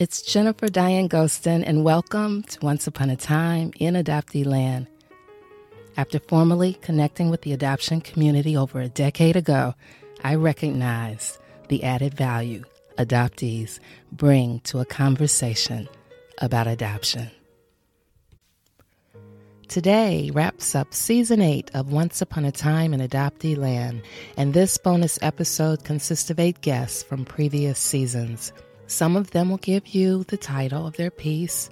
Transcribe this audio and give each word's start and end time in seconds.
It's 0.00 0.22
Jennifer 0.22 0.68
Diane 0.68 1.08
Gostin, 1.10 1.62
and 1.62 1.84
welcome 1.84 2.42
to 2.44 2.60
Once 2.64 2.86
Upon 2.86 3.10
a 3.10 3.16
Time 3.16 3.70
in 3.78 3.92
Adoptee 3.92 4.46
Land. 4.46 4.86
After 5.94 6.18
formally 6.18 6.72
connecting 6.72 7.28
with 7.28 7.42
the 7.42 7.52
adoption 7.52 8.00
community 8.00 8.56
over 8.56 8.80
a 8.80 8.88
decade 8.88 9.36
ago, 9.36 9.74
I 10.24 10.36
recognize 10.36 11.38
the 11.68 11.84
added 11.84 12.14
value 12.14 12.64
adoptees 12.96 13.78
bring 14.10 14.60
to 14.60 14.78
a 14.78 14.86
conversation 14.86 15.86
about 16.38 16.66
adoption. 16.66 17.30
Today 19.68 20.30
wraps 20.32 20.74
up 20.74 20.94
season 20.94 21.42
eight 21.42 21.70
of 21.74 21.92
Once 21.92 22.22
Upon 22.22 22.46
a 22.46 22.52
Time 22.52 22.94
in 22.94 23.06
Adoptee 23.06 23.54
Land, 23.54 24.00
and 24.38 24.54
this 24.54 24.78
bonus 24.78 25.18
episode 25.20 25.84
consists 25.84 26.30
of 26.30 26.40
eight 26.40 26.62
guests 26.62 27.02
from 27.02 27.26
previous 27.26 27.78
seasons. 27.78 28.50
Some 28.90 29.16
of 29.16 29.30
them 29.30 29.50
will 29.50 29.58
give 29.58 29.86
you 29.86 30.24
the 30.24 30.36
title 30.36 30.84
of 30.84 30.96
their 30.96 31.12
piece 31.12 31.70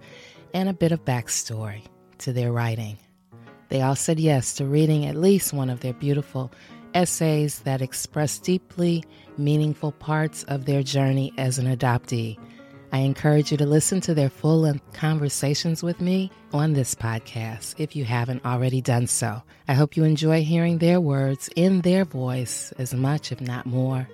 and 0.54 0.68
a 0.68 0.72
bit 0.72 0.92
of 0.92 1.04
backstory 1.04 1.82
to 2.18 2.32
their 2.32 2.52
writing. 2.52 2.96
They 3.70 3.82
all 3.82 3.96
said 3.96 4.20
yes 4.20 4.54
to 4.54 4.64
reading 4.64 5.04
at 5.04 5.16
least 5.16 5.52
one 5.52 5.68
of 5.68 5.80
their 5.80 5.94
beautiful 5.94 6.52
essays 6.94 7.58
that 7.60 7.82
express 7.82 8.38
deeply 8.38 9.02
meaningful 9.36 9.90
parts 9.90 10.44
of 10.44 10.64
their 10.64 10.84
journey 10.84 11.32
as 11.36 11.58
an 11.58 11.66
adoptee. 11.66 12.38
I 12.92 12.98
encourage 12.98 13.50
you 13.50 13.58
to 13.58 13.66
listen 13.66 14.00
to 14.02 14.14
their 14.14 14.30
full 14.30 14.60
length 14.60 14.92
conversations 14.92 15.82
with 15.82 16.00
me 16.00 16.30
on 16.52 16.74
this 16.74 16.94
podcast 16.94 17.74
if 17.78 17.96
you 17.96 18.04
haven't 18.04 18.46
already 18.46 18.80
done 18.80 19.08
so. 19.08 19.42
I 19.66 19.74
hope 19.74 19.96
you 19.96 20.04
enjoy 20.04 20.44
hearing 20.44 20.78
their 20.78 21.00
words 21.00 21.50
in 21.56 21.80
their 21.80 22.04
voice 22.04 22.72
as 22.78 22.94
much, 22.94 23.32
if 23.32 23.40
not 23.40 23.66
more, 23.66 24.08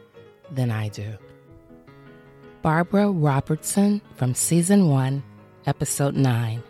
than 0.51 0.71
I 0.71 0.89
do. 0.89 1.19
Barbara 2.65 3.11
Robertson 3.11 4.01
from 4.15 4.35
Season 4.35 4.89
1, 4.89 5.23
Episode 5.67 6.17
9. 6.17 6.63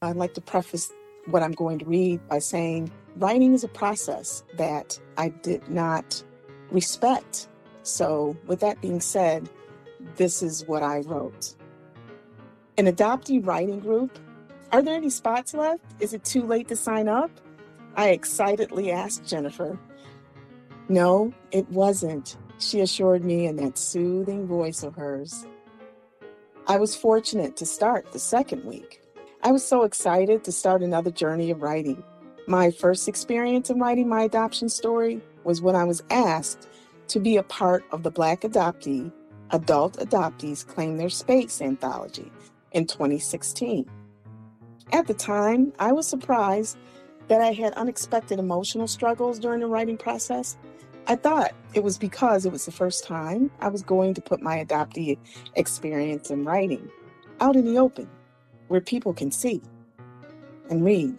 I'd 0.00 0.16
like 0.16 0.32
to 0.32 0.40
preface 0.40 0.90
what 1.26 1.42
I'm 1.42 1.52
going 1.52 1.78
to 1.80 1.84
read 1.84 2.26
by 2.30 2.38
saying 2.38 2.90
writing 3.16 3.52
is 3.52 3.62
a 3.62 3.68
process 3.68 4.42
that 4.56 4.98
I 5.18 5.28
did 5.28 5.68
not 5.68 6.22
respect. 6.70 7.46
So, 7.82 8.38
with 8.46 8.60
that 8.60 8.80
being 8.80 9.02
said, 9.02 9.50
this 10.16 10.42
is 10.42 10.66
what 10.66 10.82
I 10.82 11.00
wrote. 11.00 11.54
An 12.78 12.86
adoptee 12.86 13.46
writing 13.46 13.80
group. 13.80 14.18
Are 14.72 14.80
there 14.80 14.96
any 14.96 15.10
spots 15.10 15.52
left? 15.52 15.84
Is 16.00 16.14
it 16.14 16.24
too 16.24 16.46
late 16.46 16.68
to 16.68 16.76
sign 16.76 17.06
up? 17.06 17.30
I 17.96 18.12
excitedly 18.12 18.90
asked 18.90 19.26
Jennifer. 19.26 19.78
No, 20.88 21.34
it 21.50 21.68
wasn't 21.68 22.38
she 22.62 22.80
assured 22.80 23.24
me 23.24 23.46
in 23.46 23.56
that 23.56 23.78
soothing 23.78 24.46
voice 24.46 24.82
of 24.82 24.94
hers. 24.94 25.46
I 26.66 26.76
was 26.76 26.94
fortunate 26.94 27.56
to 27.56 27.66
start 27.66 28.12
the 28.12 28.18
second 28.18 28.64
week. 28.64 29.02
I 29.42 29.52
was 29.52 29.66
so 29.66 29.82
excited 29.82 30.44
to 30.44 30.52
start 30.52 30.82
another 30.82 31.10
journey 31.10 31.50
of 31.50 31.62
writing. 31.62 32.02
My 32.46 32.70
first 32.70 33.08
experience 33.08 33.70
in 33.70 33.80
writing 33.80 34.08
my 34.08 34.22
adoption 34.22 34.68
story 34.68 35.20
was 35.44 35.62
when 35.62 35.74
I 35.74 35.84
was 35.84 36.02
asked 36.10 36.68
to 37.08 37.18
be 37.18 37.36
a 37.36 37.42
part 37.42 37.84
of 37.90 38.02
the 38.02 38.10
Black 38.10 38.42
Adoptee 38.42 39.10
Adult 39.50 39.96
Adoptees 39.98 40.66
Claim 40.66 40.96
Their 40.96 41.08
Space 41.08 41.60
anthology 41.60 42.30
in 42.72 42.86
2016. 42.86 43.88
At 44.92 45.06
the 45.06 45.14
time, 45.14 45.72
I 45.78 45.92
was 45.92 46.06
surprised 46.06 46.76
that 47.28 47.40
I 47.40 47.52
had 47.52 47.72
unexpected 47.74 48.38
emotional 48.38 48.86
struggles 48.86 49.38
during 49.38 49.60
the 49.60 49.66
writing 49.66 49.96
process 49.96 50.56
I 51.06 51.16
thought 51.16 51.52
it 51.74 51.82
was 51.82 51.98
because 51.98 52.46
it 52.46 52.52
was 52.52 52.66
the 52.66 52.72
first 52.72 53.04
time 53.04 53.50
I 53.60 53.68
was 53.68 53.82
going 53.82 54.14
to 54.14 54.20
put 54.20 54.42
my 54.42 54.64
adoptee 54.64 55.18
experience 55.56 56.30
in 56.30 56.44
writing 56.44 56.90
out 57.40 57.56
in 57.56 57.64
the 57.64 57.78
open 57.78 58.08
where 58.68 58.80
people 58.80 59.12
can 59.12 59.30
see 59.30 59.60
and 60.68 60.84
read. 60.84 61.18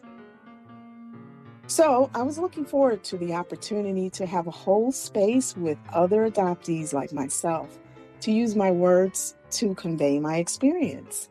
So 1.67 2.09
I 2.13 2.21
was 2.21 2.37
looking 2.37 2.65
forward 2.65 3.03
to 3.05 3.17
the 3.17 3.33
opportunity 3.33 4.09
to 4.11 4.25
have 4.25 4.47
a 4.47 4.51
whole 4.51 4.91
space 4.91 5.55
with 5.55 5.77
other 5.93 6.29
adoptees 6.29 6.93
like 6.93 7.13
myself 7.13 7.79
to 8.21 8.31
use 8.31 8.55
my 8.55 8.71
words 8.71 9.35
to 9.51 9.73
convey 9.75 10.19
my 10.19 10.37
experience. 10.37 11.29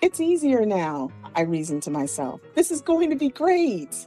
It's 0.00 0.20
easier 0.20 0.64
now, 0.64 1.10
I 1.34 1.42
reasoned 1.42 1.82
to 1.84 1.90
myself. 1.90 2.40
This 2.54 2.70
is 2.70 2.80
going 2.80 3.10
to 3.10 3.16
be 3.16 3.30
great. 3.30 4.06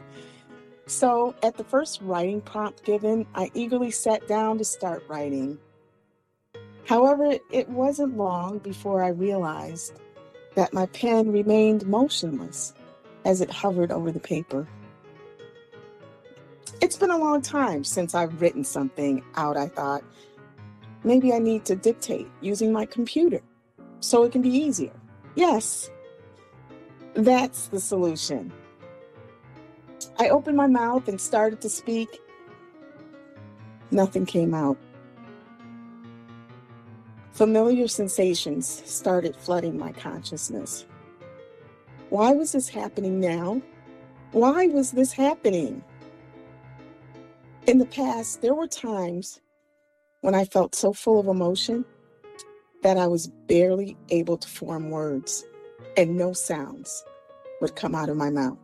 So, 0.91 1.33
at 1.41 1.55
the 1.55 1.63
first 1.63 2.01
writing 2.01 2.41
prompt 2.41 2.83
given, 2.83 3.25
I 3.33 3.49
eagerly 3.53 3.91
sat 3.91 4.27
down 4.27 4.57
to 4.57 4.65
start 4.65 5.05
writing. 5.07 5.57
However, 6.85 7.37
it 7.49 7.69
wasn't 7.69 8.17
long 8.17 8.57
before 8.57 9.01
I 9.01 9.07
realized 9.07 10.01
that 10.55 10.73
my 10.73 10.87
pen 10.87 11.31
remained 11.31 11.87
motionless 11.87 12.73
as 13.23 13.39
it 13.39 13.49
hovered 13.49 13.89
over 13.89 14.11
the 14.11 14.19
paper. 14.19 14.67
It's 16.81 16.97
been 16.97 17.11
a 17.11 17.17
long 17.17 17.41
time 17.41 17.85
since 17.85 18.13
I've 18.13 18.41
written 18.41 18.65
something 18.65 19.23
out, 19.35 19.55
I 19.55 19.69
thought. 19.69 20.03
Maybe 21.05 21.31
I 21.31 21.39
need 21.39 21.63
to 21.65 21.75
dictate 21.77 22.27
using 22.41 22.73
my 22.73 22.85
computer 22.85 23.39
so 24.01 24.25
it 24.25 24.33
can 24.33 24.41
be 24.41 24.49
easier. 24.49 24.99
Yes, 25.35 25.89
that's 27.13 27.67
the 27.67 27.79
solution. 27.79 28.51
I 30.19 30.29
opened 30.29 30.57
my 30.57 30.67
mouth 30.67 31.07
and 31.07 31.19
started 31.19 31.61
to 31.61 31.69
speak. 31.69 32.19
Nothing 33.91 34.25
came 34.25 34.53
out. 34.53 34.77
Familiar 37.31 37.87
sensations 37.87 38.67
started 38.85 39.35
flooding 39.35 39.77
my 39.77 39.91
consciousness. 39.93 40.85
Why 42.09 42.33
was 42.33 42.51
this 42.51 42.69
happening 42.69 43.19
now? 43.19 43.61
Why 44.31 44.67
was 44.67 44.91
this 44.91 45.13
happening? 45.13 45.83
In 47.67 47.77
the 47.77 47.85
past, 47.85 48.41
there 48.41 48.53
were 48.53 48.67
times 48.67 49.39
when 50.21 50.35
I 50.35 50.45
felt 50.45 50.75
so 50.75 50.93
full 50.93 51.19
of 51.19 51.27
emotion 51.27 51.85
that 52.83 52.97
I 52.97 53.07
was 53.07 53.27
barely 53.27 53.97
able 54.09 54.37
to 54.37 54.47
form 54.47 54.89
words 54.89 55.45
and 55.97 56.17
no 56.17 56.33
sounds 56.33 57.03
would 57.61 57.75
come 57.75 57.95
out 57.95 58.09
of 58.09 58.17
my 58.17 58.29
mouth. 58.29 58.57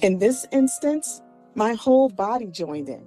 In 0.00 0.18
this 0.18 0.44
instance, 0.50 1.22
my 1.54 1.74
whole 1.74 2.08
body 2.08 2.46
joined 2.46 2.88
in, 2.88 3.06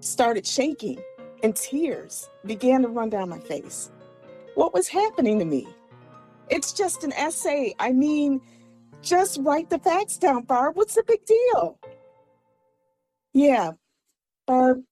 started 0.00 0.46
shaking, 0.46 1.00
and 1.42 1.56
tears 1.56 2.30
began 2.46 2.82
to 2.82 2.88
run 2.88 3.10
down 3.10 3.28
my 3.28 3.40
face. 3.40 3.90
What 4.54 4.72
was 4.72 4.86
happening 4.86 5.40
to 5.40 5.44
me? 5.44 5.66
It's 6.48 6.72
just 6.72 7.02
an 7.02 7.12
essay. 7.14 7.74
I 7.80 7.92
mean, 7.92 8.40
just 9.02 9.40
write 9.42 9.70
the 9.70 9.78
facts 9.80 10.16
down, 10.16 10.44
Barb. 10.44 10.76
What's 10.76 10.94
the 10.94 11.02
big 11.02 11.24
deal? 11.26 11.78
Yeah, 13.32 13.72
Barb, 14.46 14.82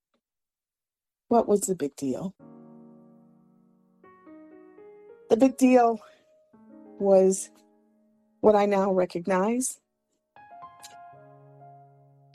what 1.29 1.47
was 1.47 1.61
the 1.63 1.77
big 1.77 1.95
deal? 1.95 2.35
The 5.31 5.37
big 5.37 5.57
deal 5.57 6.01
was 6.99 7.51
what 8.41 8.57
I 8.57 8.67
now 8.67 8.93
recognize 8.93 9.79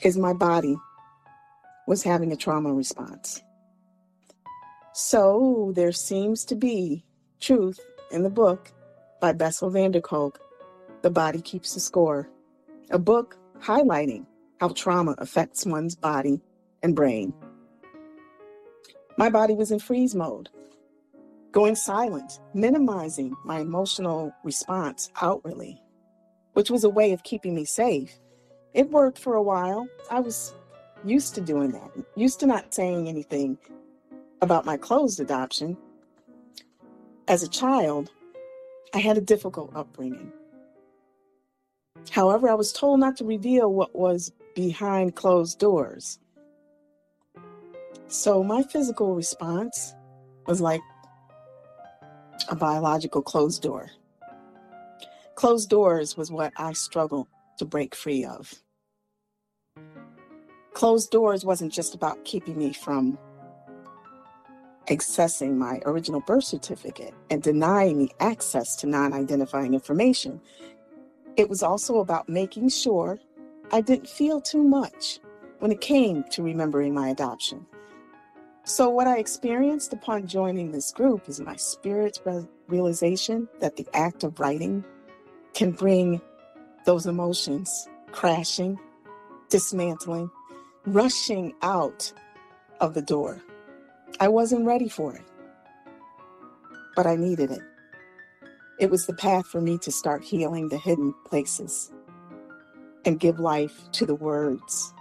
is 0.02 0.16
my 0.16 0.32
body 0.32 0.76
was 1.86 2.02
having 2.02 2.32
a 2.32 2.36
trauma 2.36 2.72
response. 2.72 3.42
So 4.92 5.72
there 5.74 5.92
seems 5.92 6.44
to 6.46 6.54
be 6.54 7.04
truth 7.40 7.80
in 8.10 8.22
the 8.22 8.30
book 8.30 8.72
by 9.20 9.32
Bessel 9.32 9.70
van 9.70 9.90
der 9.90 10.00
Kolk, 10.00 10.38
The 11.02 11.10
Body 11.10 11.40
Keeps 11.40 11.74
the 11.74 11.80
Score, 11.80 12.28
a 12.90 12.98
book 12.98 13.36
highlighting 13.60 14.26
how 14.60 14.68
trauma 14.68 15.14
affects 15.18 15.66
one's 15.66 15.94
body 15.94 16.40
and 16.82 16.94
brain. 16.94 17.32
My 19.16 19.30
body 19.30 19.54
was 19.54 19.72
in 19.72 19.78
freeze 19.78 20.14
mode, 20.14 20.48
going 21.52 21.74
silent, 21.74 22.40
minimizing 22.54 23.34
my 23.44 23.60
emotional 23.60 24.32
response 24.44 25.10
outwardly, 25.20 25.82
which 26.52 26.70
was 26.70 26.84
a 26.84 26.90
way 26.90 27.12
of 27.12 27.24
keeping 27.24 27.54
me 27.54 27.64
safe 27.64 28.18
it 28.74 28.90
worked 28.90 29.18
for 29.18 29.34
a 29.34 29.42
while. 29.42 29.88
I 30.10 30.20
was 30.20 30.54
used 31.04 31.34
to 31.36 31.40
doing 31.40 31.70
that, 31.72 31.90
used 32.16 32.40
to 32.40 32.46
not 32.46 32.74
saying 32.74 33.08
anything 33.08 33.58
about 34.40 34.64
my 34.64 34.76
closed 34.76 35.20
adoption. 35.20 35.76
As 37.26 37.42
a 37.42 37.48
child, 37.48 38.10
I 38.94 38.98
had 38.98 39.18
a 39.18 39.22
difficult 39.22 39.72
upbringing. 39.74 40.32
However, 42.10 42.48
I 42.48 42.54
was 42.54 42.72
told 42.72 43.00
not 43.00 43.16
to 43.18 43.24
reveal 43.24 43.72
what 43.72 43.94
was 43.94 44.32
behind 44.54 45.14
closed 45.14 45.58
doors. 45.58 46.18
So 48.06 48.42
my 48.42 48.62
physical 48.62 49.14
response 49.14 49.94
was 50.46 50.60
like 50.60 50.80
a 52.48 52.56
biological 52.56 53.20
closed 53.20 53.62
door. 53.62 53.90
Closed 55.34 55.68
doors 55.68 56.16
was 56.16 56.30
what 56.30 56.52
I 56.56 56.72
struggled 56.72 57.28
to 57.58 57.64
break 57.64 57.94
free 57.94 58.24
of. 58.24 58.54
Closed 60.72 61.10
doors 61.10 61.44
wasn't 61.44 61.72
just 61.72 61.94
about 61.94 62.24
keeping 62.24 62.56
me 62.56 62.72
from 62.72 63.18
accessing 64.88 65.56
my 65.56 65.80
original 65.84 66.20
birth 66.20 66.44
certificate 66.44 67.14
and 67.30 67.42
denying 67.42 67.98
me 67.98 68.10
access 68.20 68.76
to 68.76 68.86
non 68.86 69.12
identifying 69.12 69.74
information. 69.74 70.40
It 71.36 71.48
was 71.48 71.62
also 71.62 71.98
about 71.98 72.28
making 72.28 72.70
sure 72.70 73.18
I 73.72 73.80
didn't 73.80 74.08
feel 74.08 74.40
too 74.40 74.62
much 74.62 75.20
when 75.58 75.70
it 75.72 75.80
came 75.80 76.24
to 76.30 76.42
remembering 76.42 76.94
my 76.94 77.08
adoption. 77.08 77.66
So, 78.64 78.88
what 78.88 79.06
I 79.06 79.18
experienced 79.18 79.92
upon 79.92 80.26
joining 80.26 80.72
this 80.72 80.92
group 80.92 81.28
is 81.28 81.40
my 81.40 81.56
spirit's 81.56 82.20
realization 82.68 83.48
that 83.60 83.76
the 83.76 83.86
act 83.94 84.24
of 84.24 84.38
writing 84.38 84.84
can 85.54 85.72
bring 85.72 86.20
those 86.88 87.04
emotions 87.04 87.86
crashing, 88.12 88.80
dismantling, 89.50 90.30
rushing 90.86 91.52
out 91.60 92.10
of 92.80 92.94
the 92.94 93.02
door. 93.02 93.42
I 94.20 94.28
wasn't 94.28 94.64
ready 94.64 94.88
for 94.88 95.14
it, 95.14 95.26
but 96.96 97.06
I 97.06 97.14
needed 97.14 97.50
it. 97.50 97.60
It 98.80 98.90
was 98.90 99.04
the 99.04 99.12
path 99.12 99.46
for 99.46 99.60
me 99.60 99.76
to 99.76 99.92
start 99.92 100.24
healing 100.24 100.70
the 100.70 100.78
hidden 100.78 101.12
places 101.26 101.92
and 103.04 103.20
give 103.20 103.38
life 103.38 103.90
to 103.92 104.06
the 104.06 104.14
words, 104.14 104.94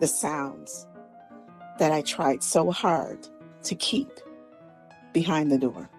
the 0.00 0.06
sounds 0.06 0.86
that 1.78 1.92
I 1.92 2.00
tried 2.00 2.42
so 2.42 2.70
hard 2.70 3.28
to 3.64 3.74
keep 3.74 4.08
behind 5.12 5.52
the 5.52 5.58
door. 5.58 5.90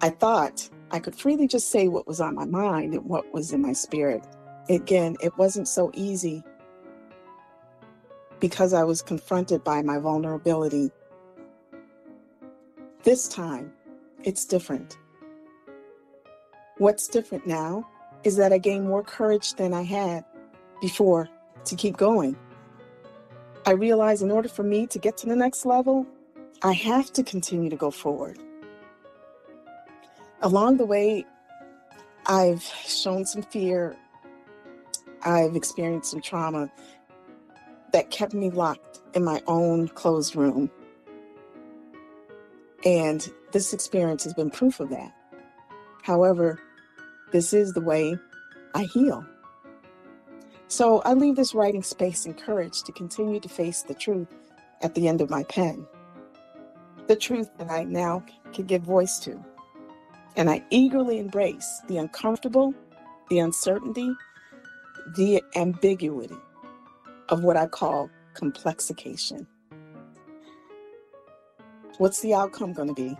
I 0.00 0.08
thought 0.08 0.70
I 0.92 0.98
could 0.98 1.14
freely 1.14 1.46
just 1.46 1.70
say 1.70 1.88
what 1.88 2.06
was 2.06 2.20
on 2.20 2.34
my 2.34 2.44
mind 2.44 2.94
and 2.94 3.04
what 3.04 3.32
was 3.32 3.52
in 3.52 3.62
my 3.62 3.72
spirit. 3.72 4.26
Again, 4.68 5.16
it 5.22 5.36
wasn't 5.38 5.68
so 5.68 5.90
easy 5.94 6.42
because 8.40 8.72
I 8.72 8.84
was 8.84 9.02
confronted 9.02 9.62
by 9.62 9.82
my 9.82 9.98
vulnerability. 9.98 10.90
This 13.04 13.28
time, 13.28 13.72
it's 14.24 14.44
different. 14.44 14.98
What's 16.78 17.08
different 17.08 17.46
now 17.46 17.86
is 18.24 18.36
that 18.36 18.52
I 18.52 18.58
gained 18.58 18.86
more 18.86 19.02
courage 19.02 19.54
than 19.54 19.72
I 19.72 19.82
had 19.82 20.24
before 20.80 21.28
to 21.64 21.76
keep 21.76 21.96
going. 21.96 22.36
I 23.66 23.72
realize 23.72 24.22
in 24.22 24.30
order 24.30 24.48
for 24.48 24.62
me 24.62 24.86
to 24.88 24.98
get 24.98 25.16
to 25.18 25.26
the 25.26 25.36
next 25.36 25.66
level, 25.66 26.06
I 26.62 26.72
have 26.72 27.12
to 27.12 27.22
continue 27.22 27.70
to 27.70 27.76
go 27.76 27.90
forward. 27.90 28.38
Along 30.42 30.78
the 30.78 30.86
way, 30.86 31.26
I've 32.26 32.62
shown 32.62 33.26
some 33.26 33.42
fear. 33.42 33.96
I've 35.22 35.54
experienced 35.54 36.10
some 36.10 36.22
trauma 36.22 36.70
that 37.92 38.10
kept 38.10 38.32
me 38.32 38.50
locked 38.50 39.00
in 39.14 39.22
my 39.22 39.42
own 39.46 39.88
closed 39.88 40.36
room. 40.36 40.70
And 42.84 43.30
this 43.52 43.74
experience 43.74 44.24
has 44.24 44.32
been 44.32 44.50
proof 44.50 44.80
of 44.80 44.88
that. 44.90 45.12
However, 46.02 46.58
this 47.32 47.52
is 47.52 47.74
the 47.74 47.82
way 47.82 48.16
I 48.74 48.84
heal. 48.84 49.26
So 50.68 51.00
I 51.00 51.12
leave 51.12 51.36
this 51.36 51.54
writing 51.54 51.82
space 51.82 52.24
encouraged 52.24 52.86
to 52.86 52.92
continue 52.92 53.40
to 53.40 53.48
face 53.48 53.82
the 53.82 53.94
truth 53.94 54.28
at 54.82 54.94
the 54.94 55.08
end 55.08 55.20
of 55.20 55.28
my 55.28 55.42
pen. 55.44 55.86
The 57.08 57.16
truth 57.16 57.50
that 57.58 57.70
I 57.70 57.84
now 57.84 58.24
can 58.54 58.64
give 58.64 58.82
voice 58.82 59.18
to. 59.20 59.44
And 60.36 60.48
I 60.48 60.64
eagerly 60.70 61.18
embrace 61.18 61.82
the 61.88 61.98
uncomfortable, 61.98 62.74
the 63.28 63.38
uncertainty, 63.40 64.12
the 65.16 65.42
ambiguity 65.56 66.36
of 67.28 67.42
what 67.42 67.56
I 67.56 67.66
call 67.66 68.10
complexication. 68.34 69.46
What's 71.98 72.20
the 72.20 72.34
outcome 72.34 72.72
going 72.72 72.88
to 72.88 72.94
be? 72.94 73.16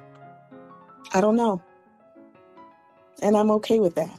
I 1.12 1.20
don't 1.20 1.36
know. 1.36 1.62
And 3.22 3.36
I'm 3.36 3.50
okay 3.52 3.80
with 3.80 3.96
that. 3.96 4.18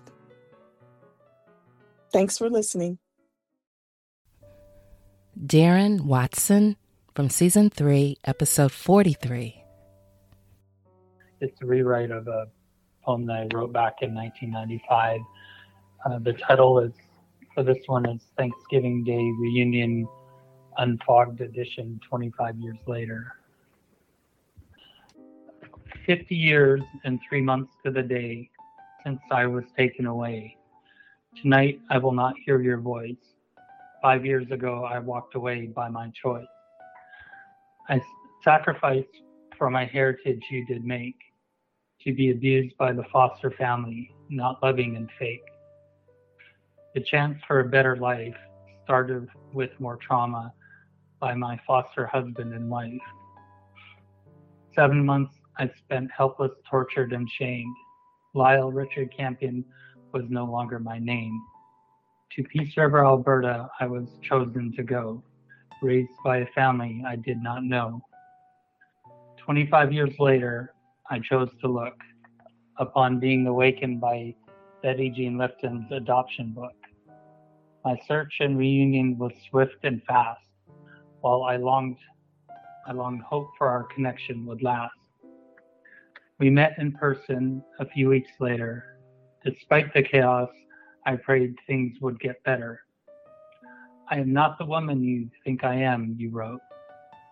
Thanks 2.11 2.37
for 2.37 2.49
listening. 2.49 2.99
Daryn 5.39 6.01
Watson 6.01 6.75
from 7.15 7.29
season 7.29 7.69
three, 7.69 8.17
episode 8.25 8.71
43. 8.71 9.63
It's 11.39 11.61
a 11.61 11.65
rewrite 11.65 12.11
of 12.11 12.27
a 12.27 12.47
poem 13.11 13.25
that 13.25 13.33
I 13.33 13.55
wrote 13.55 13.73
back 13.73 13.95
in 14.01 14.13
1995. 14.15 15.19
Uh, 16.05 16.19
the 16.19 16.33
title 16.33 16.79
is 16.79 16.93
for 17.53 17.63
this 17.63 17.79
one 17.87 18.07
is 18.09 18.21
Thanksgiving 18.37 19.03
Day 19.03 19.31
Reunion 19.39 20.07
Unfogged 20.77 21.41
Edition 21.41 21.99
25 22.07 22.57
years 22.57 22.77
later. 22.87 23.33
50 26.05 26.35
years 26.35 26.81
and 27.03 27.19
three 27.27 27.41
months 27.41 27.73
to 27.85 27.91
the 27.91 28.01
day 28.01 28.49
since 29.03 29.19
I 29.29 29.45
was 29.45 29.65
taken 29.77 30.05
away. 30.05 30.57
Tonight 31.41 31.81
I 31.89 31.97
will 31.97 32.13
not 32.13 32.33
hear 32.45 32.61
your 32.61 32.77
voice. 32.77 33.15
Five 34.01 34.25
years 34.25 34.49
ago 34.51 34.85
I 34.85 34.99
walked 34.99 35.35
away 35.35 35.67
by 35.67 35.89
my 35.89 36.09
choice. 36.09 36.45
I 37.89 38.01
sacrificed 38.43 39.21
for 39.57 39.69
my 39.69 39.85
heritage 39.85 40.43
you 40.49 40.65
did 40.65 40.85
make, 40.85 41.30
to 42.03 42.13
be 42.13 42.31
abused 42.31 42.75
by 42.77 42.91
the 42.91 43.03
foster 43.11 43.51
family, 43.51 44.13
not 44.29 44.61
loving 44.63 44.95
and 44.95 45.09
fake. 45.19 45.43
The 46.93 47.01
chance 47.01 47.37
for 47.47 47.59
a 47.59 47.69
better 47.69 47.95
life 47.95 48.35
started 48.83 49.27
with 49.53 49.69
more 49.79 49.97
trauma 49.97 50.53
by 51.19 51.35
my 51.35 51.59
foster 51.65 52.05
husband 52.07 52.53
and 52.53 52.69
wife. 52.69 52.99
Seven 54.75 55.05
months 55.05 55.35
I 55.57 55.69
spent 55.77 56.09
helpless, 56.15 56.51
tortured, 56.69 57.13
and 57.13 57.29
shamed. 57.29 57.75
Lyle 58.33 58.71
Richard 58.71 59.15
Campion 59.15 59.63
was 60.13 60.23
no 60.29 60.45
longer 60.45 60.79
my 60.79 60.97
name. 60.97 61.39
To 62.35 62.43
Peace 62.43 62.75
River, 62.77 63.05
Alberta, 63.05 63.69
I 63.79 63.87
was 63.87 64.07
chosen 64.21 64.73
to 64.75 64.83
go, 64.83 65.21
raised 65.81 66.11
by 66.23 66.37
a 66.37 66.45
family 66.47 67.03
I 67.05 67.17
did 67.17 67.43
not 67.43 67.63
know. 67.63 68.01
25 69.37 69.91
years 69.91 70.17
later, 70.19 70.73
I 71.11 71.19
chose 71.19 71.49
to 71.59 71.67
look 71.67 71.99
upon 72.77 73.19
being 73.19 73.45
awakened 73.45 73.99
by 73.99 74.33
Betty 74.81 75.09
Jean 75.09 75.37
Lifton's 75.37 75.91
adoption 75.91 76.53
book. 76.53 76.71
My 77.83 77.99
search 78.07 78.35
and 78.39 78.57
reunion 78.57 79.17
was 79.17 79.33
swift 79.49 79.83
and 79.83 80.01
fast, 80.03 80.39
while 81.19 81.43
I 81.43 81.57
longed, 81.57 81.97
I 82.87 82.93
longed 82.93 83.23
hope 83.23 83.49
for 83.57 83.67
our 83.67 83.83
connection 83.93 84.45
would 84.45 84.63
last. 84.63 84.93
We 86.39 86.49
met 86.49 86.75
in 86.77 86.93
person 86.93 87.61
a 87.81 87.85
few 87.85 88.07
weeks 88.07 88.31
later. 88.39 88.97
Despite 89.43 89.93
the 89.93 90.03
chaos, 90.03 90.49
I 91.05 91.17
prayed 91.17 91.55
things 91.67 91.97
would 91.99 92.21
get 92.21 92.41
better. 92.45 92.83
I 94.09 94.15
am 94.17 94.31
not 94.31 94.57
the 94.57 94.65
woman 94.65 95.03
you 95.03 95.29
think 95.43 95.65
I 95.65 95.75
am, 95.75 96.15
you 96.17 96.29
wrote, 96.29 96.61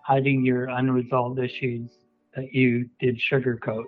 hiding 0.04 0.44
your 0.44 0.66
unresolved 0.66 1.40
issues 1.40 1.90
that 2.36 2.54
you 2.54 2.90
did 3.00 3.20
sugarcoat. 3.20 3.86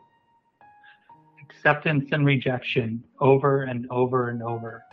Acceptance 1.43 2.10
and 2.12 2.25
rejection 2.25 3.03
over 3.19 3.63
and 3.63 3.88
over 3.89 4.29
and 4.29 4.41
over 4.41 4.83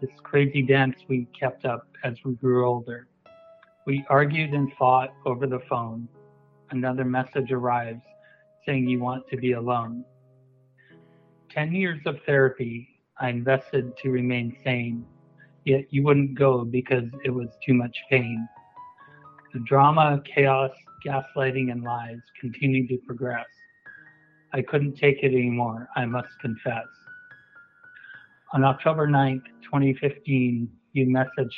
this 0.00 0.20
crazy 0.22 0.60
dance 0.60 0.96
we 1.08 1.26
kept 1.38 1.64
up 1.64 1.86
as 2.02 2.16
we 2.24 2.34
grew 2.34 2.66
older. 2.66 3.06
We 3.86 4.04
argued 4.10 4.52
and 4.52 4.72
fought 4.78 5.14
over 5.24 5.46
the 5.46 5.60
phone. 5.68 6.08
Another 6.70 7.04
message 7.04 7.52
arrives 7.52 8.02
saying 8.66 8.88
you 8.88 9.00
want 9.00 9.26
to 9.28 9.36
be 9.36 9.52
alone. 9.52 10.04
10 11.50 11.72
years 11.72 12.00
of 12.06 12.16
therapy 12.26 12.88
I 13.18 13.30
invested 13.30 13.96
to 14.02 14.10
remain 14.10 14.56
sane, 14.64 15.06
yet 15.64 15.86
you 15.90 16.02
wouldn't 16.02 16.34
go 16.34 16.64
because 16.64 17.04
it 17.24 17.30
was 17.30 17.48
too 17.64 17.74
much 17.74 17.96
pain. 18.10 18.48
The 19.52 19.60
drama, 19.60 20.22
chaos, 20.24 20.72
gaslighting, 21.06 21.70
and 21.70 21.82
lies 21.82 22.20
continued 22.40 22.88
to 22.88 22.98
progress. 23.06 23.46
I 24.52 24.62
couldn't 24.62 24.96
take 24.96 25.22
it 25.22 25.32
anymore, 25.32 25.88
I 25.96 26.04
must 26.06 26.28
confess. 26.40 26.86
On 28.52 28.64
October 28.64 29.08
9th, 29.08 29.44
2015, 29.64 30.68
you 30.92 31.06
messaged 31.06 31.50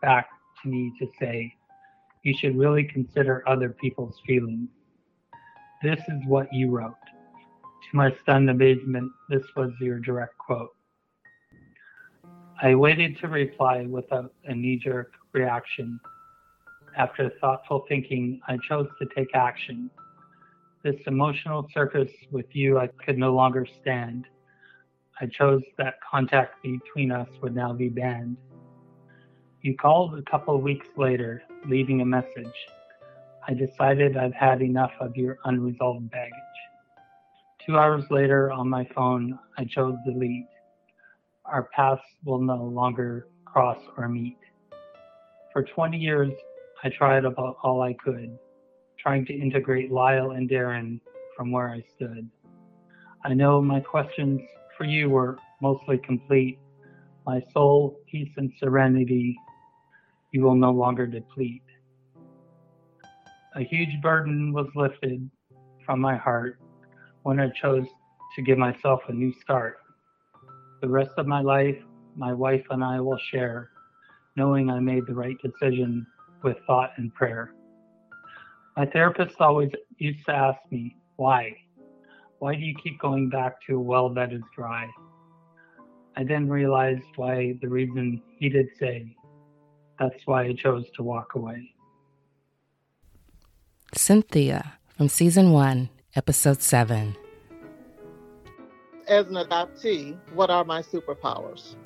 back 0.00 0.28
to 0.62 0.68
me 0.68 0.92
to 1.00 1.06
say, 1.18 1.52
you 2.22 2.34
should 2.38 2.56
really 2.56 2.84
consider 2.84 3.42
other 3.48 3.70
people's 3.70 4.14
feelings. 4.26 4.68
This 5.82 5.98
is 6.08 6.20
what 6.26 6.52
you 6.52 6.70
wrote. 6.70 6.94
To 7.90 7.96
my 7.96 8.14
stunned 8.22 8.48
amazement, 8.48 9.12
this 9.28 9.42
was 9.56 9.72
your 9.80 9.98
direct 9.98 10.38
quote. 10.38 10.74
I 12.62 12.74
waited 12.74 13.18
to 13.18 13.28
reply 13.28 13.84
without 13.86 14.32
a 14.44 14.54
knee 14.54 14.78
jerk 14.78 15.12
reaction. 15.32 16.00
After 16.96 17.30
thoughtful 17.40 17.84
thinking, 17.88 18.40
I 18.46 18.56
chose 18.68 18.86
to 19.00 19.08
take 19.16 19.34
action. 19.34 19.90
This 20.84 21.00
emotional 21.06 21.66
circus 21.72 22.10
with 22.30 22.46
you 22.54 22.78
I 22.78 22.86
could 23.04 23.18
no 23.18 23.34
longer 23.34 23.66
stand. 23.80 24.26
I 25.20 25.26
chose 25.26 25.62
that 25.78 25.94
contact 26.08 26.62
between 26.62 27.10
us 27.10 27.28
would 27.42 27.54
now 27.54 27.72
be 27.72 27.88
banned. 27.88 28.36
You 29.62 29.74
called 29.76 30.18
a 30.18 30.22
couple 30.30 30.60
weeks 30.60 30.86
later, 30.96 31.42
leaving 31.66 32.00
a 32.00 32.04
message. 32.04 32.54
I 33.48 33.54
decided 33.54 34.16
I've 34.16 34.34
had 34.34 34.62
enough 34.62 34.92
of 35.00 35.16
your 35.16 35.38
unresolved 35.44 36.10
baggage. 36.10 36.32
Two 37.64 37.76
hours 37.76 38.04
later, 38.10 38.52
on 38.52 38.68
my 38.68 38.86
phone, 38.94 39.38
I 39.58 39.64
chose 39.64 39.96
delete. 40.06 40.46
Our 41.44 41.64
paths 41.74 42.02
will 42.24 42.40
no 42.40 42.62
longer 42.62 43.26
cross 43.44 43.78
or 43.96 44.08
meet. 44.08 44.38
For 45.52 45.62
20 45.62 45.96
years, 45.96 46.32
I 46.84 46.90
tried 46.90 47.24
about 47.24 47.56
all 47.62 47.80
I 47.80 47.94
could, 47.94 48.38
trying 48.98 49.24
to 49.26 49.32
integrate 49.32 49.90
Lyle 49.90 50.32
and 50.32 50.50
Daryn 50.50 51.00
from 51.34 51.50
where 51.50 51.70
I 51.70 51.82
stood. 51.96 52.28
I 53.24 53.32
know 53.32 53.62
my 53.62 53.80
questions 53.80 54.42
for 54.76 54.84
you 54.84 55.08
were 55.08 55.38
mostly 55.62 55.96
complete. 55.96 56.58
My 57.24 57.42
soul, 57.54 57.98
peace, 58.06 58.28
and 58.36 58.52
serenity 58.60 59.34
you 60.32 60.42
will 60.42 60.54
no 60.54 60.72
longer 60.72 61.06
deplete. 61.06 61.62
A 63.56 63.62
huge 63.62 64.02
burden 64.02 64.52
was 64.52 64.66
lifted 64.74 65.30
from 65.86 66.00
my 66.00 66.16
heart 66.18 66.60
when 67.22 67.40
I 67.40 67.48
chose 67.48 67.86
to 68.36 68.42
give 68.42 68.58
myself 68.58 69.00
a 69.08 69.12
new 69.12 69.32
start. 69.40 69.78
The 70.82 70.88
rest 70.88 71.12
of 71.16 71.26
my 71.26 71.40
life, 71.40 71.78
my 72.14 72.34
wife 72.34 72.66
and 72.68 72.84
I 72.84 73.00
will 73.00 73.18
share, 73.30 73.70
knowing 74.36 74.68
I 74.68 74.80
made 74.80 75.06
the 75.06 75.14
right 75.14 75.36
decision 75.40 76.06
with 76.44 76.56
thought 76.66 76.90
and 76.96 77.12
prayer. 77.14 77.54
My 78.76 78.86
therapist 78.86 79.40
always 79.40 79.70
used 79.98 80.24
to 80.26 80.32
ask 80.32 80.58
me, 80.70 80.96
why? 81.16 81.56
Why 82.38 82.54
do 82.54 82.60
you 82.60 82.74
keep 82.82 83.00
going 83.00 83.30
back 83.30 83.54
to 83.66 83.76
a 83.76 83.80
well 83.80 84.10
that 84.10 84.32
is 84.32 84.42
dry? 84.54 84.88
I 86.16 86.24
then 86.24 86.48
realized 86.48 87.06
why 87.16 87.56
the 87.60 87.68
reason 87.68 88.22
he 88.38 88.48
did 88.48 88.68
say, 88.78 89.16
that's 89.98 90.26
why 90.26 90.44
I 90.44 90.52
chose 90.52 90.84
to 90.96 91.02
walk 91.02 91.34
away. 91.34 91.70
Cynthia 93.94 94.74
from 94.96 95.08
season 95.08 95.52
one, 95.52 95.88
episode 96.14 96.62
seven. 96.62 97.16
As 99.08 99.28
an 99.28 99.34
adoptee, 99.34 100.18
what 100.32 100.50
are 100.50 100.64
my 100.64 100.82
superpowers? 100.82 101.76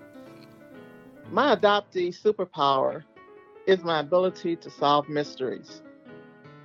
My 1.30 1.54
adoptee 1.54 2.18
superpower 2.18 3.04
is 3.68 3.84
my 3.84 4.00
ability 4.00 4.56
to 4.56 4.70
solve 4.70 5.10
mysteries. 5.10 5.82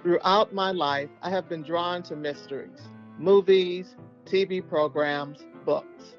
Throughout 0.01 0.53
my 0.53 0.71
life, 0.71 1.09
I 1.21 1.29
have 1.31 1.49
been 1.49 1.61
drawn 1.61 2.01
to 2.03 2.15
mysteries, 2.15 2.79
movies, 3.17 3.97
TV 4.25 4.61
programs, 4.61 5.45
books. 5.65 6.15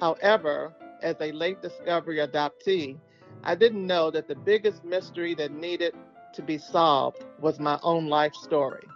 However, 0.00 0.72
as 1.02 1.16
a 1.20 1.32
late 1.32 1.60
discovery 1.60 2.16
adoptee, 2.16 2.96
I 3.44 3.54
didn't 3.54 3.86
know 3.86 4.10
that 4.10 4.26
the 4.26 4.34
biggest 4.34 4.84
mystery 4.84 5.34
that 5.34 5.52
needed 5.52 5.94
to 6.32 6.42
be 6.42 6.56
solved 6.56 7.22
was 7.38 7.60
my 7.60 7.78
own 7.82 8.08
life 8.08 8.34
story. 8.34 8.86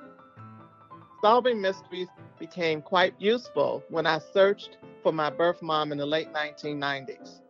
Solving 1.20 1.60
mysteries 1.60 2.08
became 2.38 2.80
quite 2.80 3.12
useful 3.18 3.84
when 3.90 4.06
I 4.06 4.20
searched 4.32 4.78
for 5.02 5.12
my 5.12 5.28
birth 5.28 5.60
mom 5.60 5.92
in 5.92 5.98
the 5.98 6.06
late 6.06 6.32
1990s. 6.32 7.42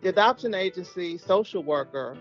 The 0.00 0.08
adoption 0.08 0.54
agency 0.54 1.18
social 1.18 1.62
worker 1.62 2.16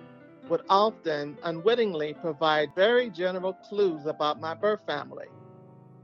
would 0.51 0.62
often 0.67 1.38
unwittingly 1.43 2.13
provide 2.13 2.75
very 2.75 3.10
general 3.10 3.53
clues 3.53 4.05
about 4.05 4.41
my 4.41 4.53
birth 4.53 4.81
family. 4.86 5.27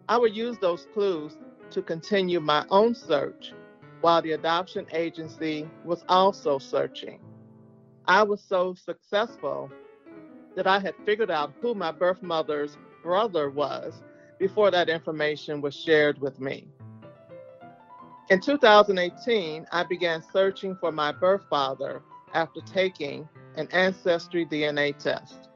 I 0.08 0.18
would 0.18 0.34
use 0.34 0.58
those 0.58 0.88
clues 0.94 1.34
to 1.72 1.82
continue 1.82 2.39
my 2.39 2.66
own 2.70 2.96
search 2.96 3.51
while 4.00 4.22
the 4.22 4.32
adoption 4.32 4.88
agency 4.94 5.70
was 5.84 6.06
also 6.08 6.60
searching. 6.60 7.20
I 8.06 8.24
was 8.24 8.42
so 8.42 8.74
successful 8.74 9.70
that 10.56 10.66
I 10.66 10.80
had 10.80 10.96
figured 11.06 11.30
out 11.30 11.51
who 11.60 11.75
my 11.75 11.92
birth 11.92 12.24
mother's 12.24 12.77
brother 13.04 13.50
was 13.50 14.01
before 14.39 14.72
that 14.72 14.88
information 14.88 15.60
was 15.60 15.75
shared 15.75 16.22
with 16.22 16.39
me. 16.39 16.70
In 18.30 18.39
2018, 18.39 19.68
I 19.74 19.84
began 19.84 20.24
searching 20.32 20.77
for 20.80 20.94
my 20.94 21.12
birth 21.12 21.44
father 21.50 22.01
after 22.34 22.62
taking 22.62 23.27
an 23.58 23.68
ancestry 23.72 24.46
DNA 24.46 24.96
test. 24.98 25.50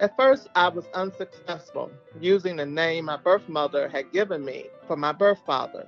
At 0.00 0.16
first, 0.16 0.48
I 0.56 0.68
was 0.68 0.86
unsuccessful 0.92 1.90
using 2.20 2.56
the 2.56 2.66
name 2.66 3.04
my 3.04 3.16
birth 3.16 3.48
mother 3.48 3.88
had 3.88 4.12
given 4.12 4.44
me 4.44 4.66
for 4.88 4.96
my 4.96 5.12
birth 5.12 5.40
father. 5.46 5.86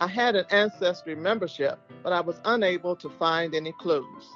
I 0.00 0.08
had 0.08 0.34
an 0.34 0.46
ancestry 0.50 1.14
membership, 1.14 1.78
but 2.02 2.12
I 2.12 2.20
was 2.20 2.40
unable 2.44 2.96
to 2.96 3.08
find 3.08 3.54
any 3.54 3.72
clues. 3.72 4.26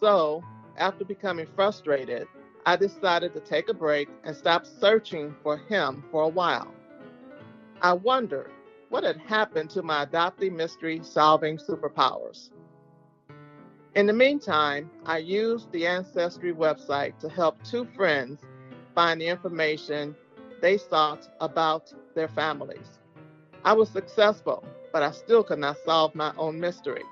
So, 0.00 0.42
after 0.78 1.04
becoming 1.04 1.48
frustrated, 1.54 2.26
I 2.64 2.76
decided 2.76 3.34
to 3.34 3.40
take 3.40 3.68
a 3.68 3.74
break 3.74 4.08
and 4.24 4.34
stop 4.34 4.64
searching 4.64 5.34
for 5.42 5.58
him 5.58 6.04
for 6.10 6.22
a 6.22 6.28
while. 6.28 6.72
I 7.82 7.92
wondered 7.92 8.50
what 8.88 9.04
had 9.04 9.18
happened 9.18 9.68
to 9.70 9.82
my 9.82 10.06
adoptee 10.06 10.50
mystery 10.50 11.00
solving 11.02 11.58
superpowers. 11.58 12.50
In 13.98 14.06
the 14.06 14.12
meantime, 14.12 14.88
I 15.06 15.18
used 15.18 15.72
the 15.72 15.84
Ancestry 15.84 16.54
website 16.54 17.18
to 17.18 17.28
help 17.28 17.60
two 17.64 17.84
friends 17.96 18.40
find 18.94 19.20
the 19.20 19.26
information 19.26 20.14
they 20.60 20.78
sought 20.78 21.28
about 21.40 21.92
their 22.14 22.28
families. 22.28 23.00
I 23.64 23.72
was 23.72 23.88
successful, 23.88 24.64
but 24.92 25.02
I 25.02 25.10
still 25.10 25.42
could 25.42 25.58
not 25.58 25.78
solve 25.84 26.14
my 26.14 26.32
own 26.38 26.60
mystery. 26.60 27.02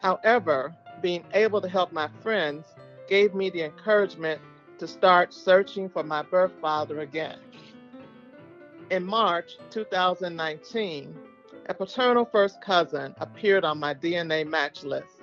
However, 0.00 0.74
being 1.02 1.22
able 1.34 1.60
to 1.60 1.68
help 1.68 1.92
my 1.92 2.08
friends 2.20 2.66
gave 3.08 3.32
me 3.32 3.48
the 3.48 3.62
encouragement 3.62 4.40
to 4.78 4.88
start 4.88 5.32
searching 5.32 5.88
for 5.88 6.02
my 6.02 6.22
birth 6.22 6.50
father 6.60 6.98
again. 6.98 7.38
In 8.90 9.04
March 9.04 9.52
2019, 9.70 11.16
a 11.68 11.74
paternal 11.74 12.24
first 12.24 12.60
cousin 12.60 13.14
appeared 13.18 13.64
on 13.64 13.78
my 13.78 13.94
DNA 13.94 14.44
match 14.44 14.82
list. 14.82 15.15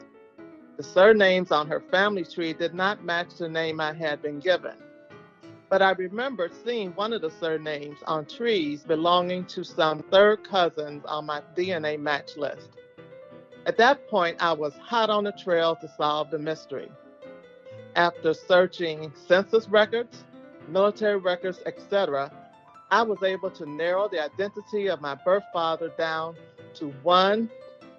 The 0.76 0.84
surnames 0.84 1.52
on 1.52 1.68
her 1.68 1.80
family 1.80 2.26
tree 2.26 2.52
did 2.54 2.74
not 2.74 3.04
match 3.04 3.38
the 3.38 3.48
name 3.48 3.80
I 3.80 3.94
had 3.94 4.24
been 4.24 4.40
given, 4.40 4.76
but 5.70 5.84
I 5.84 5.92
remembered 5.92 6.52
seeing 6.66 6.92
one 6.94 7.14
of 7.14 7.22
the 7.22 7.30
surnames 7.30 8.00
on 8.08 8.26
trees 8.26 8.82
belonging 8.84 9.46
to 9.46 9.64
some 9.64 10.00
third 10.12 10.44
cousins 10.44 11.06
on 11.06 11.28
my 11.28 11.42
DNA 11.56 12.00
match 12.00 12.38
list. 12.38 12.70
At 13.68 13.78
that 13.78 14.08
point, 14.10 14.38
I 14.42 14.54
was 14.54 14.74
hot 14.78 15.12
on 15.12 15.26
the 15.26 15.32
trail 15.32 15.76
to 15.76 15.88
solve 15.96 16.32
the 16.32 16.40
mystery. 16.40 16.92
After 17.96 18.34
searching 18.34 19.14
census 19.28 19.70
records, 19.70 20.24
military 20.68 21.18
records, 21.18 21.60
etc., 21.68 22.32
I 22.90 23.04
was 23.04 23.22
able 23.22 23.52
to 23.52 23.68
narrow 23.68 24.10
the 24.10 24.24
identity 24.24 24.88
of 24.88 25.02
my 25.02 25.14
birth 25.24 25.44
father 25.54 25.92
down 26.00 26.36
to 26.76 26.90
one 27.04 27.52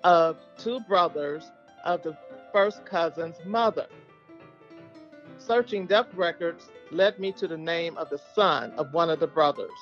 of 0.02 0.36
two 0.58 0.80
brothers 0.88 1.44
of 1.84 2.02
the 2.02 2.16
first 2.54 2.86
cousin's 2.86 3.34
mother. 3.44 3.88
Searching 5.38 5.86
death 5.86 6.06
records 6.14 6.70
led 6.92 7.18
me 7.18 7.32
to 7.32 7.48
the 7.48 7.58
name 7.58 7.98
of 7.98 8.08
the 8.10 8.20
son 8.32 8.70
of 8.78 8.94
one 8.94 9.10
of 9.10 9.18
the 9.18 9.26
brothers. 9.26 9.72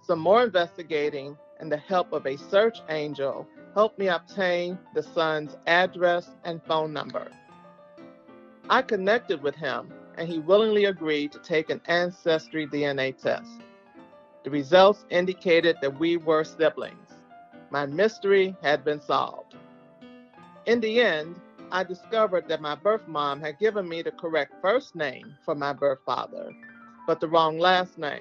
Some 0.00 0.20
more 0.20 0.44
investigating 0.44 1.36
and 1.58 1.72
the 1.72 1.76
help 1.76 2.12
of 2.12 2.24
a 2.24 2.38
search 2.38 2.78
angel 2.88 3.48
helped 3.74 3.98
me 3.98 4.06
obtain 4.06 4.78
the 4.94 5.02
son's 5.02 5.56
address 5.66 6.30
and 6.44 6.62
phone 6.62 6.92
number. 6.92 7.26
I 8.70 8.82
connected 8.82 9.42
with 9.42 9.56
him 9.56 9.92
and 10.16 10.28
he 10.28 10.38
willingly 10.38 10.84
agreed 10.84 11.32
to 11.32 11.40
take 11.40 11.68
an 11.68 11.80
ancestry 11.86 12.64
DNA 12.64 13.20
test. 13.20 13.50
The 14.44 14.50
results 14.50 15.04
indicated 15.10 15.78
that 15.82 15.98
we 15.98 16.16
were 16.16 16.44
siblings. 16.44 17.08
My 17.70 17.86
mystery 17.86 18.54
had 18.62 18.84
been 18.84 19.00
solved. 19.00 19.56
In 20.66 20.78
the 20.78 21.00
end, 21.00 21.40
I 21.72 21.84
discovered 21.84 22.48
that 22.48 22.60
my 22.60 22.74
birth 22.74 23.08
mom 23.08 23.40
had 23.40 23.58
given 23.58 23.88
me 23.88 24.02
the 24.02 24.10
correct 24.10 24.52
first 24.60 24.94
name 24.94 25.34
for 25.42 25.54
my 25.54 25.72
birth 25.72 26.00
father, 26.04 26.52
but 27.06 27.18
the 27.18 27.28
wrong 27.28 27.58
last 27.58 27.96
name. 27.96 28.20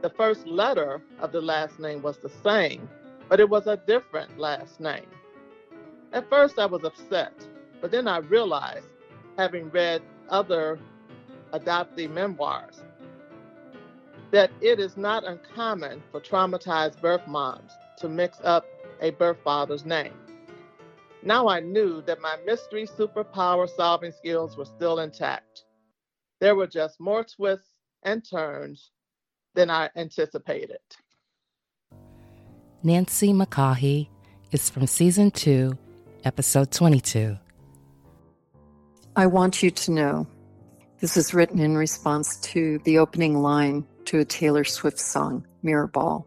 The 0.00 0.08
first 0.08 0.46
letter 0.46 1.02
of 1.20 1.32
the 1.32 1.42
last 1.42 1.78
name 1.78 2.00
was 2.00 2.16
the 2.16 2.30
same, 2.30 2.88
but 3.28 3.40
it 3.40 3.50
was 3.50 3.66
a 3.66 3.76
different 3.86 4.38
last 4.38 4.80
name. 4.80 5.04
At 6.14 6.30
first, 6.30 6.58
I 6.58 6.64
was 6.64 6.82
upset, 6.82 7.46
but 7.82 7.90
then 7.90 8.08
I 8.08 8.18
realized, 8.18 8.88
having 9.36 9.68
read 9.68 10.00
other 10.30 10.78
adoptee 11.52 12.10
memoirs, 12.10 12.82
that 14.30 14.50
it 14.62 14.80
is 14.80 14.96
not 14.96 15.24
uncommon 15.24 16.02
for 16.10 16.22
traumatized 16.22 17.02
birth 17.02 17.26
moms 17.26 17.72
to 17.98 18.08
mix 18.08 18.38
up 18.44 18.64
a 19.02 19.10
birth 19.10 19.38
father's 19.44 19.84
name. 19.84 20.14
Now 21.24 21.48
I 21.48 21.60
knew 21.60 22.02
that 22.02 22.20
my 22.20 22.36
mystery 22.44 22.86
superpower 22.86 23.66
solving 23.66 24.12
skills 24.12 24.58
were 24.58 24.66
still 24.66 24.98
intact. 24.98 25.64
There 26.38 26.54
were 26.54 26.66
just 26.66 27.00
more 27.00 27.24
twists 27.24 27.80
and 28.02 28.22
turns 28.22 28.90
than 29.54 29.70
I 29.70 29.88
anticipated. 29.96 30.80
Nancy 32.82 33.32
McCaughey 33.32 34.08
is 34.52 34.68
from 34.68 34.86
season 34.86 35.30
two, 35.30 35.78
episode 36.24 36.70
22. 36.70 37.38
I 39.16 39.26
want 39.26 39.62
you 39.62 39.70
to 39.70 39.90
know 39.90 40.26
This 41.00 41.16
is 41.16 41.34
written 41.34 41.58
in 41.58 41.76
response 41.76 42.36
to 42.52 42.78
the 42.84 42.98
opening 42.98 43.42
line 43.42 43.86
to 44.06 44.20
a 44.20 44.24
Taylor 44.24 44.64
Swift 44.64 44.98
song, 44.98 45.46
Mirrorball. 45.64 46.24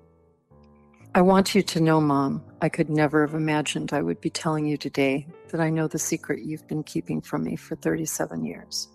I 1.15 1.21
want 1.21 1.55
you 1.55 1.63
to 1.63 1.79
know, 1.79 2.01
Mom, 2.01 2.43
I 2.59 2.69
could 2.69 2.89
never 2.89 3.25
have 3.25 3.35
imagined 3.35 3.93
I 3.93 4.01
would 4.01 4.19
be 4.19 4.31
telling 4.31 4.65
you 4.65 4.77
today 4.77 5.27
that 5.49 5.61
I 5.61 5.69
know 5.69 5.87
the 5.87 5.99
secret 5.99 6.43
you've 6.43 6.67
been 6.67 6.81
keeping 6.81 7.21
from 7.21 7.43
me 7.43 7.55
for 7.55 7.75
37 7.75 8.43
years. 8.43 8.87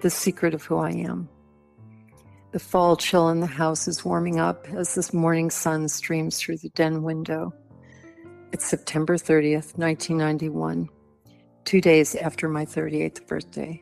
The 0.00 0.10
secret 0.10 0.54
of 0.54 0.64
who 0.64 0.76
I 0.78 0.90
am. 0.90 1.28
The 2.50 2.58
fall 2.58 2.96
chill 2.96 3.28
in 3.28 3.38
the 3.38 3.46
house 3.46 3.86
is 3.86 4.04
warming 4.04 4.40
up 4.40 4.66
as 4.70 4.96
this 4.96 5.12
morning 5.12 5.50
sun 5.50 5.86
streams 5.88 6.40
through 6.40 6.56
the 6.56 6.70
den 6.70 7.04
window. 7.04 7.52
It's 8.50 8.66
September 8.66 9.16
30th, 9.16 9.78
1991, 9.78 10.88
two 11.64 11.80
days 11.80 12.16
after 12.16 12.48
my 12.48 12.66
38th 12.66 13.24
birthday. 13.28 13.80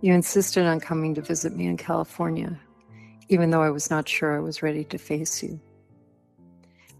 You 0.00 0.14
insisted 0.14 0.64
on 0.64 0.78
coming 0.78 1.16
to 1.16 1.22
visit 1.22 1.56
me 1.56 1.66
in 1.66 1.76
California, 1.76 2.56
even 3.28 3.50
though 3.50 3.62
I 3.62 3.70
was 3.70 3.90
not 3.90 4.08
sure 4.08 4.36
I 4.36 4.40
was 4.40 4.62
ready 4.62 4.84
to 4.84 4.98
face 4.98 5.42
you. 5.42 5.60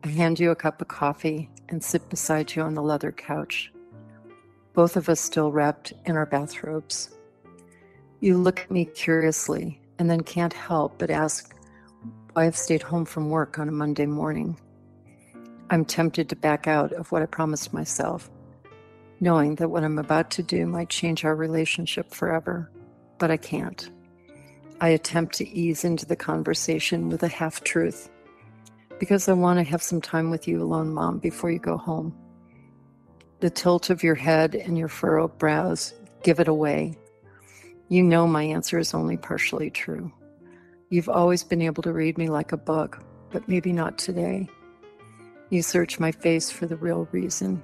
I 0.03 0.09
hand 0.09 0.41
you 0.41 0.51
a 0.51 0.57
cup 0.57 0.81
of 0.81 0.89
coffee 0.89 1.51
and 1.69 1.83
sit 1.83 2.09
beside 2.09 2.55
you 2.55 2.63
on 2.63 2.75
the 2.75 2.83
leather 2.83 3.13
couch, 3.13 3.73
both 4.73 4.97
of 4.97 5.09
us 5.09 5.21
still 5.21 5.53
wrapped 5.53 5.93
in 6.07 6.17
our 6.17 6.27
bathrobes. 6.27 7.11
You 8.21 8.39
look 8.39 8.61
at 8.61 8.71
me 8.71 8.87
curiously 8.87 9.81
and 9.99 10.09
then 10.09 10.23
can't 10.23 10.53
help 10.53 10.99
but 10.99 11.11
ask 11.11 11.55
why 12.33 12.47
I've 12.47 12.57
stayed 12.57 12.83
home 12.83 13.05
from 13.05 13.31
work 13.31 13.59
on 13.59 13.69
a 13.69 13.73
Monday 13.73 14.07
morning. 14.07 14.59
I'm 15.69 15.85
tempted 15.85 16.29
to 16.31 16.37
back 16.37 16.67
out 16.67 16.93
of 16.93 17.13
what 17.13 17.23
I 17.23 17.27
promised 17.27 17.73
myself, 17.73 18.31
knowing 19.21 19.57
that 19.57 19.71
what 19.71 19.85
I'm 19.85 19.99
about 19.99 20.31
to 20.33 20.43
do 20.43 20.67
might 20.67 20.89
change 20.89 21.25
our 21.25 21.37
relationship 21.37 22.13
forever 22.13 22.71
but 23.21 23.31
I 23.31 23.37
can't. 23.37 23.89
I 24.81 24.89
attempt 24.89 25.35
to 25.37 25.49
ease 25.49 25.85
into 25.85 26.07
the 26.07 26.17
conversation 26.17 27.09
with 27.11 27.23
a 27.23 27.29
half 27.29 27.63
truth 27.63 28.11
because 29.01 29.29
I 29.29 29.33
want 29.33 29.59
to 29.59 29.65
have 29.65 29.83
some 29.83 30.01
time 30.01 30.31
with 30.31 30.47
you 30.47 30.63
alone, 30.63 30.95
Mom, 30.95 31.19
before 31.19 31.51
you 31.51 31.59
go 31.59 31.77
home. 31.77 32.17
The 33.41 33.51
tilt 33.51 33.91
of 33.91 34.05
your 34.05 34.15
head 34.15 34.55
and 34.55 34.79
your 34.79 34.87
furrowed 34.87 35.37
brows 35.39 35.93
give 36.23 36.39
it 36.39 36.47
away. 36.47 36.97
You 37.89 38.05
know 38.05 38.29
my 38.29 38.45
answer 38.45 38.79
is 38.79 38.95
only 38.95 39.17
partially 39.17 39.71
true. 39.71 40.13
You've 40.91 41.09
always 41.09 41.43
been 41.43 41.63
able 41.63 41.83
to 41.83 41.93
read 41.93 42.17
me 42.17 42.29
like 42.29 42.53
a 42.53 42.57
book, 42.57 43.03
but 43.33 43.49
maybe 43.49 43.73
not 43.73 43.99
today. 43.99 44.49
You 45.49 45.63
search 45.63 45.99
my 45.99 46.13
face 46.13 46.49
for 46.49 46.67
the 46.67 46.77
real 46.77 47.09
reason, 47.11 47.61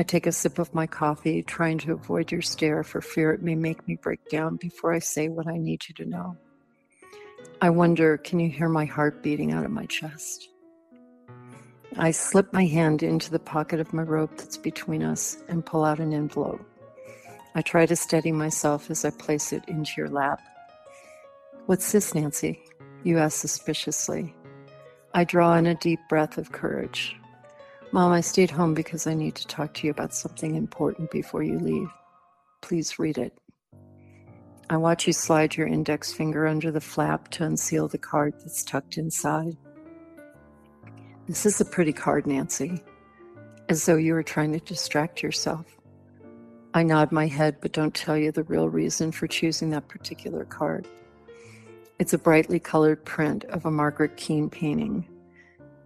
I 0.00 0.02
take 0.02 0.26
a 0.26 0.32
sip 0.32 0.58
of 0.58 0.72
my 0.72 0.86
coffee, 0.86 1.42
trying 1.42 1.76
to 1.80 1.92
avoid 1.92 2.32
your 2.32 2.40
stare 2.40 2.82
for 2.82 3.02
fear 3.02 3.32
it 3.32 3.42
may 3.42 3.54
make 3.54 3.86
me 3.86 3.96
break 3.96 4.30
down 4.30 4.56
before 4.56 4.94
I 4.94 4.98
say 4.98 5.28
what 5.28 5.46
I 5.46 5.58
need 5.58 5.86
you 5.88 5.94
to 5.96 6.06
know. 6.06 6.38
I 7.62 7.68
wonder, 7.68 8.16
can 8.16 8.40
you 8.40 8.48
hear 8.48 8.70
my 8.70 8.86
heart 8.86 9.22
beating 9.22 9.52
out 9.52 9.66
of 9.66 9.70
my 9.70 9.84
chest? 9.84 10.48
I 11.98 12.10
slip 12.10 12.50
my 12.54 12.64
hand 12.64 13.02
into 13.02 13.30
the 13.30 13.38
pocket 13.38 13.80
of 13.80 13.92
my 13.92 14.02
robe 14.02 14.30
that's 14.38 14.56
between 14.56 15.02
us 15.02 15.36
and 15.46 15.66
pull 15.66 15.84
out 15.84 16.00
an 16.00 16.14
envelope. 16.14 16.64
I 17.54 17.60
try 17.60 17.84
to 17.84 17.96
steady 17.96 18.32
myself 18.32 18.90
as 18.90 19.04
I 19.04 19.10
place 19.10 19.52
it 19.52 19.62
into 19.68 19.92
your 19.98 20.08
lap. 20.08 20.40
What's 21.66 21.92
this, 21.92 22.14
Nancy? 22.14 22.62
You 23.04 23.18
ask 23.18 23.38
suspiciously. 23.38 24.34
I 25.12 25.24
draw 25.24 25.54
in 25.56 25.66
a 25.66 25.74
deep 25.74 26.00
breath 26.08 26.38
of 26.38 26.52
courage. 26.52 27.14
Mom, 27.92 28.10
I 28.10 28.22
stayed 28.22 28.50
home 28.50 28.72
because 28.72 29.06
I 29.06 29.12
need 29.12 29.34
to 29.34 29.46
talk 29.46 29.74
to 29.74 29.86
you 29.86 29.90
about 29.90 30.14
something 30.14 30.54
important 30.54 31.10
before 31.10 31.42
you 31.42 31.58
leave. 31.58 31.90
Please 32.62 32.98
read 32.98 33.18
it. 33.18 33.36
I 34.70 34.76
watch 34.76 35.06
you 35.06 35.12
slide 35.12 35.56
your 35.56 35.66
index 35.66 36.12
finger 36.12 36.46
under 36.46 36.70
the 36.70 36.80
flap 36.80 37.28
to 37.32 37.44
unseal 37.44 37.88
the 37.88 37.98
card 37.98 38.34
that's 38.38 38.62
tucked 38.62 38.96
inside. 38.96 39.56
This 41.26 41.44
is 41.44 41.60
a 41.60 41.64
pretty 41.64 41.92
card, 41.92 42.26
Nancy, 42.26 42.82
as 43.68 43.84
though 43.84 43.96
you 43.96 44.14
were 44.14 44.22
trying 44.22 44.52
to 44.52 44.60
distract 44.60 45.22
yourself. 45.22 45.66
I 46.72 46.84
nod 46.84 47.10
my 47.12 47.26
head, 47.26 47.56
but 47.60 47.72
don't 47.72 47.94
tell 47.94 48.16
you 48.16 48.32
the 48.32 48.44
real 48.44 48.68
reason 48.68 49.12
for 49.12 49.26
choosing 49.26 49.70
that 49.70 49.88
particular 49.88 50.44
card. 50.44 50.86
It's 51.98 52.14
a 52.14 52.18
brightly 52.18 52.60
colored 52.60 53.04
print 53.04 53.44
of 53.46 53.66
a 53.66 53.70
Margaret 53.70 54.16
Keane 54.16 54.48
painting 54.48 55.06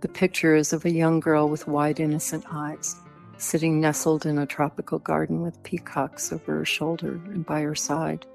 the 0.05 0.09
picture 0.09 0.55
is 0.55 0.75
of 0.75 0.85
a 0.85 0.91
young 0.91 1.19
girl 1.19 1.49
with 1.49 1.67
wide, 1.67 1.99
innocent 1.99 2.45
eyes, 2.53 2.95
sitting 3.39 3.81
nestled 3.81 4.27
in 4.27 4.37
a 4.37 4.45
tropical 4.45 4.99
garden 4.99 5.41
with 5.41 5.63
peacocks 5.63 6.31
over 6.31 6.59
her 6.59 6.65
shoulder 6.67 7.13
and 7.33 7.47
by 7.47 7.63
her 7.63 7.75
side. 7.75 8.27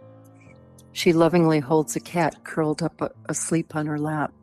She 0.91 1.13
lovingly 1.13 1.59
holds 1.59 1.95
a 1.95 1.99
cat 1.99 2.43
curled 2.43 2.81
up 2.81 3.01
uh, 3.01 3.09
asleep 3.27 3.75
on 3.75 3.85
her 3.85 3.99
lap. 3.99 4.33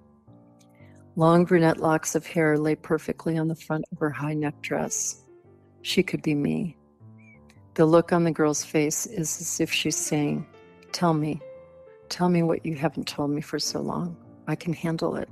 Long 1.16 1.44
brunette 1.44 1.78
locks 1.78 2.14
of 2.14 2.26
hair 2.26 2.58
lay 2.58 2.74
perfectly 2.74 3.38
on 3.38 3.48
the 3.48 3.54
front 3.54 3.84
of 3.90 3.98
her 3.98 4.10
high 4.10 4.34
neck 4.34 4.60
dress. 4.60 5.22
She 5.82 6.02
could 6.02 6.22
be 6.22 6.34
me. 6.34 6.76
The 7.74 7.86
look 7.86 8.12
on 8.12 8.24
the 8.24 8.30
girl's 8.30 8.64
face 8.64 9.06
is 9.06 9.40
as 9.40 9.60
if 9.60 9.72
she's 9.72 9.96
saying, 9.96 10.46
Tell 10.92 11.14
me, 11.14 11.40
tell 12.08 12.28
me 12.28 12.42
what 12.42 12.64
you 12.64 12.74
haven't 12.74 13.06
told 13.06 13.30
me 13.30 13.40
for 13.40 13.58
so 13.58 13.80
long. 13.80 14.16
I 14.46 14.54
can 14.56 14.72
handle 14.72 15.16
it. 15.16 15.28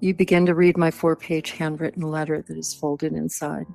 You 0.00 0.12
begin 0.12 0.44
to 0.46 0.54
read 0.54 0.76
my 0.76 0.90
four 0.90 1.16
page 1.16 1.52
handwritten 1.52 2.02
letter 2.02 2.42
that 2.42 2.56
is 2.56 2.74
folded 2.74 3.12
inside, 3.12 3.66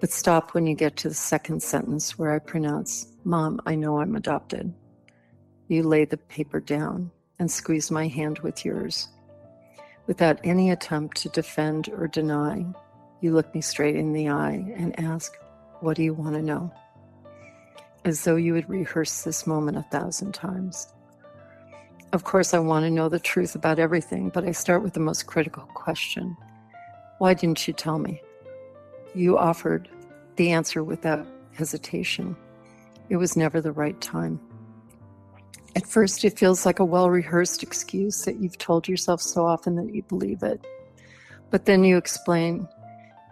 but 0.00 0.10
stop 0.10 0.54
when 0.54 0.66
you 0.66 0.74
get 0.74 0.96
to 0.98 1.08
the 1.08 1.14
second 1.14 1.62
sentence 1.62 2.18
where 2.18 2.32
I 2.32 2.40
pronounce, 2.40 3.06
Mom, 3.28 3.60
I 3.66 3.74
know 3.74 4.00
I'm 4.00 4.16
adopted. 4.16 4.72
You 5.66 5.82
lay 5.82 6.06
the 6.06 6.16
paper 6.16 6.60
down 6.60 7.10
and 7.38 7.50
squeeze 7.50 7.90
my 7.90 8.08
hand 8.08 8.38
with 8.38 8.64
yours. 8.64 9.06
Without 10.06 10.40
any 10.44 10.70
attempt 10.70 11.18
to 11.18 11.28
defend 11.28 11.90
or 11.90 12.08
deny, 12.08 12.64
you 13.20 13.34
look 13.34 13.54
me 13.54 13.60
straight 13.60 13.96
in 13.96 14.14
the 14.14 14.30
eye 14.30 14.72
and 14.74 14.98
ask, 14.98 15.36
What 15.80 15.98
do 15.98 16.02
you 16.04 16.14
want 16.14 16.36
to 16.36 16.42
know? 16.42 16.72
As 18.06 18.24
though 18.24 18.36
you 18.36 18.54
would 18.54 18.70
rehearse 18.70 19.20
this 19.20 19.46
moment 19.46 19.76
a 19.76 19.82
thousand 19.82 20.32
times. 20.32 20.90
Of 22.14 22.24
course, 22.24 22.54
I 22.54 22.60
want 22.60 22.86
to 22.86 22.90
know 22.90 23.10
the 23.10 23.20
truth 23.20 23.54
about 23.54 23.78
everything, 23.78 24.30
but 24.30 24.44
I 24.44 24.52
start 24.52 24.82
with 24.82 24.94
the 24.94 25.00
most 25.00 25.26
critical 25.26 25.64
question 25.74 26.34
Why 27.18 27.34
didn't 27.34 27.68
you 27.68 27.74
tell 27.74 27.98
me? 27.98 28.22
You 29.14 29.36
offered 29.36 29.86
the 30.36 30.50
answer 30.52 30.82
without 30.82 31.26
hesitation. 31.52 32.34
It 33.08 33.16
was 33.16 33.36
never 33.36 33.60
the 33.60 33.72
right 33.72 33.98
time. 34.00 34.40
At 35.76 35.86
first, 35.86 36.24
it 36.24 36.38
feels 36.38 36.66
like 36.66 36.78
a 36.78 36.84
well 36.84 37.10
rehearsed 37.10 37.62
excuse 37.62 38.22
that 38.24 38.40
you've 38.40 38.58
told 38.58 38.88
yourself 38.88 39.20
so 39.20 39.46
often 39.46 39.76
that 39.76 39.94
you 39.94 40.02
believe 40.02 40.42
it. 40.42 40.66
But 41.50 41.64
then 41.66 41.84
you 41.84 41.96
explain, 41.96 42.68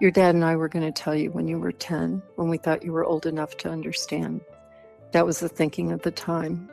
Your 0.01 0.11
dad 0.11 0.35
and 0.35 0.45
I 0.45 0.57
were 0.57 0.69
going 0.69 0.85
to 0.85 1.03
tell 1.03 1.15
you 1.15 1.31
when 1.31 1.49
you 1.49 1.59
were 1.59 1.73
10, 1.73 2.23
when 2.37 2.49
we 2.49 2.59
thought 2.59 2.85
you 2.85 2.93
were 2.93 3.05
old 3.05 3.27
enough 3.27 3.57
to 3.59 3.71
understand. 3.71 4.43
That 5.13 5.27
was 5.27 5.41
the 5.41 5.49
thinking 5.49 5.93
at 5.93 6.03
the 6.03 6.11
time. 6.11 6.71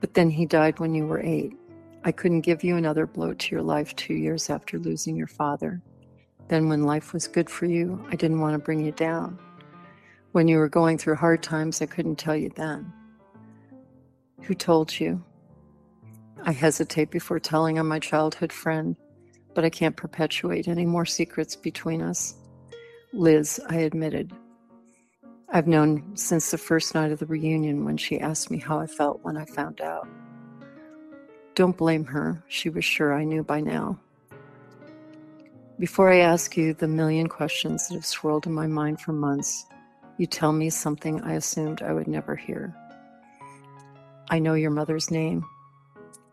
But 0.00 0.14
then 0.14 0.30
he 0.30 0.46
died 0.46 0.78
when 0.80 0.94
you 0.94 1.06
were 1.06 1.20
eight. 1.20 1.52
I 2.04 2.12
couldn't 2.12 2.42
give 2.42 2.62
you 2.64 2.76
another 2.76 3.06
blow 3.06 3.34
to 3.34 3.54
your 3.54 3.62
life 3.62 3.94
two 3.96 4.14
years 4.14 4.50
after 4.50 4.78
losing 4.78 5.16
your 5.16 5.26
father. 5.26 5.82
Then, 6.48 6.68
when 6.68 6.84
life 6.84 7.12
was 7.12 7.28
good 7.28 7.50
for 7.50 7.66
you, 7.66 8.02
I 8.08 8.16
didn't 8.16 8.40
want 8.40 8.54
to 8.54 8.58
bring 8.58 8.84
you 8.84 8.92
down. 8.92 9.38
When 10.32 10.46
you 10.48 10.58
were 10.58 10.68
going 10.68 10.98
through 10.98 11.16
hard 11.16 11.42
times, 11.42 11.80
I 11.80 11.86
couldn't 11.86 12.16
tell 12.16 12.36
you 12.36 12.50
then. 12.54 12.92
Who 14.42 14.54
told 14.54 14.98
you? 14.98 15.24
I 16.42 16.52
hesitate 16.52 17.10
before 17.10 17.40
telling 17.40 17.78
on 17.78 17.86
my 17.86 17.98
childhood 17.98 18.52
friend, 18.52 18.96
but 19.54 19.64
I 19.64 19.70
can't 19.70 19.96
perpetuate 19.96 20.68
any 20.68 20.86
more 20.86 21.06
secrets 21.06 21.56
between 21.56 22.02
us. 22.02 22.34
Liz, 23.12 23.58
I 23.68 23.76
admitted, 23.76 24.32
I've 25.50 25.66
known 25.66 26.14
since 26.14 26.50
the 26.50 26.58
first 26.58 26.94
night 26.94 27.10
of 27.10 27.20
the 27.20 27.26
reunion 27.26 27.86
when 27.86 27.96
she 27.96 28.20
asked 28.20 28.50
me 28.50 28.58
how 28.58 28.78
I 28.78 28.86
felt 28.86 29.20
when 29.22 29.38
I 29.38 29.46
found 29.46 29.80
out. 29.80 30.06
Don't 31.54 31.76
blame 31.76 32.04
her, 32.04 32.44
she 32.48 32.68
was 32.68 32.84
sure 32.84 33.14
I 33.14 33.24
knew 33.24 33.42
by 33.42 33.62
now. 33.62 33.98
Before 35.78 36.12
I 36.12 36.18
ask 36.18 36.56
you 36.56 36.74
the 36.74 36.86
million 36.86 37.28
questions 37.28 37.88
that 37.88 37.94
have 37.94 38.04
swirled 38.04 38.46
in 38.46 38.52
my 38.52 38.66
mind 38.66 39.00
for 39.00 39.12
months, 39.12 39.64
you 40.18 40.26
tell 40.26 40.52
me 40.52 40.68
something 40.68 41.22
I 41.22 41.34
assumed 41.34 41.80
I 41.80 41.92
would 41.92 42.08
never 42.08 42.34
hear. 42.34 42.74
I 44.30 44.40
know 44.40 44.54
your 44.54 44.72
mother's 44.72 45.10
name. 45.10 45.44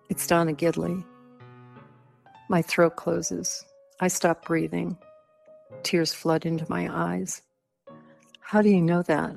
It's 0.10 0.28
Donna 0.28 0.54
Gidley. 0.54 1.06
My 2.50 2.62
throat 2.62 2.95
closes. 2.95 3.63
I 4.00 4.08
stop 4.08 4.45
breathing. 4.45 4.98
Tears 5.84 6.13
flood 6.13 6.45
into 6.45 6.65
my 6.67 6.89
eyes. 6.91 7.41
How 8.39 8.62
do 8.62 8.69
you 8.69 8.82
know 8.82 9.04
that? 9.04 9.36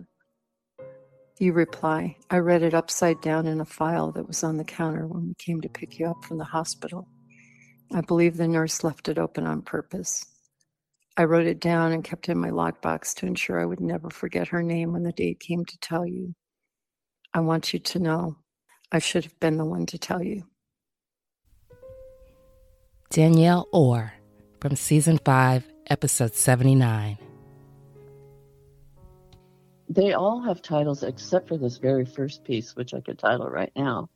You 1.39 1.53
reply, 1.53 2.17
I 2.31 2.39
read 2.39 2.63
it 2.63 2.75
upside 2.75 3.21
down 3.21 3.47
in 3.47 3.61
a 3.61 3.65
file 3.65 4.11
that 4.13 4.27
was 4.27 4.43
on 4.43 4.57
the 4.57 4.65
counter 4.65 5.07
when 5.07 5.29
we 5.29 5.35
came 5.35 5.61
to 5.61 5.69
pick 5.69 5.99
you 5.99 6.07
up 6.07 6.25
from 6.25 6.39
the 6.39 6.45
hospital. 6.45 7.07
I 7.95 8.01
believe 8.01 8.37
the 8.37 8.49
nurse 8.49 8.83
left 8.83 9.09
it 9.09 9.19
open 9.19 9.47
on 9.47 9.63
purpose. 9.63 10.27
I 11.19 11.25
wrote 11.25 11.49
it 11.49 11.59
down 11.59 11.91
and 11.91 12.05
kept 12.05 12.29
it 12.29 12.33
in 12.33 12.39
my 12.39 12.51
lockbox 12.51 13.13
to 13.17 13.27
ensure 13.27 13.61
I 13.61 13.65
would 13.65 13.81
never 13.81 14.09
forget 14.09 14.47
her 14.49 14.63
name 14.63 14.93
when 14.93 15.03
the 15.03 15.11
date 15.11 15.41
came 15.41 15.65
to 15.65 15.79
tell 15.81 16.07
you. 16.07 16.33
I 17.35 17.41
want 17.41 17.73
you 17.73 17.81
to 17.81 17.99
know 17.99 18.37
I 18.93 19.01
should 19.01 19.25
have 19.25 19.39
been 19.41 19.57
the 19.57 19.65
one 19.65 19.85
to 19.87 19.99
tell 19.99 20.23
you. 20.23 20.45
Danielle 23.11 23.67
Orr 23.73 24.13
from 24.61 24.77
season 24.77 25.19
5, 25.25 25.69
episode 25.89 26.37
79. 26.37 27.19
They 29.89 30.13
all 30.13 30.41
have 30.43 30.63
titles 30.63 31.03
except 31.03 31.49
for 31.49 31.59
this 31.59 31.79
very 31.79 32.05
first 32.05 32.45
piece, 32.45 32.77
which 32.77 32.95
I 32.95 33.01
could 33.01 33.19
title 33.19 33.49
right 33.49 33.73
now. 33.75 34.09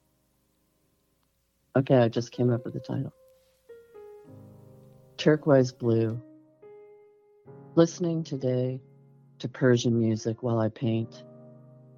Okay, 1.74 1.96
I 1.96 2.08
just 2.08 2.30
came 2.30 2.52
up 2.52 2.64
with 2.64 2.74
the 2.74 2.80
title 2.80 3.12
Turquoise 5.16 5.72
Blue. 5.72 6.22
Listening 7.74 8.22
today 8.22 8.82
to 9.38 9.48
Persian 9.48 9.98
music 9.98 10.42
while 10.42 10.58
I 10.58 10.68
paint, 10.68 11.24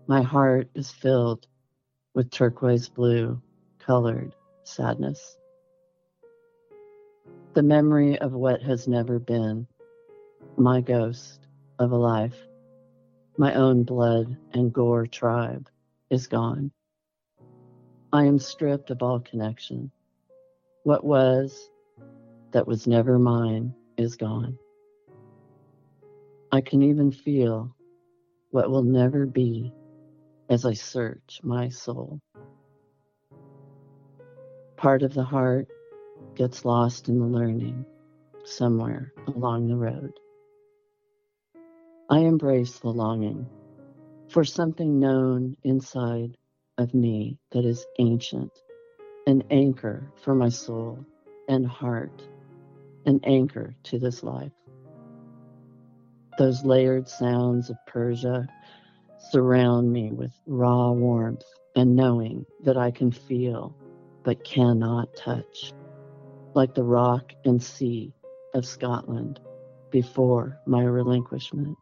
my 0.07 0.23
heart 0.23 0.69
is 0.77 0.93
filled 0.93 1.49
with 2.15 2.31
turquoise 2.31 2.89
blue 2.89 3.43
colored 3.81 4.37
sadness. 4.63 5.37
The 7.55 7.65
memory 7.65 8.17
of 8.21 8.33
what 8.33 8.63
has 8.63 8.87
never 8.87 9.19
been, 9.19 9.67
my 10.57 10.81
ghost 10.81 11.49
of 11.81 11.91
a 11.91 11.97
life, 11.97 12.39
my 13.37 13.53
own 13.55 13.83
blood 13.83 14.37
and 14.53 14.73
gore 14.73 15.09
tribe 15.09 15.69
is 16.09 16.29
gone. 16.29 16.71
I 18.13 18.27
am 18.27 18.39
stripped 18.39 18.91
of 18.91 19.03
all 19.03 19.19
connection. 19.19 19.91
What 20.85 21.03
was 21.03 21.69
that 22.53 22.69
was 22.69 22.87
never 22.87 23.19
mine 23.19 23.75
is 23.97 24.15
gone. 24.15 24.57
I 26.55 26.61
can 26.61 26.85
even 26.85 27.11
feel 27.11 27.75
what 28.53 28.71
will 28.71 28.85
never 28.85 29.27
be 29.27 29.73
as 30.49 30.65
I 30.65 30.75
search 30.75 31.41
my 31.43 31.69
soul. 31.69 32.21
Part 34.77 35.03
of 35.03 35.15
the 35.15 35.25
heart 35.25 35.67
gets 36.37 36.65
lost 36.65 37.09
in 37.09 37.19
the 37.19 37.27
learning 37.27 37.85
somewhere 38.45 39.13
along 39.27 39.67
the 39.67 39.75
road. 39.75 40.13
I 42.09 42.21
embrace 42.21 42.79
the 42.79 42.91
longing 42.91 43.49
for 44.29 44.45
something 44.45 45.01
known 45.01 45.57
inside 45.65 46.37
of 46.79 46.95
me 46.95 47.37
that 47.51 47.65
is 47.65 47.85
ancient, 47.99 48.53
an 49.27 49.43
anchor 49.51 50.09
for 50.23 50.37
my 50.37 50.51
soul 50.51 51.05
and 51.49 51.67
heart, 51.67 52.23
an 53.07 53.19
anchor 53.25 53.75
to 53.87 53.99
this 53.99 54.23
life. 54.23 54.53
Those 56.37 56.65
layered 56.65 57.09
sounds 57.09 57.71
of 57.71 57.77
Persia 57.87 58.49
surround 59.31 59.93
me 59.93 60.11
with 60.11 60.33
raw 60.47 60.91
warmth 60.91 61.45
and 61.77 61.95
knowing 61.95 62.45
that 62.65 62.77
I 62.77 62.91
can 62.91 63.13
feel 63.13 63.75
but 64.25 64.45
cannot 64.45 65.15
touch, 65.17 65.73
like 66.55 66.75
the 66.75 66.83
rock 66.83 67.33
and 67.45 67.63
sea 67.63 68.13
of 68.53 68.67
Scotland 68.67 69.39
before 69.93 70.59
my 70.67 70.83
relinquishment. 70.83 71.79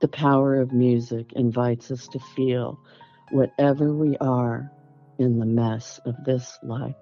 The 0.00 0.08
power 0.08 0.60
of 0.60 0.72
music 0.72 1.32
invites 1.34 1.90
us 1.90 2.08
to 2.08 2.18
feel 2.34 2.78
whatever 3.32 3.92
we 3.92 4.16
are 4.18 4.70
in 5.18 5.38
the 5.38 5.46
mess 5.46 6.00
of 6.06 6.14
this 6.24 6.58
life. 6.62 6.94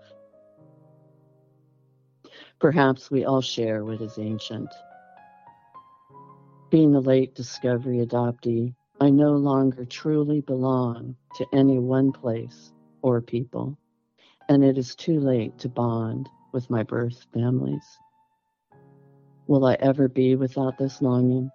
Perhaps 2.60 3.10
we 3.10 3.24
all 3.24 3.40
share 3.40 3.84
what 3.84 4.00
is 4.00 4.18
ancient. 4.18 4.68
Being 6.74 6.96
a 6.96 7.00
late 7.00 7.36
discovery 7.36 8.04
adoptee, 8.04 8.74
I 9.00 9.08
no 9.08 9.34
longer 9.34 9.84
truly 9.84 10.40
belong 10.40 11.14
to 11.36 11.46
any 11.52 11.78
one 11.78 12.10
place 12.10 12.72
or 13.00 13.20
people, 13.20 13.78
and 14.48 14.64
it 14.64 14.76
is 14.76 14.96
too 14.96 15.20
late 15.20 15.56
to 15.58 15.68
bond 15.68 16.28
with 16.52 16.68
my 16.70 16.82
birth 16.82 17.26
families. 17.32 17.84
Will 19.46 19.64
I 19.64 19.74
ever 19.74 20.08
be 20.08 20.34
without 20.34 20.76
this 20.76 21.00
longing? 21.00 21.48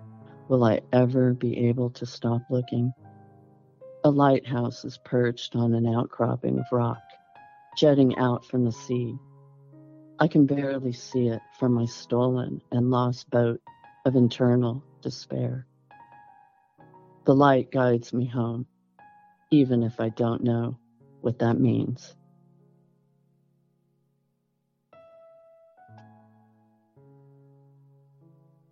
Will 0.48 0.64
I 0.64 0.80
ever 0.94 1.34
be 1.34 1.68
able 1.68 1.90
to 1.90 2.06
stop 2.06 2.42
looking? 2.50 2.94
A 4.06 4.10
lighthouse 4.10 4.86
is 4.86 4.98
perched 5.04 5.54
on 5.54 5.74
an 5.74 5.86
outcropping 5.86 6.58
of 6.60 6.66
rock, 6.72 7.04
jutting 7.76 8.16
out 8.16 8.46
from 8.46 8.64
the 8.64 8.72
sea. 8.72 9.18
I 10.18 10.30
can 10.30 10.46
barely 10.46 10.94
see 10.94 11.28
it 11.28 11.42
from 11.60 11.74
my 11.74 11.88
stolen 11.88 12.62
and 12.72 12.90
lost 12.90 13.30
boat 13.30 13.60
of 14.06 14.16
internal 14.16 14.82
despair. 15.02 15.66
The 17.26 17.36
light 17.36 17.72
guides 17.72 18.14
me 18.14 18.26
home, 18.26 18.66
even 19.52 19.84
if 19.84 20.00
I 20.00 20.10
don't 20.10 20.44
know 20.44 20.78
what 21.22 21.40
that 21.40 21.60
means. 21.60 22.16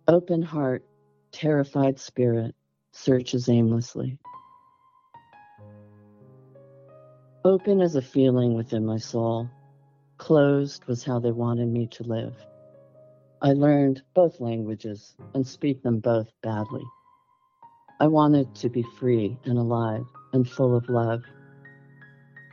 Open 0.08 0.42
heart 0.42 0.82
terrified 1.32 2.00
spirit 2.00 2.54
searches 2.92 3.48
aimlessly. 3.48 4.18
Open 7.44 7.80
as 7.80 7.94
a 7.94 8.02
feeling 8.02 8.54
within 8.54 8.84
my 8.84 8.96
soul, 8.98 9.48
closed 10.16 10.84
was 10.86 11.04
how 11.04 11.18
they 11.18 11.30
wanted 11.30 11.68
me 11.68 11.86
to 11.86 12.02
live. 12.02 12.34
I 13.40 13.52
learned 13.52 14.02
both 14.14 14.40
languages 14.40 15.14
and 15.32 15.46
speak 15.46 15.82
them 15.82 16.00
both 16.00 16.28
badly. 16.42 16.82
I 18.00 18.08
wanted 18.08 18.54
to 18.56 18.68
be 18.68 18.82
free 18.98 19.38
and 19.44 19.58
alive 19.58 20.06
and 20.32 20.48
full 20.48 20.76
of 20.76 20.88
love. 20.88 21.22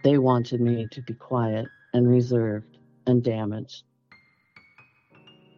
They 0.04 0.20
wanted 0.20 0.62
me 0.62 0.88
to 0.92 1.02
be 1.02 1.16
quiet 1.16 1.68
and 1.94 2.08
reserved 2.08 2.78
and 3.08 3.24
damaged. 3.24 3.84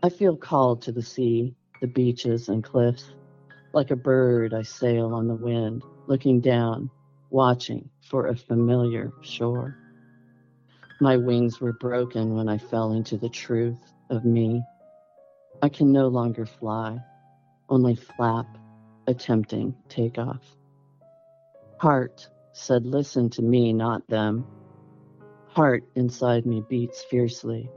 I 0.02 0.10
feel 0.10 0.38
called 0.38 0.82
to 0.84 0.94
the 0.94 1.02
sea, 1.02 1.56
the 1.82 1.88
beaches 1.88 2.48
and 2.48 2.64
cliffs, 2.64 3.12
like 3.74 3.92
a 3.92 3.98
bird, 3.98 4.54
I 4.54 4.62
sail 4.62 5.14
on 5.14 5.28
the 5.28 5.36
wind, 5.36 5.84
looking 6.08 6.40
down, 6.40 6.90
watching 7.32 7.90
for 8.02 8.28
a 8.28 8.36
familiar 8.36 9.12
shore. 9.22 9.76
My 11.02 11.18
wings 11.18 11.60
were 11.60 11.74
broken 11.74 12.36
when 12.36 12.48
I 12.48 12.58
fell 12.58 12.94
into 12.94 13.18
the 13.18 13.30
truth 13.30 13.94
of 14.10 14.24
me. 14.24 14.64
I 15.62 15.70
can 15.70 15.92
no 15.92 16.08
longer 16.08 16.46
fly, 16.46 17.00
only 17.68 17.96
flap, 17.96 18.46
attempting 19.08 19.76
takeoff. 19.90 20.44
Heart 21.80 22.30
said, 22.54 22.86
Listen 22.86 23.30
to 23.32 23.42
me, 23.42 23.74
not 23.74 24.08
them. 24.08 24.46
Heart 25.48 25.84
inside 25.96 26.46
me 26.46 26.64
beats 26.70 27.04
fiercely. 27.04 27.70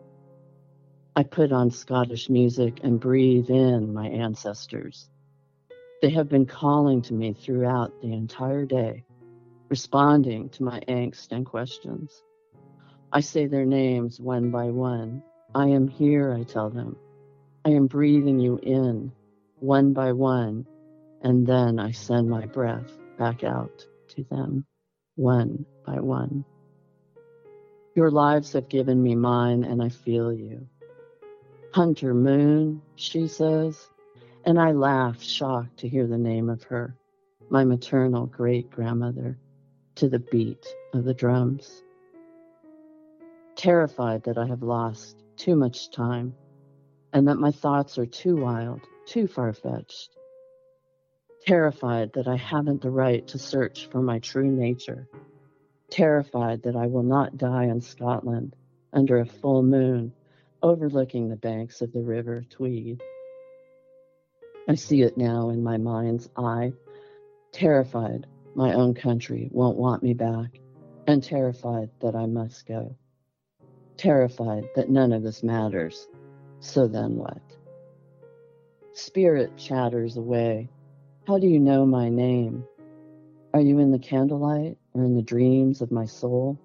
I 1.16 1.22
put 1.22 1.52
on 1.52 1.70
Scottish 1.70 2.28
music 2.28 2.80
and 2.82 3.00
breathe 3.00 3.48
in 3.48 3.94
my 3.94 4.08
ancestors. 4.08 5.08
They 6.02 6.10
have 6.10 6.28
been 6.28 6.46
calling 6.46 7.00
to 7.02 7.14
me 7.14 7.32
throughout 7.32 7.92
the 8.02 8.12
entire 8.12 8.66
day, 8.66 9.04
responding 9.70 10.50
to 10.50 10.64
my 10.64 10.80
angst 10.86 11.32
and 11.32 11.46
questions. 11.46 12.22
I 13.10 13.20
say 13.20 13.46
their 13.46 13.64
names 13.64 14.20
one 14.20 14.50
by 14.50 14.66
one. 14.66 15.22
I 15.54 15.68
am 15.68 15.88
here, 15.88 16.34
I 16.34 16.42
tell 16.42 16.68
them. 16.68 16.96
I 17.62 17.70
am 17.70 17.88
breathing 17.88 18.40
you 18.40 18.58
in 18.62 19.12
one 19.58 19.92
by 19.92 20.12
one, 20.12 20.66
and 21.20 21.46
then 21.46 21.78
I 21.78 21.90
send 21.90 22.30
my 22.30 22.46
breath 22.46 22.96
back 23.18 23.44
out 23.44 23.84
to 24.08 24.24
them 24.24 24.64
one 25.16 25.66
by 25.84 26.00
one. 26.00 26.46
Your 27.94 28.10
lives 28.10 28.54
have 28.54 28.70
given 28.70 29.02
me 29.02 29.14
mine, 29.14 29.64
and 29.64 29.82
I 29.82 29.90
feel 29.90 30.32
you. 30.32 30.66
Hunter 31.74 32.14
Moon, 32.14 32.80
she 32.96 33.28
says, 33.28 33.90
and 34.46 34.58
I 34.58 34.72
laugh, 34.72 35.22
shocked 35.22 35.80
to 35.80 35.88
hear 35.88 36.06
the 36.06 36.16
name 36.16 36.48
of 36.48 36.62
her, 36.64 36.96
my 37.50 37.64
maternal 37.64 38.24
great 38.24 38.70
grandmother, 38.70 39.38
to 39.96 40.08
the 40.08 40.18
beat 40.18 40.66
of 40.94 41.04
the 41.04 41.12
drums. 41.12 41.82
Terrified 43.54 44.22
that 44.22 44.38
I 44.38 44.46
have 44.46 44.62
lost 44.62 45.22
too 45.36 45.56
much 45.56 45.90
time 45.90 46.34
and 47.12 47.28
that 47.28 47.38
my 47.38 47.50
thoughts 47.50 47.98
are 47.98 48.06
too 48.06 48.36
wild, 48.36 48.80
too 49.06 49.26
far 49.26 49.52
fetched. 49.52 50.10
Terrified 51.46 52.12
that 52.14 52.28
I 52.28 52.36
haven't 52.36 52.82
the 52.82 52.90
right 52.90 53.26
to 53.28 53.38
search 53.38 53.86
for 53.86 54.02
my 54.02 54.18
true 54.18 54.50
nature. 54.50 55.08
Terrified 55.90 56.62
that 56.64 56.76
I 56.76 56.86
will 56.86 57.02
not 57.02 57.36
die 57.36 57.64
in 57.64 57.80
Scotland 57.80 58.54
under 58.92 59.18
a 59.18 59.26
full 59.26 59.62
moon 59.62 60.12
overlooking 60.62 61.28
the 61.28 61.36
banks 61.36 61.80
of 61.80 61.92
the 61.92 62.02
river 62.02 62.44
Tweed. 62.50 63.02
I 64.68 64.74
see 64.74 65.02
it 65.02 65.16
now 65.16 65.50
in 65.50 65.62
my 65.62 65.78
mind's 65.78 66.28
eye, 66.36 66.72
terrified 67.52 68.26
my 68.54 68.74
own 68.74 68.94
country 68.94 69.48
won't 69.52 69.78
want 69.78 70.02
me 70.02 70.12
back, 70.12 70.60
and 71.06 71.22
terrified 71.22 71.90
that 72.00 72.14
I 72.14 72.26
must 72.26 72.66
go. 72.66 72.96
Terrified 73.96 74.68
that 74.76 74.90
none 74.90 75.12
of 75.12 75.22
this 75.22 75.42
matters. 75.42 76.08
So 76.60 76.86
then 76.86 77.16
what? 77.16 77.40
Spirit 78.92 79.56
chatters 79.56 80.18
away. 80.18 80.68
How 81.26 81.38
do 81.38 81.46
you 81.46 81.58
know 81.58 81.86
my 81.86 82.10
name? 82.10 82.64
Are 83.54 83.60
you 83.60 83.78
in 83.78 83.90
the 83.90 83.98
candlelight 83.98 84.76
or 84.92 85.02
in 85.02 85.16
the 85.16 85.22
dreams 85.22 85.80
of 85.80 85.90
my 85.90 86.04
soul? 86.04 86.58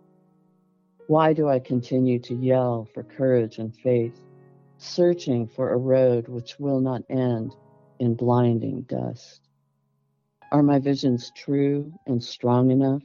Why 1.08 1.34
do 1.34 1.48
I 1.48 1.60
continue 1.60 2.20
to 2.20 2.36
yell 2.36 2.90
for 2.94 3.04
courage 3.04 3.58
and 3.58 3.74
faith, 3.74 4.20
searching 4.78 5.48
for 5.48 5.72
a 5.72 5.78
road 5.78 6.28
which 6.28 6.60
will 6.60 6.82
not 6.82 7.04
end 7.10 7.56
in 8.00 8.16
blinding 8.16 8.82
dust? 8.82 9.48
Are 10.52 10.64
my 10.64 10.80
visions 10.80 11.32
true 11.36 11.94
and 12.06 12.22
strong 12.22 12.70
enough 12.70 13.04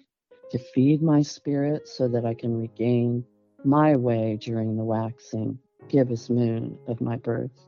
to 0.50 0.59
feed 0.59 1.03
my 1.03 1.22
spirit 1.22 1.87
so 1.87 2.09
that 2.09 2.26
I 2.26 2.35
can 2.35 2.61
regain 2.61 3.24
my 3.64 3.96
way 3.96 4.38
during 4.40 4.76
the 4.76 4.85
waxing 4.85 5.61
gibbous 5.90 6.31
moon 6.31 6.79
of 6.87 7.00
my 7.00 7.16
birth? 7.16 7.66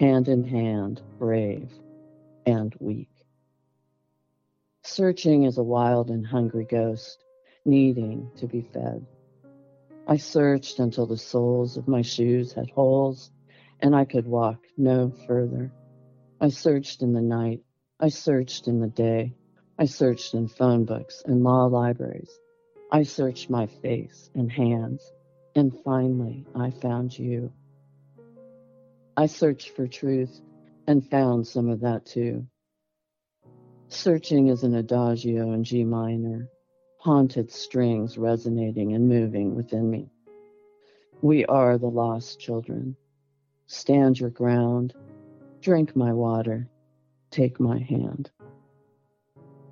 Hand 0.00 0.26
in 0.26 0.42
hand, 0.42 1.02
brave 1.18 1.70
and 2.46 2.74
weak. 2.80 3.10
Searching 4.82 5.44
as 5.44 5.58
a 5.58 5.62
wild 5.62 6.08
and 6.08 6.26
hungry 6.26 6.64
ghost, 6.64 7.22
needing 7.66 8.30
to 8.38 8.46
be 8.46 8.62
fed. 8.62 9.04
I 10.08 10.16
searched 10.16 10.78
until 10.78 11.06
the 11.06 11.18
soles 11.18 11.76
of 11.76 11.86
my 11.86 12.00
shoes 12.00 12.54
had 12.54 12.70
holes 12.70 13.30
and 13.80 13.94
I 13.94 14.06
could 14.06 14.26
walk 14.26 14.58
no 14.78 15.12
further. 15.26 15.70
I 16.40 16.48
searched 16.48 17.02
in 17.02 17.12
the 17.12 17.20
night. 17.20 17.60
I 18.00 18.08
searched 18.08 18.66
in 18.66 18.80
the 18.80 18.88
day. 18.88 19.34
I 19.78 19.84
searched 19.84 20.32
in 20.32 20.48
phone 20.48 20.86
books 20.86 21.22
and 21.26 21.44
law 21.44 21.66
libraries. 21.66 22.30
I 22.90 23.02
searched 23.02 23.50
my 23.50 23.66
face 23.66 24.30
and 24.34 24.50
hands. 24.50 25.12
And 25.54 25.76
finally, 25.84 26.46
I 26.54 26.70
found 26.70 27.18
you. 27.18 27.52
I 29.16 29.26
searched 29.26 29.70
for 29.70 29.86
truth 29.86 30.40
and 30.86 31.08
found 31.08 31.46
some 31.46 31.68
of 31.68 31.80
that 31.80 32.06
too. 32.06 32.46
Searching 33.88 34.48
is 34.48 34.62
an 34.62 34.74
adagio 34.74 35.52
in 35.52 35.64
G 35.64 35.84
minor, 35.84 36.48
haunted 36.98 37.50
strings 37.50 38.16
resonating 38.16 38.94
and 38.94 39.08
moving 39.08 39.56
within 39.56 39.90
me. 39.90 40.08
We 41.22 41.44
are 41.46 41.76
the 41.76 41.90
lost 41.90 42.38
children. 42.38 42.96
Stand 43.66 44.20
your 44.20 44.30
ground, 44.30 44.94
drink 45.60 45.94
my 45.96 46.12
water, 46.12 46.68
take 47.30 47.60
my 47.60 47.78
hand. 47.78 48.30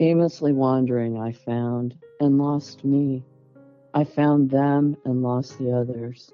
Aimlessly 0.01 0.53
wandering, 0.53 1.17
I 1.17 1.33
found 1.33 1.97
and 2.21 2.39
lost 2.39 2.85
me. 2.85 3.25
I 3.95 4.05
found 4.05 4.51
them 4.51 4.97
and 5.05 5.23
lost 5.23 5.59
the 5.59 5.73
others. 5.73 6.31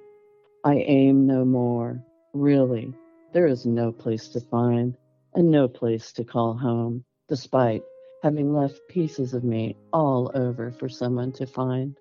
I 0.64 0.76
aim 0.76 1.26
no 1.26 1.44
more. 1.44 2.04
Really, 2.32 2.92
there 3.32 3.46
is 3.46 3.64
no 3.64 3.92
place 3.92 4.28
to 4.28 4.40
find 4.40 4.96
and 5.34 5.50
no 5.50 5.68
place 5.68 6.12
to 6.12 6.24
call 6.24 6.54
home, 6.54 7.04
despite 7.28 7.82
having 8.22 8.52
left 8.54 8.80
pieces 8.88 9.34
of 9.34 9.44
me 9.44 9.76
all 9.92 10.32
over 10.34 10.72
for 10.72 10.88
someone 10.88 11.32
to 11.32 11.46
find. 11.46 11.96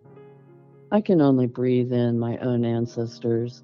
I 0.91 1.01
can 1.01 1.21
only 1.21 1.47
breathe 1.47 1.91
in 1.91 2.17
my 2.19 2.37
own 2.37 2.65
ancestors, 2.65 3.63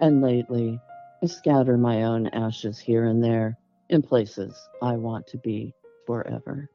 and 0.00 0.20
lately 0.22 0.80
I 1.22 1.26
scatter 1.26 1.78
my 1.78 2.02
own 2.04 2.26
ashes 2.28 2.78
here 2.78 3.04
and 3.04 3.22
there 3.22 3.56
in 3.88 4.02
places 4.02 4.54
I 4.82 4.96
want 4.96 5.26
to 5.28 5.38
be 5.38 5.74
forever. 6.06 6.68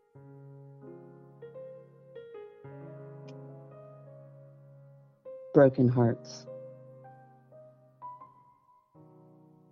Broken 5.58 5.88
Hearts. 5.88 6.46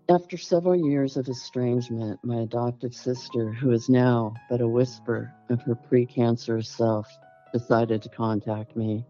After 0.10 0.36
several 0.36 0.76
years 0.76 1.16
of 1.16 1.28
estrangement, 1.28 2.20
my 2.24 2.38
adoptive 2.38 2.96
sister, 2.96 3.52
who 3.52 3.70
is 3.70 3.88
now 3.88 4.34
but 4.50 4.62
a 4.62 4.68
whisper 4.68 5.32
of 5.52 5.62
her 5.62 5.76
precancerous 5.76 6.66
self, 6.66 7.08
decided 7.54 8.02
to 8.02 8.10
contact 8.10 8.76
me. 8.76 9.06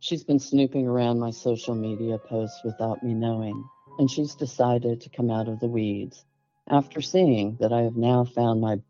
She's 0.00 0.24
been 0.24 0.38
snooping 0.38 0.86
around 0.86 1.20
my 1.20 1.32
social 1.32 1.74
media 1.74 2.16
posts 2.16 2.62
without 2.64 3.02
me 3.02 3.12
knowing, 3.12 3.62
and 3.98 4.10
she's 4.10 4.34
decided 4.34 5.02
to 5.02 5.10
come 5.10 5.30
out 5.30 5.48
of 5.48 5.60
the 5.60 5.68
weeds 5.68 6.24
after 6.70 7.02
seeing 7.02 7.58
that 7.60 7.74
I 7.74 7.82
have 7.82 7.96
now 7.96 8.24
found 8.24 8.62
my 8.62 8.80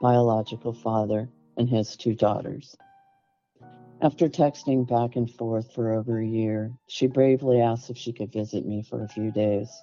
biological 0.00 0.74
father 0.74 1.28
and 1.56 1.68
his 1.68 1.96
two 1.96 2.14
daughters. 2.14 2.76
After 4.04 4.28
texting 4.28 4.86
back 4.86 5.16
and 5.16 5.30
forth 5.30 5.72
for 5.72 5.92
over 5.92 6.18
a 6.18 6.26
year, 6.26 6.70
she 6.88 7.06
bravely 7.06 7.62
asked 7.62 7.88
if 7.88 7.96
she 7.96 8.12
could 8.12 8.30
visit 8.30 8.66
me 8.66 8.82
for 8.82 9.02
a 9.02 9.08
few 9.08 9.30
days. 9.30 9.82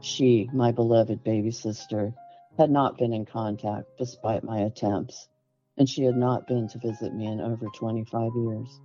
She, 0.00 0.50
my 0.52 0.70
beloved 0.70 1.24
baby 1.24 1.50
sister, 1.50 2.12
had 2.58 2.70
not 2.70 2.98
been 2.98 3.14
in 3.14 3.24
contact 3.24 3.86
despite 3.96 4.44
my 4.44 4.58
attempts, 4.58 5.30
and 5.78 5.88
she 5.88 6.02
had 6.02 6.14
not 6.14 6.46
been 6.46 6.68
to 6.68 6.78
visit 6.78 7.14
me 7.14 7.26
in 7.26 7.40
over 7.40 7.66
25 7.68 8.32
years. 8.36 8.80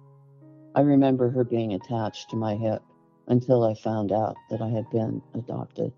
I 0.73 0.79
remember 0.79 1.29
her 1.29 1.43
being 1.43 1.73
attached 1.73 2.29
to 2.29 2.37
my 2.37 2.55
hip 2.55 2.81
until 3.27 3.65
I 3.65 3.73
found 3.73 4.13
out 4.13 4.37
that 4.49 4.61
I 4.61 4.69
had 4.69 4.89
been 4.91 5.21
adopted. 5.33 5.91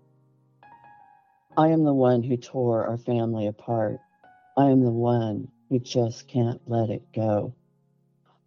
I 1.56 1.68
am 1.68 1.84
the 1.84 1.94
one 1.94 2.24
who 2.24 2.36
tore 2.36 2.84
our 2.88 2.98
family 2.98 3.46
apart. 3.46 4.00
I 4.56 4.70
am 4.70 4.82
the 4.82 4.90
one 4.90 5.52
who 5.68 5.78
just 5.78 6.26
can't 6.26 6.60
let 6.66 6.90
it 6.90 7.12
go. 7.14 7.54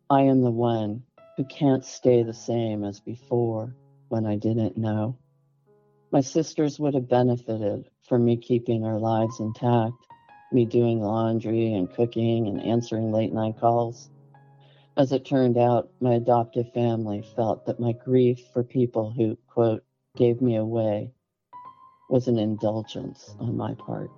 I 0.10 0.22
am 0.22 0.42
the 0.42 0.52
one 0.52 1.02
who 1.36 1.46
can't 1.46 1.84
stay 1.84 2.22
the 2.22 2.34
same 2.34 2.84
as 2.84 3.00
before 3.00 3.76
when 4.10 4.28
I 4.28 4.36
didn't 4.36 4.78
know. 4.78 5.18
My 6.12 6.22
sisters 6.22 6.80
would 6.80 6.94
have 6.94 7.10
benefited 7.10 7.90
from 8.08 8.24
me 8.24 8.38
keeping 8.38 8.86
our 8.86 9.00
lives 9.00 9.40
intact, 9.40 9.96
me 10.52 10.66
doing 10.66 11.02
laundry 11.02 11.74
and 11.74 11.92
cooking 11.92 12.48
and 12.48 12.62
answering 12.62 13.12
late 13.12 13.34
night 13.34 13.60
calls. 13.60 14.12
As 14.96 15.12
it 15.12 15.26
turned 15.26 15.58
out, 15.58 15.90
my 16.00 16.14
adoptive 16.14 16.72
family 16.72 17.24
felt 17.36 17.66
that 17.66 17.80
my 17.80 17.92
grief 17.94 18.40
for 18.54 18.64
people 18.64 19.10
who, 19.10 19.36
quote, 19.48 19.84
gave 20.16 20.40
me 20.40 20.56
away 20.56 21.12
was 22.12 22.28
an 22.28 22.38
indulgence 22.38 23.36
on 23.40 23.58
my 23.58 23.74
part. 23.74 24.12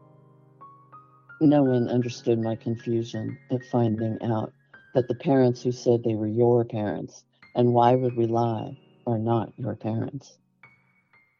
No 1.40 1.64
one 1.64 1.88
understood 1.88 2.40
my 2.40 2.58
confusion 2.58 3.38
at 3.50 3.64
finding 3.72 4.22
out 4.22 4.52
that 4.94 5.08
the 5.08 5.16
parents 5.16 5.62
who 5.62 5.72
said 5.72 6.04
they 6.04 6.16
were 6.16 6.28
your 6.28 6.66
parents, 6.66 7.24
and 7.56 7.74
why 7.74 7.96
would 7.96 8.16
we 8.16 8.26
lie, 8.26 8.78
are 9.06 9.20
not 9.20 9.54
your 9.58 9.76
parents 9.76 10.38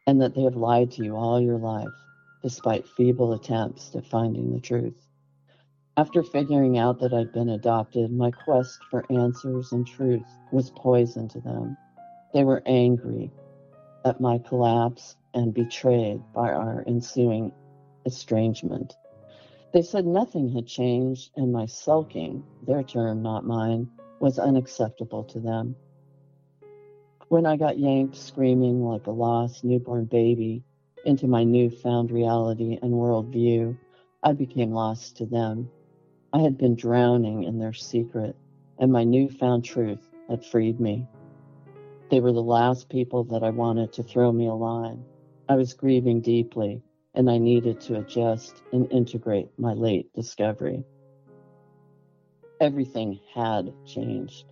and 0.08 0.22
that 0.22 0.34
they 0.34 0.42
have 0.42 0.56
lied 0.56 0.90
to 0.90 1.04
you 1.04 1.14
all 1.14 1.38
your 1.38 1.58
life, 1.58 1.92
despite 2.42 2.88
feeble 2.88 3.34
attempts 3.34 3.94
at 3.94 4.06
finding 4.06 4.54
the 4.54 4.58
truth. 4.58 5.06
After 5.98 6.22
figuring 6.22 6.78
out 6.78 6.98
that 7.00 7.12
I'd 7.12 7.30
been 7.34 7.50
adopted, 7.50 8.10
my 8.10 8.30
quest 8.30 8.78
for 8.90 9.04
answers 9.12 9.70
and 9.72 9.86
truth 9.86 10.24
was 10.50 10.70
poison 10.70 11.28
to 11.28 11.40
them. 11.40 11.76
They 12.32 12.42
were 12.42 12.62
angry 12.64 13.30
at 14.06 14.18
my 14.18 14.38
collapse 14.38 15.14
and 15.34 15.52
betrayed 15.52 16.22
by 16.32 16.52
our 16.52 16.84
ensuing 16.86 17.52
estrangement. 18.06 18.96
They 19.72 19.82
said 19.82 20.06
nothing 20.06 20.48
had 20.48 20.66
changed, 20.66 21.30
and 21.36 21.52
my 21.52 21.66
sulking, 21.66 22.42
their 22.66 22.82
term, 22.82 23.22
not 23.22 23.44
mine, 23.44 23.90
was 24.18 24.38
unacceptable 24.38 25.24
to 25.24 25.40
them. 25.40 25.76
When 27.28 27.44
I 27.44 27.58
got 27.58 27.78
yanked 27.78 28.16
screaming 28.16 28.82
like 28.82 29.06
a 29.06 29.10
lost 29.10 29.64
newborn 29.64 30.06
baby 30.06 30.62
into 31.04 31.28
my 31.28 31.44
newfound 31.44 32.10
reality 32.10 32.78
and 32.80 32.94
worldview, 32.94 33.76
I 34.22 34.32
became 34.32 34.72
lost 34.72 35.18
to 35.18 35.26
them. 35.26 35.70
I 36.32 36.40
had 36.40 36.56
been 36.56 36.74
drowning 36.74 37.44
in 37.44 37.58
their 37.58 37.74
secret, 37.74 38.34
and 38.78 38.90
my 38.90 39.04
newfound 39.04 39.64
truth 39.64 40.08
had 40.30 40.44
freed 40.44 40.80
me. 40.80 41.06
They 42.10 42.20
were 42.20 42.32
the 42.32 42.42
last 42.42 42.88
people 42.88 43.24
that 43.24 43.44
I 43.44 43.50
wanted 43.50 43.92
to 43.92 44.02
throw 44.02 44.32
me 44.32 44.46
a 44.46 44.54
line. 44.54 45.04
I 45.46 45.56
was 45.56 45.74
grieving 45.74 46.22
deeply, 46.22 46.82
and 47.14 47.30
I 47.30 47.38
needed 47.38 47.80
to 47.82 47.98
adjust 47.98 48.62
and 48.72 48.90
integrate 48.92 49.48
my 49.58 49.72
late 49.72 50.12
discovery. 50.14 50.84
Everything 52.60 53.18
had 53.34 53.72
changed 53.86 54.44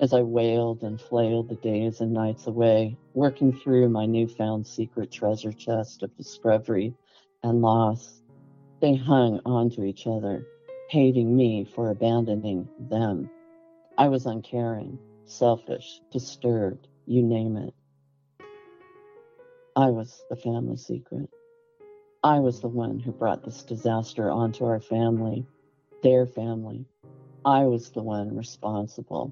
as 0.00 0.12
I 0.12 0.22
wailed 0.22 0.82
and 0.82 1.00
flailed 1.00 1.48
the 1.48 1.54
days 1.56 2.00
and 2.00 2.12
nights 2.12 2.46
away, 2.46 2.96
working 3.14 3.52
through 3.52 3.88
my 3.88 4.06
newfound 4.06 4.66
secret 4.66 5.10
treasure 5.10 5.52
chest 5.52 6.02
of 6.02 6.16
discovery 6.16 6.94
and 7.42 7.62
loss. 7.62 8.20
They 8.80 8.96
hung 8.96 9.40
onto 9.46 9.84
each 9.84 10.06
other, 10.06 10.44
hating 10.90 11.34
me 11.36 11.64
for 11.64 11.90
abandoning 11.90 12.68
them. 12.90 13.30
I 13.96 14.08
was 14.08 14.26
uncaring, 14.26 14.98
selfish, 15.26 16.00
disturbed, 16.10 16.88
you 17.06 17.22
name 17.22 17.56
it. 17.56 17.74
I 19.76 19.90
was 19.90 20.24
the 20.28 20.36
family 20.36 20.76
secret. 20.76 21.30
I 22.24 22.40
was 22.40 22.60
the 22.60 22.68
one 22.68 22.98
who 22.98 23.12
brought 23.12 23.44
this 23.44 23.62
disaster 23.64 24.30
onto 24.30 24.64
our 24.64 24.80
family, 24.80 25.46
their 26.02 26.24
family. 26.24 26.86
I 27.44 27.66
was 27.66 27.90
the 27.90 28.02
one 28.02 28.34
responsible. 28.34 29.30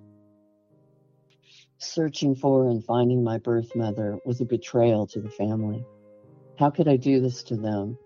Searching 1.78 2.34
for 2.34 2.68
and 2.68 2.84
finding 2.84 3.24
my 3.24 3.38
birth 3.38 3.74
mother 3.74 4.18
was 4.26 4.42
a 4.42 4.44
betrayal 4.44 5.06
to 5.06 5.22
the 5.22 5.30
family. 5.30 5.82
How 6.58 6.68
could 6.68 6.86
I 6.86 6.96
do 6.96 7.18
this 7.18 7.42
to 7.44 7.56
them? 7.56 7.96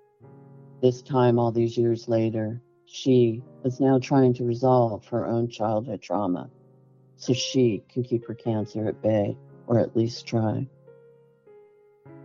This 0.81 1.03
time, 1.03 1.41
all 1.41 1.51
these 1.51 1.77
years 1.77 2.07
later, 2.07 2.63
She 2.87 3.43
is 3.65 3.81
now 3.81 3.99
trying 3.99 4.35
to 4.35 4.45
resolve 4.45 5.05
her 5.09 5.27
own 5.27 5.49
childhood 5.49 6.01
trauma 6.01 6.49
so 7.17 7.33
she 7.33 7.83
can 7.93 8.05
keep 8.05 8.25
her 8.29 8.35
cancer 8.35 8.87
at 8.87 9.03
bay, 9.03 9.37
or 9.67 9.81
at 9.81 9.97
least 9.97 10.27
try. 10.27 10.69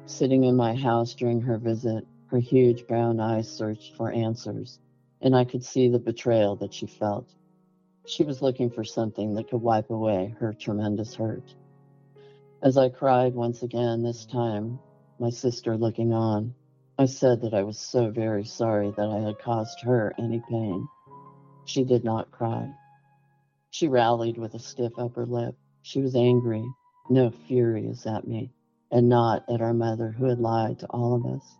Sitting 0.05 0.43
in 0.43 0.55
my 0.55 0.75
house 0.75 1.15
during 1.15 1.41
her 1.41 1.57
visit, 1.57 2.05
her 2.31 2.39
huge 2.39 2.87
brown 2.87 3.19
eyes 3.19 3.51
searched 3.51 3.93
for 3.97 4.09
answers, 4.09 4.79
and 5.19 5.35
I 5.35 5.43
could 5.43 5.65
see 5.65 5.89
the 5.89 5.99
betrayal 5.99 6.55
that 6.55 6.73
she 6.73 6.87
felt. 6.87 7.27
She 8.07 8.23
was 8.23 8.41
looking 8.41 8.69
for 8.69 8.85
something 8.85 9.33
that 9.35 9.49
could 9.49 9.61
wipe 9.61 9.89
away 9.89 10.33
her 10.39 10.53
tremendous 10.53 11.13
hurt. 11.13 11.53
As 12.61 12.77
I 12.77 12.87
cried 12.87 13.35
once 13.35 13.63
again, 13.63 14.01
this 14.01 14.25
time, 14.25 14.79
my 15.19 15.29
sister 15.29 15.75
looking 15.75 16.13
on, 16.13 16.55
I 16.97 17.05
said 17.05 17.41
that 17.41 17.53
I 17.53 17.63
was 17.63 17.77
so 17.77 18.09
very 18.09 18.45
sorry 18.45 18.93
that 18.95 19.09
I 19.09 19.19
had 19.19 19.37
caused 19.39 19.81
her 19.81 20.13
any 20.17 20.41
pain. 20.49 20.87
She 21.65 21.83
did 21.83 22.05
not 22.05 22.31
cry. 22.31 22.73
She 23.71 23.89
rallied 23.89 24.37
with 24.37 24.53
a 24.53 24.59
stiff 24.59 24.93
upper 24.97 25.25
lip. 25.25 25.55
She 25.81 25.99
was 25.99 26.15
angry, 26.15 26.65
no 27.09 27.29
furious 27.29 28.07
at 28.07 28.25
me, 28.25 28.53
and 28.89 29.09
not 29.09 29.43
at 29.49 29.61
our 29.61 29.73
mother 29.73 30.11
who 30.11 30.25
had 30.25 30.39
lied 30.39 30.79
to 30.79 30.87
all 30.87 31.13
of 31.13 31.25
us. 31.25 31.57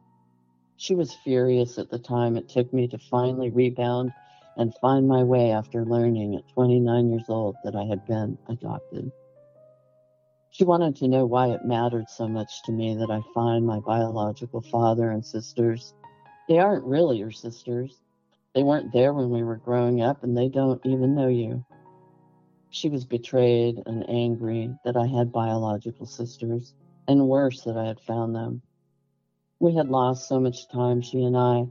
She 0.82 0.96
was 0.96 1.14
furious 1.14 1.78
at 1.78 1.92
the 1.92 2.00
time 2.00 2.36
it 2.36 2.50
took 2.50 2.74
me 2.74 2.88
to 2.88 2.98
finally 2.98 3.52
rebound 3.52 4.12
and 4.58 4.74
find 4.78 5.08
my 5.08 5.24
way 5.24 5.52
after 5.52 5.86
learning 5.86 6.34
at 6.34 6.48
29 6.56 7.12
years 7.12 7.30
old 7.30 7.56
that 7.64 7.76
I 7.76 7.84
had 7.84 8.04
been 8.08 8.36
adopted. 8.50 9.12
She 10.50 10.64
wanted 10.64 10.96
to 10.96 11.08
know 11.08 11.28
why 11.28 11.50
it 11.50 11.64
mattered 11.64 12.10
so 12.10 12.28
much 12.28 12.64
to 12.64 12.72
me 12.72 12.96
that 12.96 13.12
I 13.12 13.22
find 13.32 13.64
my 13.64 13.80
biological 13.82 14.62
father 14.62 15.12
and 15.12 15.24
sisters. 15.24 15.94
They 16.50 16.58
aren't 16.58 16.86
really 16.86 17.20
your 17.20 17.30
sisters. 17.30 17.96
They 18.56 18.64
weren't 18.64 18.92
there 18.92 19.14
when 19.14 19.30
we 19.30 19.44
were 19.44 19.58
growing 19.58 20.02
up, 20.02 20.24
and 20.24 20.36
they 20.36 20.50
don't 20.50 20.84
even 20.84 21.14
know 21.14 21.28
you. 21.28 21.64
She 22.72 22.90
was 22.90 23.06
betrayed 23.06 23.84
and 23.86 24.10
angry 24.10 24.76
that 24.84 24.98
I 24.98 25.06
had 25.06 25.32
biological 25.32 26.08
sisters, 26.08 26.74
and 27.08 27.28
worse, 27.28 27.62
that 27.66 27.78
I 27.78 27.86
had 27.86 28.00
found 28.00 28.34
them. 28.34 28.64
We 29.62 29.76
had 29.76 29.90
lost 29.90 30.28
so 30.28 30.40
much 30.40 30.68
time, 30.70 31.02
she 31.02 31.22
and 31.24 31.38
I, 31.38 31.68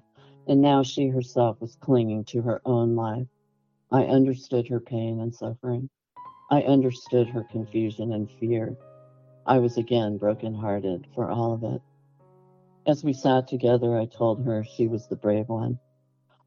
and 0.47 0.61
now 0.63 0.85
she 0.85 1.09
herself 1.09 1.61
was 1.61 1.75
clinging 1.75 2.23
to 2.27 2.41
her 2.43 2.63
own 2.65 2.95
life. 2.95 3.27
I 3.91 4.05
understood 4.05 4.69
her 4.69 4.79
pain 4.79 5.19
and 5.19 5.35
suffering. 5.35 5.91
I 6.53 6.63
understood 6.63 7.27
her 7.31 7.43
confusion 7.51 8.13
and 8.13 8.31
fear. 8.39 8.77
I 9.45 9.59
was 9.59 9.77
again 9.77 10.19
broken-hearted 10.19 11.09
for 11.17 11.33
all 11.33 11.53
of 11.53 11.65
it. 11.65 11.83
As 12.87 13.03
we 13.03 13.13
sat 13.13 13.49
together, 13.49 13.99
I 13.99 14.07
told 14.07 14.45
her 14.45 14.63
she 14.63 14.87
was 14.87 15.09
the 15.09 15.17
brave 15.17 15.49
one. 15.49 15.77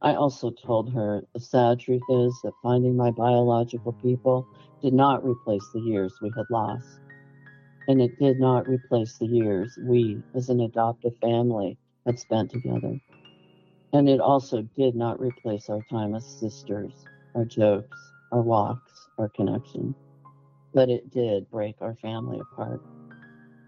I 0.02 0.16
also 0.16 0.50
told 0.50 0.94
her 0.94 1.26
the 1.34 1.42
sad 1.42 1.82
truth 1.82 2.04
is 2.10 2.40
that 2.46 2.54
finding 2.64 2.96
my 2.96 3.12
biological 3.12 3.92
people 4.02 4.48
did 4.82 4.94
not 4.94 5.26
replace 5.26 5.68
the 5.74 5.82
years 5.82 6.14
we 6.22 6.32
had 6.38 6.46
lost. 6.50 6.88
And 7.88 8.02
it 8.02 8.18
did 8.18 8.40
not 8.40 8.68
replace 8.68 9.18
the 9.18 9.26
years 9.26 9.78
we, 9.82 10.24
as 10.36 10.50
an 10.50 10.62
adoptive 10.62 11.18
family, 11.18 11.78
had 12.06 12.18
spent 12.18 12.52
together. 12.52 13.00
And 13.92 14.10
it 14.10 14.20
also 14.20 14.62
did 14.76 14.96
not 14.96 15.20
replace 15.20 15.70
our 15.70 15.82
time 15.90 16.16
as 16.16 16.26
sisters, 16.26 16.94
our 17.36 17.46
jokes, 17.46 17.98
our 18.32 18.42
walks, 18.42 19.08
our 19.20 19.30
connection. 19.30 19.96
But 20.74 20.90
it 20.90 21.12
did 21.12 21.50
break 21.52 21.76
our 21.82 21.96
family 21.96 22.40
apart. 22.40 22.82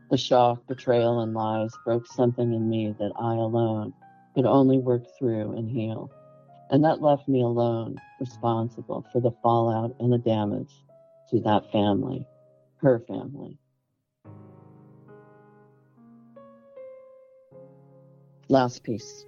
The 0.10 0.18
shock, 0.18 0.66
betrayal, 0.68 1.20
and 1.20 1.34
lies 1.34 1.72
broke 1.84 2.08
something 2.08 2.54
in 2.54 2.70
me 2.70 2.96
that 3.00 3.12
I 3.20 3.36
alone 3.36 3.94
could 4.34 4.46
only 4.46 4.78
work 4.78 5.04
through 5.20 5.54
and 5.58 5.70
heal. 5.70 6.10
And 6.70 6.84
that 6.84 7.02
left 7.02 7.28
me 7.28 7.42
alone, 7.42 7.98
responsible 8.20 9.06
for 9.12 9.20
the 9.20 9.32
fallout 9.44 9.96
and 10.00 10.12
the 10.12 10.18
damage 10.18 10.74
to 11.30 11.40
that 11.42 11.72
family, 11.72 12.26
her 12.78 13.00
family. 13.08 13.58
Last 18.48 18.84
piece. 18.84 19.26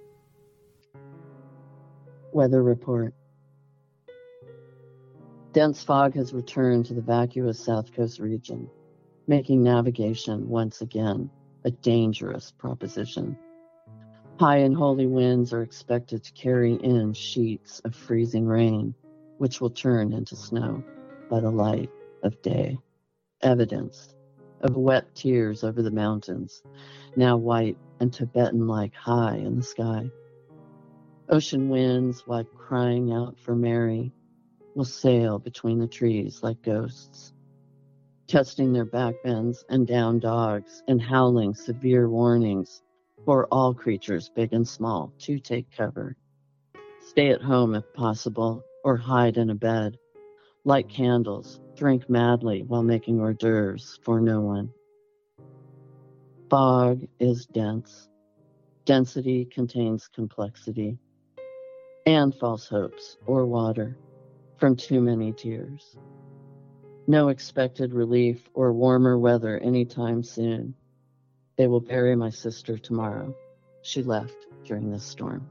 Weather 2.32 2.62
report. 2.62 3.14
Dense 5.52 5.82
fog 5.82 6.14
has 6.14 6.32
returned 6.32 6.86
to 6.86 6.94
the 6.94 7.00
vacuous 7.00 7.58
South 7.58 7.92
Coast 7.92 8.20
region, 8.20 8.70
making 9.26 9.64
navigation 9.64 10.48
once 10.48 10.82
again 10.82 11.30
a 11.64 11.70
dangerous 11.72 12.52
proposition. 12.58 13.36
High 14.38 14.58
and 14.58 14.76
holy 14.76 15.08
winds 15.08 15.52
are 15.52 15.62
expected 15.62 16.22
to 16.22 16.32
carry 16.34 16.74
in 16.74 17.12
sheets 17.12 17.80
of 17.80 17.96
freezing 17.96 18.46
rain, 18.46 18.94
which 19.38 19.60
will 19.60 19.70
turn 19.70 20.12
into 20.12 20.36
snow 20.36 20.84
by 21.28 21.40
the 21.40 21.50
light 21.50 21.90
of 22.22 22.40
day. 22.40 22.78
Evidence 23.42 24.14
of 24.62 24.76
wet 24.76 25.14
tears 25.14 25.64
over 25.64 25.82
the 25.82 25.90
mountains, 25.90 26.62
now 27.16 27.36
white 27.36 27.76
and 28.00 28.12
Tibetan 28.12 28.66
like 28.66 28.94
high 28.94 29.36
in 29.36 29.56
the 29.56 29.62
sky. 29.62 30.10
Ocean 31.28 31.68
winds, 31.68 32.24
like 32.26 32.46
crying 32.56 33.12
out 33.12 33.38
for 33.38 33.54
Mary, 33.54 34.12
will 34.74 34.84
sail 34.84 35.38
between 35.38 35.78
the 35.78 35.86
trees 35.86 36.40
like 36.42 36.62
ghosts, 36.62 37.32
testing 38.28 38.72
their 38.72 38.86
backbends 38.86 39.58
and 39.68 39.86
down 39.86 40.18
dogs 40.18 40.82
and 40.88 41.02
howling 41.02 41.54
severe 41.54 42.08
warnings 42.08 42.82
for 43.24 43.46
all 43.50 43.74
creatures, 43.74 44.30
big 44.34 44.52
and 44.52 44.66
small, 44.66 45.12
to 45.18 45.38
take 45.38 45.70
cover. 45.76 46.16
Stay 47.00 47.28
at 47.30 47.42
home 47.42 47.74
if 47.74 47.84
possible, 47.94 48.62
or 48.84 48.96
hide 48.96 49.36
in 49.36 49.50
a 49.50 49.54
bed. 49.54 49.98
Light 50.68 50.90
candles, 50.90 51.62
drink 51.76 52.10
madly 52.10 52.62
while 52.62 52.82
making 52.82 53.20
hors 53.20 53.32
d'oeuvres 53.32 53.98
for 54.02 54.20
no 54.20 54.42
one. 54.42 54.70
Fog 56.50 57.08
is 57.18 57.46
dense. 57.46 58.10
Density 58.84 59.46
contains 59.46 60.08
complexity 60.08 60.98
and 62.04 62.34
false 62.34 62.68
hopes 62.68 63.16
or 63.24 63.46
water 63.46 63.96
from 64.58 64.76
too 64.76 65.00
many 65.00 65.32
tears. 65.32 65.96
No 67.06 67.28
expected 67.28 67.94
relief 67.94 68.46
or 68.52 68.74
warmer 68.74 69.18
weather 69.18 69.58
anytime 69.60 70.22
soon. 70.22 70.74
They 71.56 71.66
will 71.66 71.80
bury 71.80 72.14
my 72.14 72.28
sister 72.28 72.76
tomorrow. 72.76 73.34
She 73.80 74.02
left 74.02 74.36
during 74.66 74.90
this 74.90 75.04
storm. 75.04 75.48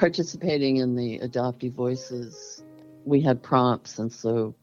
Participating 0.00 0.78
in 0.78 0.96
the 0.96 1.18
Adoptee 1.18 1.70
Voices, 1.70 2.64
we 3.04 3.20
had 3.20 3.42
prompts, 3.42 3.98
and 3.98 4.10
so 4.10 4.54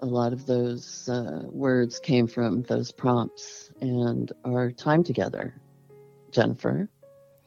a 0.00 0.06
lot 0.06 0.32
of 0.32 0.44
those 0.44 1.08
uh, 1.08 1.42
words 1.44 2.00
came 2.00 2.26
from 2.26 2.62
those 2.62 2.90
prompts 2.90 3.70
and 3.80 4.32
our 4.44 4.72
time 4.72 5.04
together, 5.04 5.54
Jennifer. 6.32 6.88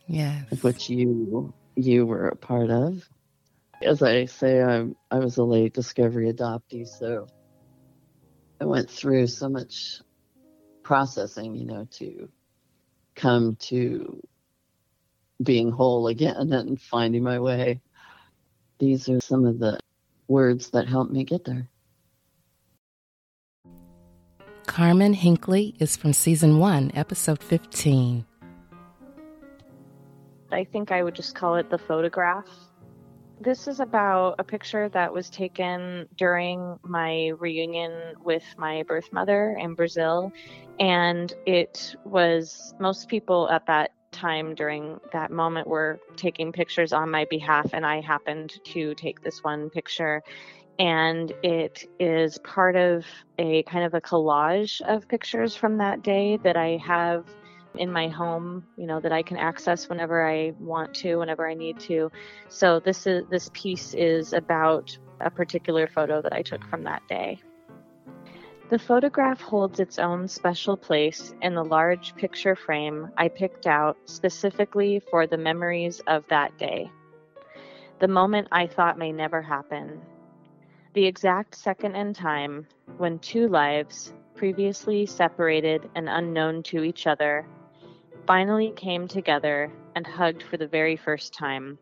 Yes. 0.07 0.63
Which 0.63 0.89
you 0.89 1.53
you 1.75 2.05
were 2.05 2.29
a 2.29 2.37
part 2.37 2.69
of. 2.69 3.05
As 3.81 4.01
I 4.01 4.23
say, 4.23 4.61
I'm, 4.63 4.95
I 5.11 5.19
was 5.19 5.35
a 5.35 5.43
late 5.43 5.73
discovery 5.73 6.31
adoptee, 6.31 6.87
so 6.87 7.27
I 8.61 8.65
went 8.65 8.89
through 8.89 9.27
so 9.27 9.49
much 9.49 9.99
processing, 10.83 11.53
you 11.53 11.65
know, 11.65 11.85
to 11.95 12.29
come 13.13 13.57
to 13.63 14.21
being 15.43 15.71
whole 15.71 16.07
again 16.07 16.51
and 16.51 16.81
finding 16.81 17.23
my 17.23 17.39
way. 17.39 17.81
These 18.79 19.09
are 19.09 19.19
some 19.21 19.45
of 19.45 19.59
the 19.59 19.79
words 20.27 20.71
that 20.71 20.87
helped 20.87 21.11
me 21.11 21.23
get 21.23 21.45
there. 21.45 21.69
Carmen 24.65 25.15
Hinkley 25.15 25.81
is 25.81 25.95
from 25.95 26.13
season 26.13 26.59
one, 26.59 26.91
episode 26.93 27.41
15. 27.41 28.25
I 30.51 30.63
think 30.63 30.91
I 30.91 31.03
would 31.03 31.15
just 31.15 31.35
call 31.35 31.55
it 31.55 31.69
the 31.69 31.77
photograph. 31.77 32.47
This 33.39 33.67
is 33.67 33.79
about 33.79 34.35
a 34.39 34.43
picture 34.43 34.89
that 34.89 35.13
was 35.13 35.29
taken 35.29 36.07
during 36.17 36.77
my 36.83 37.29
reunion 37.37 38.15
with 38.23 38.43
my 38.57 38.83
birth 38.83 39.11
mother 39.11 39.57
in 39.59 39.73
Brazil. 39.73 40.31
And 40.79 41.33
it 41.45 41.95
was 42.03 42.73
most 42.79 43.07
people 43.07 43.49
at 43.49 43.65
that 43.67 43.91
time 44.17 44.55
during 44.55 44.99
that 45.13 45.31
moment 45.31 45.67
were 45.67 45.99
taking 46.15 46.51
pictures 46.51 46.93
on 46.93 47.11
my 47.11 47.25
behalf, 47.29 47.69
and 47.73 47.85
I 47.85 48.01
happened 48.01 48.53
to 48.73 48.93
take 48.95 49.21
this 49.21 49.43
one 49.43 49.69
picture. 49.69 50.21
And 50.79 51.31
it 51.43 51.83
is 51.99 52.37
part 52.39 52.75
of 52.75 53.05
a 53.39 53.63
kind 53.63 53.85
of 53.85 53.93
a 53.93 54.01
collage 54.01 54.81
of 54.81 55.07
pictures 55.07 55.55
from 55.55 55.77
that 55.77 56.03
day 56.03 56.37
that 56.43 56.55
I 56.55 56.79
have 56.85 57.25
in 57.75 57.91
my 57.91 58.07
home, 58.07 58.63
you 58.77 58.87
know, 58.87 58.99
that 58.99 59.11
I 59.11 59.23
can 59.23 59.37
access 59.37 59.89
whenever 59.89 60.27
I 60.27 60.53
want 60.59 60.93
to, 60.95 61.17
whenever 61.17 61.47
I 61.47 61.53
need 61.53 61.79
to. 61.81 62.11
So 62.49 62.79
this 62.79 63.07
is 63.07 63.23
this 63.29 63.49
piece 63.53 63.93
is 63.93 64.33
about 64.33 64.97
a 65.19 65.29
particular 65.31 65.87
photo 65.87 66.21
that 66.21 66.33
I 66.33 66.41
took 66.41 66.63
from 66.69 66.83
that 66.83 67.01
day. 67.07 67.39
The 68.69 68.79
photograph 68.79 69.39
holds 69.39 69.79
its 69.79 69.97
own 69.97 70.27
special 70.27 70.75
place 70.75 71.33
in 71.41 71.55
the 71.55 71.63
large 71.63 72.13
picture 72.15 72.53
frame 72.53 73.09
I 73.15 73.29
picked 73.29 73.65
out 73.65 73.95
specifically 74.03 74.99
for 74.99 75.25
the 75.25 75.37
memories 75.37 76.01
of 76.01 76.25
that 76.27 76.57
day. 76.57 76.91
The 77.99 78.09
moment 78.09 78.49
I 78.51 78.67
thought 78.67 78.97
may 78.97 79.13
never 79.13 79.41
happen. 79.41 80.01
The 80.95 81.05
exact 81.05 81.55
second 81.55 81.95
in 81.95 82.13
time 82.13 82.67
when 82.97 83.19
two 83.19 83.47
lives, 83.47 84.11
previously 84.35 85.05
separated 85.05 85.89
and 85.95 86.09
unknown 86.09 86.61
to 86.63 86.83
each 86.83 87.07
other, 87.07 87.47
finally 88.25 88.73
came 88.75 89.07
together 89.07 89.71
and 89.95 90.05
hugged 90.05 90.43
for 90.43 90.57
the 90.57 90.67
very 90.67 90.97
first 90.97 91.33
time. 91.33 91.77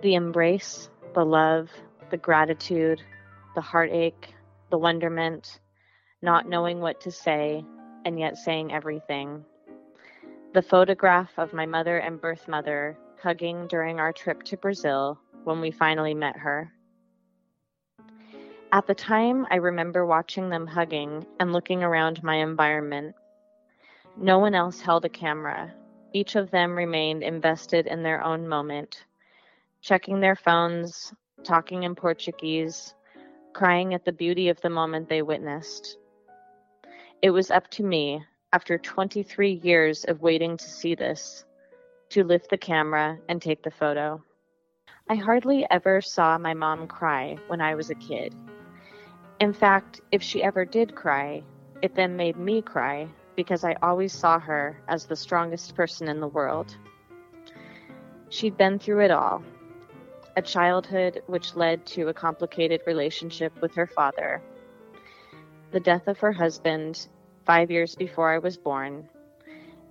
The 0.00 0.14
embrace, 0.14 0.88
the 1.14 1.26
love, 1.26 1.68
the 2.08 2.16
gratitude, 2.16 3.02
the 3.54 3.60
heartache, 3.60 4.32
the 4.70 4.78
wonderment, 4.78 5.60
not 6.22 6.42
mm-hmm. 6.42 6.50
knowing 6.50 6.80
what 6.80 7.00
to 7.02 7.10
say, 7.10 7.64
and 8.04 8.18
yet 8.18 8.36
saying 8.36 8.72
everything. 8.72 9.44
The 10.54 10.62
photograph 10.62 11.30
of 11.38 11.52
my 11.52 11.66
mother 11.66 11.98
and 11.98 12.20
birth 12.20 12.48
mother 12.48 12.96
hugging 13.22 13.66
during 13.66 13.98
our 13.98 14.12
trip 14.12 14.42
to 14.44 14.56
Brazil 14.56 15.18
when 15.44 15.60
we 15.60 15.70
finally 15.70 16.14
met 16.14 16.36
her. 16.36 16.72
At 18.72 18.86
the 18.86 18.94
time, 18.94 19.46
I 19.50 19.56
remember 19.56 20.04
watching 20.04 20.48
them 20.50 20.66
hugging 20.66 21.24
and 21.38 21.52
looking 21.52 21.82
around 21.82 22.22
my 22.22 22.36
environment. 22.36 23.14
No 24.16 24.38
one 24.38 24.54
else 24.54 24.80
held 24.80 25.04
a 25.04 25.08
camera. 25.08 25.72
Each 26.12 26.34
of 26.34 26.50
them 26.50 26.76
remained 26.76 27.22
invested 27.22 27.86
in 27.86 28.02
their 28.02 28.24
own 28.24 28.48
moment, 28.48 29.04
checking 29.80 30.20
their 30.20 30.36
phones, 30.36 31.14
talking 31.44 31.84
in 31.84 31.94
Portuguese, 31.94 32.94
crying 33.56 33.94
at 33.94 34.04
the 34.04 34.12
beauty 34.12 34.50
of 34.50 34.60
the 34.60 34.68
moment 34.68 35.08
they 35.08 35.22
witnessed. 35.22 35.96
It 37.22 37.30
was 37.30 37.50
up 37.50 37.70
to 37.70 37.82
me, 37.82 38.22
after 38.52 38.76
23 38.76 39.62
years 39.64 40.04
of 40.04 40.20
waiting 40.20 40.58
to 40.58 40.64
see 40.68 40.94
this, 40.94 41.46
to 42.10 42.22
lift 42.22 42.50
the 42.50 42.58
camera 42.58 43.16
and 43.30 43.40
take 43.40 43.62
the 43.62 43.70
photo. 43.70 44.22
I 45.08 45.14
hardly 45.14 45.66
ever 45.70 46.02
saw 46.02 46.36
my 46.36 46.52
mom 46.52 46.86
cry 46.86 47.38
when 47.46 47.62
I 47.62 47.76
was 47.76 47.88
a 47.88 47.94
kid. 47.94 48.34
In 49.40 49.54
fact, 49.54 50.02
if 50.12 50.22
she 50.22 50.42
ever 50.42 50.66
did 50.66 50.94
cry, 50.94 51.42
it 51.80 51.94
then 51.94 52.14
made 52.14 52.36
me 52.36 52.60
cry 52.60 53.08
because 53.36 53.64
I 53.64 53.74
always 53.80 54.12
saw 54.12 54.38
her 54.38 54.78
as 54.86 55.06
the 55.06 55.16
strongest 55.16 55.74
person 55.74 56.08
in 56.08 56.20
the 56.20 56.28
world. 56.28 56.76
She'd 58.28 58.58
been 58.58 58.78
through 58.78 59.00
it 59.06 59.10
all 59.10 59.42
a 60.36 60.42
childhood 60.42 61.22
which 61.26 61.56
led 61.56 61.86
to 61.86 62.08
a 62.08 62.14
complicated 62.14 62.82
relationship 62.86 63.58
with 63.62 63.74
her 63.74 63.86
father, 63.86 64.42
the 65.70 65.80
death 65.80 66.06
of 66.08 66.18
her 66.20 66.32
husband 66.32 67.08
five 67.46 67.70
years 67.70 67.94
before 67.94 68.30
I 68.32 68.38
was 68.38 68.58
born, 68.58 69.08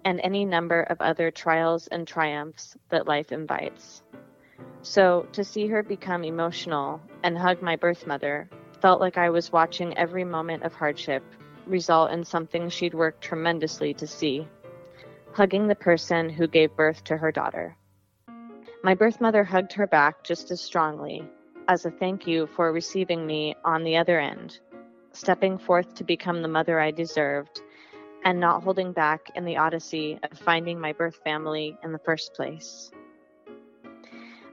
and 0.03 0.21
any 0.23 0.45
number 0.45 0.81
of 0.81 1.01
other 1.01 1.31
trials 1.31 1.87
and 1.87 2.07
triumphs 2.07 2.77
that 2.89 3.07
life 3.07 3.31
invites. 3.31 4.03
So, 4.83 5.27
to 5.31 5.43
see 5.43 5.65
her 5.67 5.81
become 5.81 6.23
emotional 6.23 7.01
and 7.23 7.35
hug 7.35 7.63
my 7.63 7.75
birth 7.75 8.05
mother 8.05 8.47
felt 8.81 9.01
like 9.01 9.17
I 9.17 9.31
was 9.31 9.51
watching 9.51 9.97
every 9.97 10.23
moment 10.23 10.61
of 10.61 10.75
hardship 10.75 11.23
result 11.65 12.11
in 12.11 12.23
something 12.23 12.69
she'd 12.69 12.93
worked 12.93 13.23
tremendously 13.23 13.95
to 13.95 14.05
see 14.05 14.47
hugging 15.33 15.67
the 15.67 15.75
person 15.75 16.29
who 16.29 16.47
gave 16.47 16.75
birth 16.75 17.03
to 17.05 17.17
her 17.17 17.31
daughter. 17.31 17.75
My 18.85 18.93
birth 18.93 19.19
mother 19.19 19.43
hugged 19.43 19.73
her 19.73 19.87
back 19.87 20.23
just 20.23 20.51
as 20.51 20.61
strongly, 20.61 21.27
as 21.67 21.87
a 21.87 21.89
thank 21.89 22.27
you 22.27 22.45
for 22.45 22.71
receiving 22.71 23.25
me 23.25 23.55
on 23.65 23.83
the 23.83 23.97
other 23.97 24.19
end, 24.19 24.59
stepping 25.11 25.57
forth 25.57 25.95
to 25.95 26.03
become 26.03 26.43
the 26.43 26.47
mother 26.47 26.79
I 26.79 26.91
deserved, 26.91 27.63
and 28.25 28.39
not 28.39 28.61
holding 28.61 28.91
back 28.91 29.31
in 29.33 29.43
the 29.43 29.57
odyssey 29.57 30.19
of 30.21 30.37
finding 30.37 30.79
my 30.79 30.93
birth 30.93 31.15
family 31.23 31.75
in 31.83 31.93
the 31.93 31.97
first 32.05 32.35
place. 32.35 32.91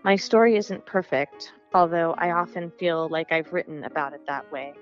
My 0.02 0.16
story 0.16 0.56
isn't 0.56 0.86
perfect, 0.86 1.52
although 1.74 2.14
I 2.16 2.30
often 2.30 2.72
feel 2.78 3.10
like 3.10 3.32
I've 3.32 3.52
written 3.52 3.84
about 3.84 4.14
it 4.14 4.26
that 4.28 4.50
way. 4.50 4.72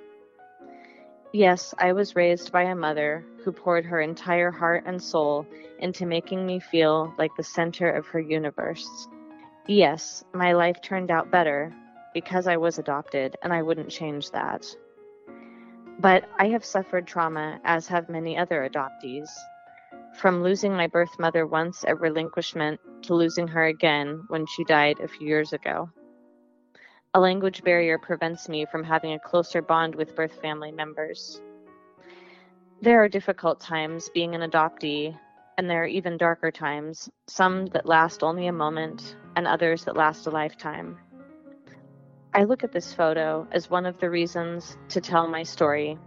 Yes, 1.32 1.74
I 1.76 1.92
was 1.92 2.14
raised 2.14 2.52
by 2.52 2.62
a 2.62 2.76
mother 2.76 3.24
who 3.42 3.50
poured 3.50 3.84
her 3.86 4.00
entire 4.00 4.52
heart 4.52 4.84
and 4.86 5.02
soul 5.02 5.44
into 5.80 6.06
making 6.06 6.46
me 6.46 6.60
feel 6.60 7.12
like 7.18 7.34
the 7.36 7.42
center 7.42 7.90
of 7.90 8.06
her 8.06 8.20
universe. 8.20 9.08
Yes, 9.70 10.24
my 10.34 10.54
life 10.54 10.82
turned 10.82 11.12
out 11.12 11.30
better 11.30 11.72
because 12.12 12.48
I 12.48 12.56
was 12.56 12.80
adopted, 12.80 13.36
and 13.40 13.52
I 13.52 13.62
wouldn't 13.62 13.88
change 13.88 14.32
that. 14.32 14.66
But 16.00 16.24
I 16.36 16.48
have 16.48 16.64
suffered 16.64 17.06
trauma, 17.06 17.60
as 17.62 17.86
have 17.86 18.08
many 18.08 18.36
other 18.36 18.68
adoptees. 18.68 19.28
From 20.16 20.42
losing 20.42 20.72
my 20.72 20.88
birth 20.88 21.16
mother 21.20 21.46
once 21.46 21.84
at 21.84 22.00
relinquishment 22.00 22.80
to 23.02 23.14
losing 23.14 23.46
her 23.46 23.66
again 23.66 24.24
when 24.26 24.44
she 24.44 24.64
died 24.64 24.98
a 24.98 25.06
few 25.06 25.28
years 25.28 25.52
ago. 25.52 25.88
A 27.14 27.20
language 27.20 27.62
barrier 27.62 27.96
prevents 27.96 28.48
me 28.48 28.66
from 28.72 28.82
having 28.82 29.12
a 29.12 29.20
closer 29.20 29.62
bond 29.62 29.94
with 29.94 30.16
birth 30.16 30.34
family 30.42 30.72
members. 30.72 31.40
There 32.82 33.00
are 33.00 33.08
difficult 33.08 33.60
times 33.60 34.10
being 34.12 34.34
an 34.34 34.40
adoptee, 34.40 35.16
and 35.60 35.68
there 35.68 35.82
are 35.82 35.86
even 35.86 36.16
darker 36.16 36.50
times, 36.50 37.10
some 37.26 37.66
that 37.66 37.84
last 37.84 38.22
only 38.22 38.46
a 38.46 38.52
moment, 38.52 39.14
and 39.36 39.46
others 39.46 39.84
that 39.84 39.94
last 39.94 40.26
a 40.26 40.30
lifetime. 40.30 40.96
I 42.32 42.44
look 42.44 42.64
at 42.64 42.72
this 42.72 42.94
photo 42.94 43.46
as 43.52 43.68
one 43.68 43.84
of 43.84 44.00
the 44.00 44.08
reasons 44.08 44.78
to 44.88 45.02
tell 45.02 45.28
my 45.28 45.42
story, 45.42 45.98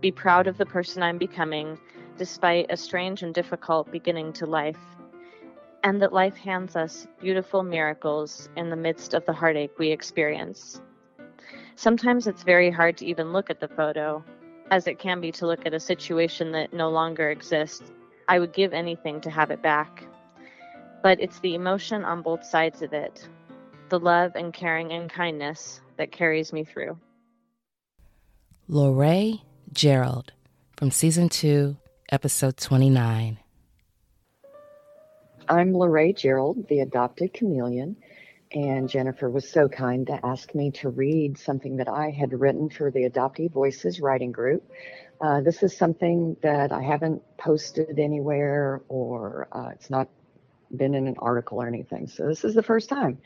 be 0.00 0.12
proud 0.12 0.46
of 0.46 0.58
the 0.58 0.64
person 0.64 1.02
I'm 1.02 1.18
becoming 1.18 1.76
despite 2.18 2.66
a 2.70 2.76
strange 2.76 3.24
and 3.24 3.34
difficult 3.34 3.90
beginning 3.90 4.32
to 4.34 4.46
life, 4.46 4.78
and 5.82 6.00
that 6.00 6.12
life 6.12 6.36
hands 6.36 6.76
us 6.76 7.08
beautiful 7.20 7.64
miracles 7.64 8.48
in 8.54 8.70
the 8.70 8.76
midst 8.76 9.12
of 9.12 9.26
the 9.26 9.32
heartache 9.32 9.76
we 9.76 9.90
experience. 9.90 10.80
Sometimes 11.74 12.28
it's 12.28 12.44
very 12.44 12.70
hard 12.70 12.96
to 12.98 13.06
even 13.06 13.32
look 13.32 13.50
at 13.50 13.58
the 13.58 13.66
photo, 13.66 14.22
as 14.70 14.86
it 14.86 15.00
can 15.00 15.20
be 15.20 15.32
to 15.32 15.48
look 15.48 15.66
at 15.66 15.74
a 15.74 15.80
situation 15.80 16.52
that 16.52 16.72
no 16.72 16.90
longer 16.90 17.28
exists. 17.28 17.90
I 18.30 18.38
would 18.38 18.54
give 18.54 18.72
anything 18.72 19.20
to 19.22 19.30
have 19.30 19.50
it 19.50 19.60
back 19.60 20.04
but 21.02 21.20
it's 21.20 21.38
the 21.40 21.54
emotion 21.54 22.04
on 22.04 22.22
both 22.22 22.44
sides 22.44 22.82
of 22.82 22.92
it 22.92 23.28
the 23.88 23.98
love 23.98 24.32
and 24.36 24.52
caring 24.52 24.92
and 24.92 25.10
kindness 25.10 25.80
that 25.96 26.12
carries 26.12 26.52
me 26.52 26.62
through. 26.62 26.96
Lorraine 28.68 29.40
Gerald 29.72 30.32
from 30.76 30.92
season 30.92 31.28
two, 31.28 31.76
episode 32.12 32.56
29. 32.56 33.36
I'm 35.48 35.76
Lorraine 35.76 36.14
Gerald, 36.14 36.68
the 36.68 36.78
adopted 36.78 37.34
chameleon, 37.34 37.96
and 38.52 38.88
Jennifer 38.88 39.28
was 39.28 39.50
so 39.50 39.68
kind 39.68 40.06
to 40.06 40.24
ask 40.24 40.54
me 40.54 40.70
to 40.70 40.88
read 40.88 41.36
something 41.36 41.78
that 41.78 41.88
I 41.88 42.10
had 42.10 42.32
written 42.32 42.70
for 42.70 42.92
the 42.92 43.10
Adoptee 43.10 43.50
Voices 43.50 44.00
writing 44.00 44.30
group. 44.30 44.70
Uh, 45.20 45.40
this 45.42 45.62
is 45.62 45.76
something 45.76 46.36
that 46.42 46.72
I 46.72 46.82
haven't 46.82 47.22
posted 47.36 47.98
anywhere 47.98 48.80
or 48.88 49.48
uh, 49.52 49.68
it's 49.68 49.90
not 49.90 50.08
been 50.76 50.94
in 50.94 51.06
an 51.06 51.16
article 51.18 51.60
or 51.60 51.66
anything. 51.66 52.06
So 52.06 52.26
this 52.26 52.44
is 52.44 52.54
the 52.54 52.62
first 52.62 52.88
time, 52.88 53.18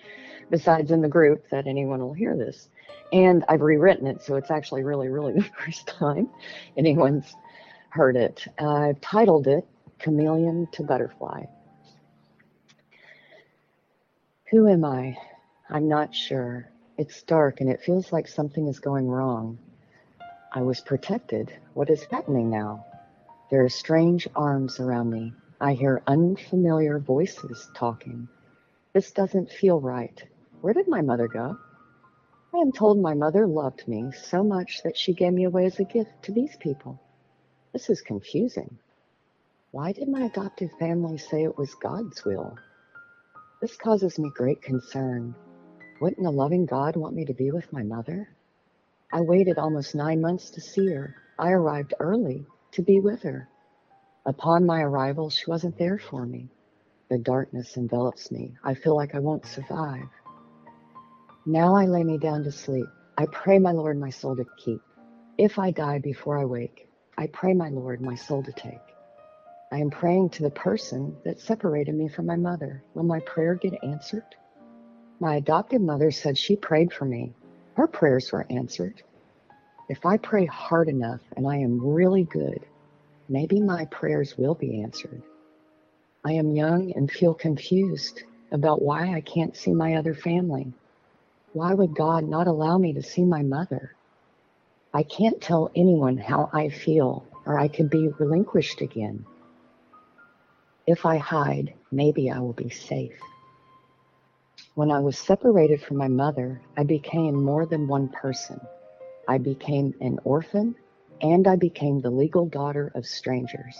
besides 0.51 0.91
in 0.91 1.03
the 1.03 1.09
group, 1.09 1.49
that 1.51 1.67
anyone 1.67 2.01
will 2.01 2.15
hear 2.15 2.37
this. 2.37 2.69
And 3.13 3.45
I've 3.49 3.61
rewritten 3.61 4.07
it, 4.07 4.23
so 4.23 4.37
it's 4.37 4.51
actually 4.51 4.83
really, 4.83 5.09
really 5.09 5.33
the 5.35 5.51
first 5.65 5.87
time 5.87 6.29
anyone's 6.77 7.35
heard 7.91 8.17
it. 8.17 8.45
I've 8.59 9.01
titled 9.01 9.47
it 9.47 9.65
Chameleon 10.01 10.67
to 10.73 10.83
Butterfly. 10.83 11.45
Who 14.51 14.69
am 14.69 14.85
I? 14.85 15.17
I'm 15.71 15.89
not 15.89 16.15
sure. 16.15 16.71
It's 16.99 17.23
dark 17.23 17.61
and 17.61 17.71
it 17.71 17.83
feels 17.83 18.13
like 18.13 18.27
something 18.27 18.67
is 18.67 18.81
going 18.81 19.07
wrong. 19.07 19.59
I 20.57 20.63
was 20.63 20.81
protected. 20.81 21.53
What 21.75 21.91
is 21.91 22.05
happening 22.05 22.49
now? 22.49 22.87
There 23.51 23.65
are 23.65 23.69
strange 23.69 24.29
arms 24.37 24.79
around 24.79 25.11
me. 25.11 25.33
I 25.61 25.73
hear 25.73 26.05
unfamiliar 26.07 27.01
voices 27.01 27.69
talking. 27.75 28.29
This 28.93 29.11
doesn't 29.11 29.51
feel 29.51 29.81
right. 29.81 30.23
Where 30.61 30.73
did 30.73 30.87
my 30.87 31.01
mother 31.01 31.27
go? 31.27 31.59
I 32.55 32.59
am 32.59 32.71
told 32.71 33.01
my 33.01 33.15
mother 33.15 33.49
loved 33.49 33.89
me 33.89 34.13
so 34.13 34.45
much 34.45 34.81
that 34.85 34.97
she 34.97 35.13
gave 35.13 35.33
me 35.33 35.43
away 35.43 35.67
as 35.67 35.81
a 35.81 35.85
gift 35.85 36.23
to 36.23 36.33
these 36.33 36.57
people. 36.61 37.01
This 37.73 37.91
is 37.91 38.01
confusing. 38.01 38.79
Why 39.73 39.91
did 39.91 40.09
my 40.09 40.27
adoptive 40.27 40.71
family 40.79 41.19
say 41.19 41.43
it 41.43 41.59
was 41.59 41.75
God's 41.75 42.25
will? 42.25 42.57
This 43.61 43.77
causes 43.77 44.21
me 44.21 44.31
great 44.33 44.63
concern. 44.63 45.35
Wouldn't 46.01 46.25
a 46.25 46.31
loving 46.31 46.65
God 46.65 46.95
want 46.95 47.17
me 47.17 47.25
to 47.25 47.35
be 47.35 47.51
with 47.51 47.73
my 47.73 47.83
mother? 47.83 48.29
I 49.15 49.21
waited 49.21 49.59
almost 49.59 49.95
nine 49.95 50.21
months 50.21 50.51
to 50.51 50.61
see 50.61 50.89
her. 50.89 51.15
I 51.39 51.53
arrived 51.53 51.95
early 52.01 52.45
to 52.73 52.83
be 52.83 52.99
with 52.99 53.23
her. 53.23 53.49
Upon 54.27 54.67
my 54.67 54.83
arrival, 54.83 55.31
she 55.31 55.45
wasn't 55.47 55.79
there 55.79 55.99
for 55.99 56.27
me. 56.27 56.49
The 57.11 57.19
darkness 57.19 57.77
envelops 57.77 58.33
me. 58.33 58.57
I 58.65 58.75
feel 58.75 58.97
like 58.97 59.15
I 59.15 59.21
won't 59.21 59.47
survive. 59.47 60.09
Now 61.47 61.77
I 61.77 61.87
lay 61.87 62.03
me 62.03 62.19
down 62.19 62.43
to 62.43 62.51
sleep. 62.51 62.89
I 63.17 63.27
pray 63.27 63.61
my 63.61 63.71
Lord 63.71 64.01
my 64.01 64.11
soul 64.11 64.35
to 64.35 64.45
keep. 64.57 64.83
If 65.39 65.61
I 65.61 65.71
die 65.71 66.01
before 66.01 66.37
I 66.37 66.45
wake, 66.45 66.89
I 67.17 67.29
pray 67.29 67.55
my 67.55 67.69
Lord 67.69 68.01
my 68.01 68.17
soul 68.17 68.43
to 68.43 68.53
take. 68.53 68.83
I 69.71 69.79
am 69.79 69.91
praying 69.91 70.31
to 70.31 70.43
the 70.43 70.51
person 70.51 71.17
that 71.25 71.39
separated 71.39 71.95
me 71.95 72.09
from 72.09 72.27
my 72.27 72.37
mother. 72.37 72.83
Will 72.95 73.05
my 73.05 73.21
prayer 73.21 73.55
get 73.55 73.85
answered? 73.85 74.25
My 75.21 75.37
adopted 75.37 75.83
mother 75.83 76.11
said 76.11 76.37
she 76.37 76.57
prayed 76.57 76.93
for 76.93 77.05
me. 77.05 77.33
Her 77.75 77.87
prayers 77.87 78.31
were 78.33 78.47
answered. 78.51 79.03
If 79.89 80.07
I 80.07 80.17
pray 80.17 80.47
hard 80.47 80.89
enough 80.89 81.21
and 81.37 81.47
I 81.47 81.57
am 81.57 81.85
really 81.85 82.25
good, 82.25 82.65
maybe 83.29 83.61
my 83.61 83.85
prayers 83.87 84.39
will 84.39 84.55
be 84.55 84.83
answered. 84.83 85.23
I 86.25 86.33
am 86.33 86.55
young 86.55 86.93
and 86.93 87.11
feel 87.11 87.35
confused 87.35 88.23
about 88.51 88.81
why 88.81 89.13
I 89.13 89.21
can't 89.21 89.57
see 89.57 89.73
my 89.73 89.95
other 89.95 90.15
family. 90.15 90.73
Why 91.53 91.75
would 91.75 91.95
God 91.95 92.25
not 92.25 92.47
allow 92.47 92.79
me 92.79 92.93
to 92.95 93.03
see 93.03 93.25
my 93.25 93.43
mother? 93.43 93.95
I 94.93 95.03
can't 95.03 95.41
tell 95.41 95.71
anyone 95.75 96.17
how 96.17 96.51
I 96.53 96.69
feel, 96.69 97.27
or 97.45 97.59
I 97.59 97.69
could 97.69 97.91
be 97.91 98.09
relinquished 98.09 98.81
again. 98.81 99.27
If 100.87 101.05
I 101.05 101.19
hide, 101.19 101.75
maybe 101.91 102.31
I 102.31 102.39
will 102.39 102.53
be 102.53 102.71
safe. 102.71 103.19
When 104.75 104.91
I 104.91 105.01
was 105.01 105.19
separated 105.19 105.83
from 105.83 105.99
my 105.99 106.09
mother, 106.09 106.61
I 106.77 106.85
became 106.85 107.43
more 107.43 107.67
than 107.67 107.89
one 107.89 108.09
person. 108.09 108.61
I 109.29 109.39
became 109.39 109.95
an 110.01 110.19
orphan, 110.25 110.75
and 111.21 111.47
I 111.47 111.57
became 111.57 112.01
the 112.01 112.11
legal 112.11 112.47
daughter 112.47 112.91
of 112.95 113.07
strangers. 113.07 113.77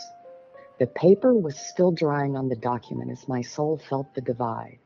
The 0.79 0.87
paper 0.87 1.35
was 1.35 1.57
still 1.57 1.91
drying 1.91 2.37
on 2.37 2.49
the 2.49 2.57
document 2.57 3.11
as 3.11 3.29
my 3.29 3.43
soul 3.43 3.79
felt 3.79 4.15
the 4.15 4.21
divide. 4.21 4.79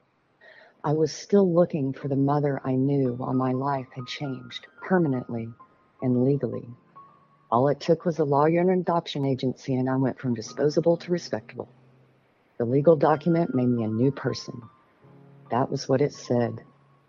I 0.84 0.93
was 0.93 1.12
still 1.12 1.53
looking 1.53 1.93
for 1.93 2.09
the 2.09 2.16
mother 2.16 2.61
I 2.64 2.74
knew 2.74 3.14
while 3.14 3.34
my 3.34 3.53
life 3.53 3.89
had 3.95 4.07
changed 4.07 4.66
permanently 4.82 5.49
and 6.03 6.24
legally. 6.24 6.68
All 7.51 7.68
it 7.68 7.80
took 7.80 8.05
was 8.05 8.18
a 8.18 8.24
lawyer 8.24 8.61
and 8.61 8.70
an 8.70 8.80
adoption 8.80 9.24
agency, 9.24 9.74
and 9.74 9.89
I 9.91 9.97
went 9.97 10.18
from 10.18 10.34
disposable 10.34 10.97
to 10.99 11.12
respectable. 11.12 11.68
The 12.59 12.64
legal 12.64 12.97
document 12.97 13.55
made 13.55 13.68
me 13.68 13.84
a 13.84 13.89
new 13.89 14.11
person. 14.11 14.62
That 15.51 15.70
was 15.70 15.88
what 15.88 16.03
it 16.03 16.12
said, 16.12 16.62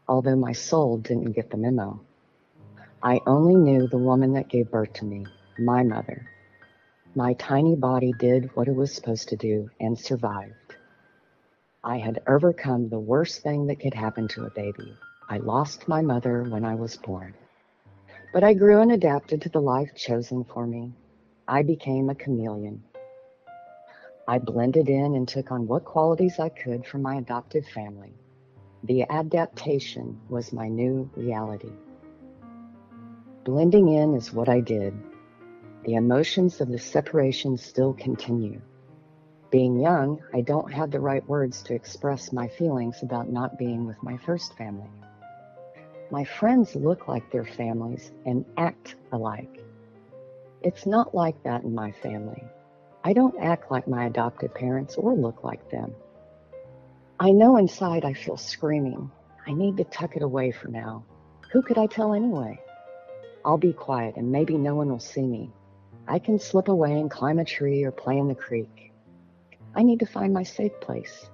although 0.08 0.36
my 0.36 0.54
soul 0.54 0.98
didn't 0.98 1.34
get 1.34 1.50
the 1.50 1.58
memo. 1.58 2.00
I 3.04 3.20
only 3.28 3.56
knew 3.56 3.88
the 3.88 3.98
woman 3.98 4.34
that 4.34 4.50
gave 4.50 4.72
birth 4.72 4.94
to 4.94 5.06
me, 5.06 5.26
my 5.58 5.84
mother. 5.84 6.26
My 7.16 7.34
tiny 7.34 7.76
body 7.76 8.14
did 8.18 8.56
what 8.56 8.68
it 8.68 8.76
was 8.76 8.94
supposed 8.94 9.30
to 9.30 9.36
do 9.36 9.70
and 9.80 10.00
survived. 10.00 10.54
I 11.84 11.98
had 11.98 12.22
overcome 12.28 12.88
the 12.88 13.00
worst 13.00 13.42
thing 13.42 13.68
that 13.68 13.80
could 13.80 13.94
happen 13.94 14.28
to 14.30 14.46
a 14.46 14.52
baby. 14.52 14.98
I 15.30 15.38
lost 15.38 15.88
my 15.88 16.02
mother 16.02 16.44
when 16.44 16.64
I 16.64 16.76
was 16.76 16.98
born. 16.98 17.34
But 18.32 18.44
I 18.44 18.54
grew 18.54 18.80
and 18.80 18.92
adapted 18.92 19.42
to 19.42 19.50
the 19.50 19.62
life 19.62 19.96
chosen 19.96 20.46
for 20.46 20.66
me. 20.66 20.94
I 21.48 21.64
became 21.64 22.10
a 22.10 22.16
chameleon. 22.16 22.84
I 24.28 24.38
blended 24.40 24.88
in 24.88 25.16
and 25.16 25.28
took 25.28 25.52
on 25.52 25.68
what 25.68 25.86
qualities 25.86 26.40
I 26.40 26.50
could 26.50 26.86
from 26.86 27.02
my 27.02 27.16
adoptive 27.16 27.66
family. 27.66 28.14
The 28.84 29.06
adaptation 29.10 30.20
was 30.30 30.54
my 30.54 30.70
new 30.70 31.10
reality. 31.16 31.74
Blending 33.44 33.90
in 33.90 34.16
is 34.16 34.32
what 34.32 34.48
I 34.48 34.62
did, 34.62 34.94
the 35.84 35.96
emotions 35.96 36.62
of 36.62 36.70
the 36.70 36.80
separation 36.80 37.58
still 37.58 37.94
continue. 37.94 38.62
Being 39.50 39.80
young, 39.80 40.22
I 40.34 40.42
don't 40.42 40.72
have 40.72 40.92
the 40.92 41.00
right 41.00 41.28
words 41.28 41.64
to 41.64 41.74
express 41.74 42.32
my 42.32 42.48
feelings 42.48 43.02
about 43.02 43.30
not 43.30 43.58
being 43.58 43.86
with 43.86 44.02
my 44.04 44.18
first 44.18 44.56
family. 44.56 44.90
My 46.12 46.24
friends 46.24 46.76
look 46.76 47.08
like 47.08 47.32
their 47.32 47.46
families 47.46 48.12
and 48.26 48.46
act 48.58 48.96
alike. 49.12 49.64
It's 50.62 50.86
not 50.86 51.16
like 51.16 51.42
that 51.44 51.64
in 51.64 51.74
my 51.74 51.92
family. 51.92 52.44
I 53.04 53.14
don't 53.14 53.42
act 53.42 53.72
like 53.72 53.88
my 53.88 54.06
adopted 54.06 54.54
parents 54.54 54.96
or 54.96 55.16
look 55.16 55.44
like 55.44 55.70
them. 55.70 55.96
I 57.22 57.32
know 57.32 57.58
inside 57.58 58.06
I 58.06 58.14
feel 58.14 58.38
screaming. 58.38 59.12
I 59.46 59.52
need 59.52 59.76
to 59.76 59.84
tuck 59.84 60.16
it 60.16 60.22
away 60.22 60.52
for 60.52 60.70
now. 60.70 61.04
Who 61.52 61.62
could 61.62 61.78
I 61.78 61.86
tell 61.86 62.14
anyway? 62.14 62.62
I'll 63.44 63.58
be 63.58 63.74
quiet 63.74 64.16
and 64.16 64.32
maybe 64.32 64.58
no 64.58 64.74
one 64.76 64.90
will 64.90 65.00
see 65.02 65.24
me. 65.24 65.52
I 66.08 66.20
can 66.20 66.40
slip 66.40 66.70
away 66.70 66.94
and 66.94 67.12
climb 67.12 67.38
a 67.40 67.44
tree 67.44 67.84
or 67.84 67.92
play 67.92 68.18
in 68.18 68.30
the 68.30 68.36
creek. 68.36 68.94
I 69.76 69.84
need 69.84 70.00
to 70.00 70.06
find 70.06 70.34
my 70.34 70.44
safe 70.44 70.72
place. 70.80 71.30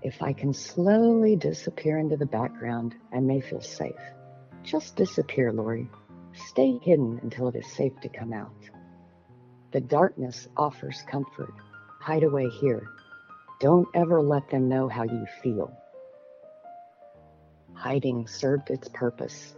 If 0.00 0.22
I 0.22 0.32
can 0.32 0.54
slowly 0.54 1.36
disappear 1.36 1.98
into 1.98 2.16
the 2.16 2.24
background, 2.24 2.94
I 3.12 3.20
may 3.20 3.42
feel 3.42 3.60
safe. 3.60 4.00
Just 4.62 4.96
disappear, 4.96 5.52
Lori. 5.52 5.90
Stay 6.32 6.78
hidden 6.78 7.20
until 7.22 7.48
it 7.48 7.56
is 7.56 7.66
safe 7.66 7.92
to 8.00 8.08
come 8.08 8.32
out. 8.32 8.70
The 9.72 9.80
darkness 9.82 10.48
offers 10.56 11.04
comfort. 11.06 11.52
Hide 12.00 12.22
away 12.22 12.48
here. 12.48 12.88
Don't 13.62 13.86
ever 13.94 14.20
let 14.20 14.50
them 14.50 14.68
know 14.68 14.88
how 14.88 15.04
you 15.04 15.24
feel. 15.40 15.72
Hiding 17.74 18.26
served 18.26 18.70
its 18.70 18.88
purpose. 18.88 19.54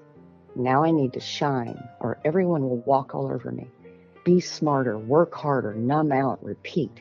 Now 0.55 0.85
I 0.85 0.91
need 0.91 1.15
to 1.15 1.21
shine, 1.21 1.83
or 2.01 2.19
everyone 2.23 2.69
will 2.69 2.83
walk 2.83 3.15
all 3.15 3.33
over 3.33 3.51
me. 3.51 3.67
Be 4.23 4.41
smarter, 4.41 4.99
work 4.99 5.33
harder, 5.33 5.73
numb 5.73 6.13
out, 6.13 6.45
repeat. 6.45 7.01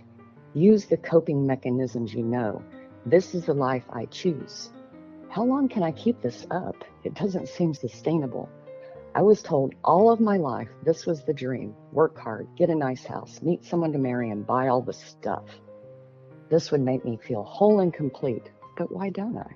Use 0.53 0.85
the 0.85 0.95
coping 0.95 1.45
mechanisms 1.45 2.13
you 2.13 2.23
know. 2.23 2.63
This 3.05 3.35
is 3.35 3.47
the 3.47 3.53
life 3.53 3.83
I 3.89 4.05
choose. 4.05 4.69
How 5.27 5.43
long 5.43 5.67
can 5.67 5.83
I 5.83 5.91
keep 5.91 6.21
this 6.21 6.47
up? 6.51 6.85
It 7.03 7.15
doesn't 7.15 7.49
seem 7.49 7.73
sustainable. 7.73 8.47
I 9.13 9.23
was 9.23 9.41
told 9.41 9.75
all 9.83 10.09
of 10.09 10.21
my 10.21 10.37
life 10.37 10.69
this 10.83 11.05
was 11.05 11.21
the 11.25 11.33
dream 11.33 11.75
work 11.91 12.17
hard, 12.17 12.47
get 12.55 12.69
a 12.69 12.75
nice 12.75 13.03
house, 13.03 13.41
meet 13.41 13.65
someone 13.65 13.91
to 13.91 13.99
marry, 13.99 14.29
and 14.29 14.47
buy 14.47 14.69
all 14.69 14.81
the 14.81 14.93
stuff. 14.93 15.43
This 16.53 16.71
would 16.71 16.81
make 16.81 17.03
me 17.03 17.17
feel 17.17 17.41
whole 17.41 17.79
and 17.79 17.91
complete, 17.91 18.51
but 18.77 18.91
why 18.91 19.09
don't 19.09 19.35
I? 19.35 19.51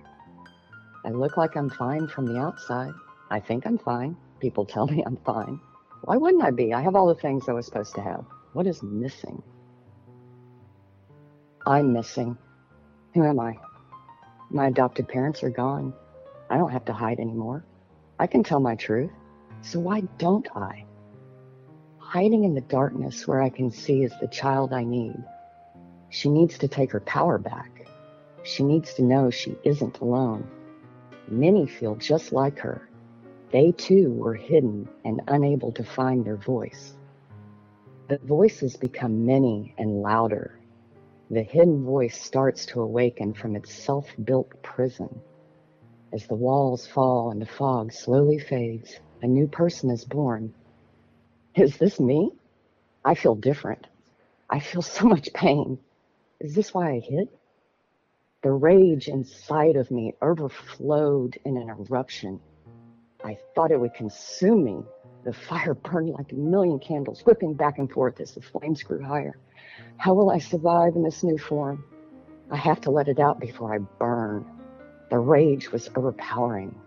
I 1.06 1.12
look 1.12 1.38
like 1.38 1.56
I'm 1.56 1.70
fine 1.70 2.08
from 2.08 2.26
the 2.26 2.40
outside. 2.40 2.92
I 3.30 3.40
think 3.40 3.68
I'm 3.68 3.78
fine. 3.78 4.18
People 4.40 4.66
tell 4.66 4.88
me 4.88 5.04
I'm 5.06 5.18
fine. 5.18 5.60
Why 6.06 6.18
wouldn't 6.18 6.44
I 6.44 6.50
be? 6.50 6.74
I 6.74 6.82
have 6.82 6.96
all 6.96 7.06
the 7.06 7.22
things 7.22 7.48
I 7.48 7.52
was 7.52 7.68
supposed 7.68 7.94
to 7.94 8.02
have. 8.02 8.26
What 8.54 8.66
is 8.66 8.82
missing? 8.82 9.44
I'm 11.68 11.94
missing. 11.94 12.36
Who 13.14 13.24
am 13.24 13.40
I? 13.40 13.60
My 14.50 14.66
adopted 14.66 15.08
parents 15.08 15.44
are 15.44 15.52
gone. 15.52 15.94
I 16.50 16.58
don't 16.58 16.72
have 16.72 16.86
to 16.86 16.94
hide 16.94 17.20
anymore. 17.20 17.64
I 18.18 18.26
can 18.26 18.42
tell 18.42 18.60
my 18.60 18.74
truth. 18.74 19.12
So 19.62 19.80
why 19.80 20.02
don't 20.18 20.48
I? 20.56 20.86
Hiding 22.00 22.44
in 22.44 22.56
the 22.56 22.62
darkness 22.62 23.28
where 23.28 23.44
I 23.44 23.50
can 23.50 23.70
see 23.70 24.02
is 24.02 24.14
the 24.20 24.28
child 24.28 24.74
I 24.74 24.84
need. 24.84 25.14
She 26.10 26.30
needs 26.30 26.58
to 26.60 26.68
take 26.68 26.92
her 26.92 27.02
power 27.02 27.38
back. 27.38 27.88
She 28.44 28.64
needs 28.64 28.94
to 28.96 29.04
know 29.04 29.30
she 29.30 29.58
isn't 29.64 30.00
alone. 30.00 30.48
Many 31.28 31.68
feel 31.68 31.96
just 31.96 32.32
like 32.32 32.60
her. 32.60 32.88
They 33.52 33.72
too 33.74 34.14
were 34.14 34.36
hidden 34.36 34.88
and 35.04 35.22
unable 35.28 35.72
to 35.74 35.84
find 35.84 36.24
their 36.24 36.38
voice. 36.38 36.94
The 38.08 38.20
voices 38.20 38.78
become 38.78 39.26
many 39.26 39.74
and 39.78 40.02
louder. 40.02 40.60
The 41.30 41.44
hidden 41.44 41.84
voice 41.84 42.22
starts 42.22 42.66
to 42.68 42.82
awaken 42.82 43.34
from 43.34 43.56
its 43.58 43.74
self 43.74 44.08
built 44.24 44.62
prison. 44.64 45.22
As 46.14 46.26
the 46.26 46.36
walls 46.36 46.88
fall 46.88 47.32
and 47.32 47.42
the 47.42 47.46
fog 47.46 47.92
slowly 47.92 48.40
fades, 48.40 48.98
a 49.22 49.28
new 49.28 49.48
person 49.48 49.90
is 49.90 50.06
born. 50.06 50.54
Is 51.54 51.78
this 51.78 52.00
me? 52.00 52.32
I 53.04 53.14
feel 53.16 53.36
different. 53.36 53.88
I 54.50 54.62
feel 54.62 54.82
so 54.82 55.06
much 55.06 55.34
pain. 55.34 55.80
Is 56.40 56.54
this 56.54 56.74
why 56.74 56.92
I 56.92 57.00
hit? 57.00 57.30
The 58.44 58.52
rage 58.52 59.08
inside 59.08 59.76
of 59.76 59.90
me 59.90 60.14
overflowed 60.22 61.38
in 61.44 61.58
an 61.58 61.70
eruption. 61.70 62.40
I 63.24 63.40
thought 63.56 63.72
it 63.72 63.80
would 63.80 63.96
consume 63.96 64.64
me. 64.64 64.84
The 65.24 65.34
fire 65.34 65.74
burned 65.74 66.10
like 66.10 66.32
a 66.32 66.36
million 66.36 66.80
candles, 66.80 67.22
whipping 67.22 67.56
back 67.56 67.80
and 67.80 67.92
forth 67.92 68.22
as 68.22 68.34
the 68.34 68.42
flames 68.42 68.84
grew 68.84 69.02
higher. 69.02 69.38
How 69.98 70.14
will 70.14 70.30
I 70.30 70.38
survive 70.38 70.96
in 70.96 71.04
this 71.04 71.24
new 71.24 71.40
form? 71.40 71.84
I 72.52 72.56
have 72.56 72.82
to 72.82 72.92
let 72.92 73.08
it 73.08 73.20
out 73.20 73.40
before 73.40 73.74
I 73.74 73.80
burn. 73.80 74.46
The 75.10 75.18
rage 75.18 75.72
was 75.72 75.90
overpowering. 75.96 76.80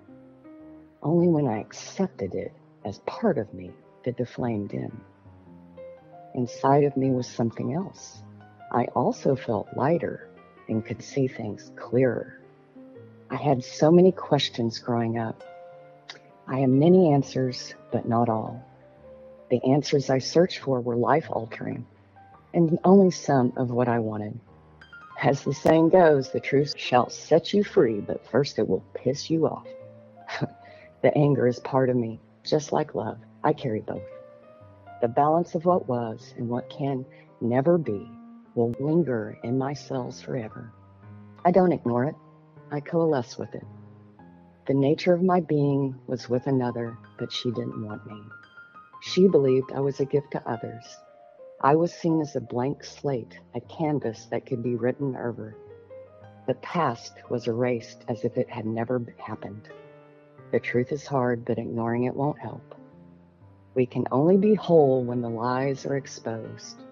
Only 1.03 1.27
when 1.27 1.49
I 1.49 1.61
accepted 1.61 2.35
it 2.35 2.53
as 2.85 3.01
part 3.01 3.37
of 3.37 3.53
me 3.53 3.73
did 4.05 4.17
the 4.17 4.27
flame 4.27 4.69
dim. 4.69 5.01
Inside 6.35 6.85
of 6.85 6.97
me 6.97 7.11
was 7.11 7.27
something 7.27 7.75
else. 7.75 8.23
I 8.71 8.85
also 8.95 9.35
felt 9.37 9.69
lighter 9.77 10.29
and 10.69 10.85
could 10.85 11.03
see 11.03 11.27
things 11.27 11.73
clearer. 11.77 12.41
I 13.31 13.37
had 13.37 13.65
so 13.65 13.91
many 13.91 14.13
questions 14.13 14.79
growing 14.79 15.19
up 15.19 15.43
I 16.51 16.59
have 16.59 16.71
many 16.71 17.13
answers, 17.13 17.77
but 17.93 18.09
not 18.09 18.29
all. 18.29 18.61
The 19.51 19.63
answers 19.65 20.11
I 20.11 20.19
searched 20.19 20.59
for 20.59 20.81
were 20.81 20.97
life 20.97 21.27
altering, 21.31 21.87
and 22.53 22.77
only 22.83 23.13
some 23.13 23.53
of 23.57 23.71
what 23.71 23.87
I 23.87 24.01
wanted. 24.01 24.41
As 25.23 25.45
the 25.45 25.55
saying 25.55 25.91
goes, 25.91 26.31
the 26.31 26.41
truth 26.41 26.75
shall 26.77 27.09
set 27.09 27.55
you 27.55 27.63
free, 27.63 28.01
but 28.01 28.27
first 28.27 28.59
it 28.59 28.69
will 28.69 28.83
piss 28.95 29.31
you 29.31 29.47
off. 29.47 29.67
the 31.03 31.17
anger 31.17 31.47
is 31.47 31.61
part 31.61 31.89
of 31.89 31.95
me, 31.95 32.19
just 32.43 32.73
like 32.73 32.97
love. 32.97 33.19
I 33.45 33.53
carry 33.53 33.81
both. 33.81 34.03
The 35.03 35.09
balance 35.09 35.55
of 35.55 35.67
what 35.67 35.89
was 35.89 36.35
and 36.37 36.49
what 36.49 36.69
can 36.69 37.07
never 37.41 37.79
be 37.79 38.11
will 38.55 38.75
linger 38.81 39.39
in 39.43 39.59
my 39.59 39.73
cells 39.73 40.21
forever. 40.21 40.73
I 41.45 41.51
don't 41.51 41.73
ignore 41.73 42.05
it, 42.05 42.15
I 42.71 42.81
coalesce 42.81 43.39
with 43.39 43.55
it. 43.55 43.65
The 44.67 44.75
nature 44.75 45.13
of 45.13 45.23
my 45.23 45.41
being 45.41 45.99
was 46.07 46.29
with 46.29 46.47
another, 46.47 46.97
but 47.19 47.33
she 47.33 47.51
didn't 47.51 47.85
want 47.85 48.07
me. 48.07 48.23
She 49.01 49.27
believed 49.27 49.73
I 49.73 49.81
was 49.81 50.01
a 50.01 50.05
gift 50.05 50.33
to 50.33 50.49
others. 50.49 50.85
I 51.63 51.75
was 51.75 51.93
seen 51.93 52.21
as 52.21 52.37
a 52.37 52.41
blank 52.41 52.85
slate, 52.85 53.39
a 53.55 53.61
canvas 53.61 54.27
that 54.27 54.47
could 54.47 54.63
be 54.63 54.77
written 54.77 55.17
over. 55.17 55.57
The 56.47 56.55
past 56.55 57.15
was 57.29 57.49
erased 57.49 58.05
as 58.09 58.25
if 58.25 58.37
it 58.37 58.49
had 58.49 58.67
never 58.67 59.03
happened. 59.19 59.69
The 60.53 60.61
truth 60.61 60.93
is 60.93 61.07
hard, 61.07 61.45
but 61.45 61.59
ignoring 61.59 62.05
it 62.05 62.17
won't 62.17 62.39
help. 62.39 62.75
We 63.75 63.87
can 63.87 64.07
only 64.11 64.37
be 64.37 64.55
whole 64.55 65.05
when 65.05 65.21
the 65.21 65.31
lies 65.31 65.87
are 65.87 65.97
exposed. 65.97 66.83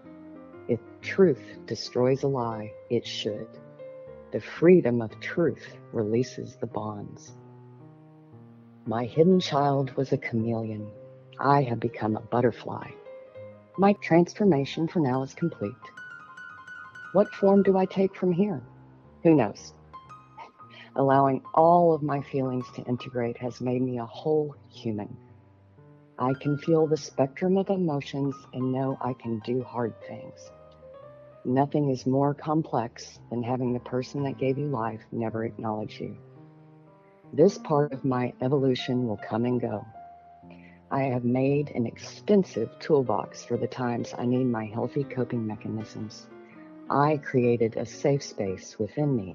If 0.69 0.81
truth 1.01 1.43
destroys 1.65 2.23
a 2.25 2.29
lie, 2.29 2.73
it 2.91 3.07
should. 3.07 3.49
The 4.33 4.41
freedom 4.41 5.01
of 5.01 5.19
truth 5.19 5.79
releases 5.93 6.57
the 6.57 6.67
bonds. 6.67 7.33
My 8.85 9.07
hidden 9.07 9.41
child 9.41 9.97
was 9.97 10.13
a 10.13 10.19
chameleon. 10.19 10.91
I 11.41 11.63
have 11.63 11.81
become 11.81 12.17
a 12.17 12.21
butterfly. 12.21 12.91
My 13.79 13.95
transformation 13.95 14.89
for 14.89 15.01
now 15.01 15.23
is 15.23 15.33
complete. 15.33 15.73
What 17.15 17.33
form 17.33 17.63
do 17.63 17.79
I 17.79 17.87
take 17.87 18.15
from 18.15 18.33
here? 18.33 18.61
Who 19.23 19.35
knows? 19.35 19.73
Allowing 20.97 21.43
all 21.55 21.95
of 21.95 22.03
my 22.03 22.21
feelings 22.21 22.67
to 22.75 22.83
integrate 22.83 23.39
has 23.39 23.63
made 23.63 23.81
me 23.81 23.99
a 23.99 24.05
whole 24.05 24.55
human. 24.71 25.17
I 26.19 26.35
can 26.35 26.59
feel 26.59 26.87
the 26.87 26.97
spectrum 26.99 27.57
of 27.57 27.71
emotions 27.71 28.35
and 28.53 28.73
know 28.73 28.99
I 29.01 29.15
can 29.15 29.39
do 29.39 29.63
hard 29.63 29.95
things. 30.07 30.51
Nothing 31.49 31.89
is 31.89 32.05
more 32.05 32.35
complex 32.35 33.21
than 33.31 33.43
having 33.43 33.73
the 33.73 33.81
person 33.81 34.23
that 34.25 34.37
gave 34.37 34.59
you 34.59 34.67
life 34.67 35.01
never 35.11 35.47
acknowledge 35.47 35.99
you. 35.99 36.15
This 37.33 37.57
part 37.57 37.95
of 37.95 38.05
my 38.05 38.35
evolution 38.43 39.09
will 39.09 39.17
come 39.17 39.47
and 39.47 39.59
go. 39.59 39.83
I 40.91 41.05
have 41.05 41.25
made 41.25 41.71
an 41.71 41.87
extensive 41.87 42.79
toolbox 42.81 43.47
for 43.47 43.57
the 43.57 43.67
times 43.67 44.15
I 44.19 44.27
need 44.27 44.45
my 44.45 44.67
healthy 44.67 45.05
coping 45.05 45.47
mechanisms. 45.47 46.27
I 46.91 47.17
created 47.17 47.79
a 47.79 47.87
safe 47.87 48.23
space 48.23 48.79
within 48.79 49.17
me. 49.17 49.35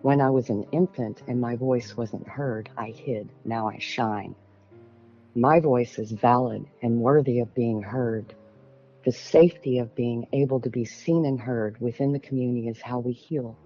When 0.00 0.22
I 0.22 0.30
was 0.30 0.48
an 0.48 0.64
infant 0.72 1.24
and 1.28 1.38
my 1.38 1.56
voice 1.56 1.94
wasn't 1.94 2.26
heard, 2.26 2.70
I 2.74 2.86
hid. 2.86 3.28
Now 3.44 3.68
I 3.68 3.76
shine. 3.80 4.34
My 5.34 5.60
voice 5.60 5.98
is 5.98 6.10
valid 6.10 6.64
and 6.80 7.02
worthy 7.02 7.40
of 7.40 7.54
being 7.54 7.82
heard. 7.82 8.34
The 9.08 9.12
safety 9.12 9.78
of 9.78 9.94
being 9.94 10.28
able 10.34 10.60
to 10.60 10.68
be 10.68 10.84
seen 10.84 11.24
and 11.24 11.40
heard 11.40 11.80
within 11.80 12.12
the 12.12 12.18
community 12.18 12.68
is 12.68 12.82
how 12.82 12.98
we 12.98 13.12
heal. 13.12 13.56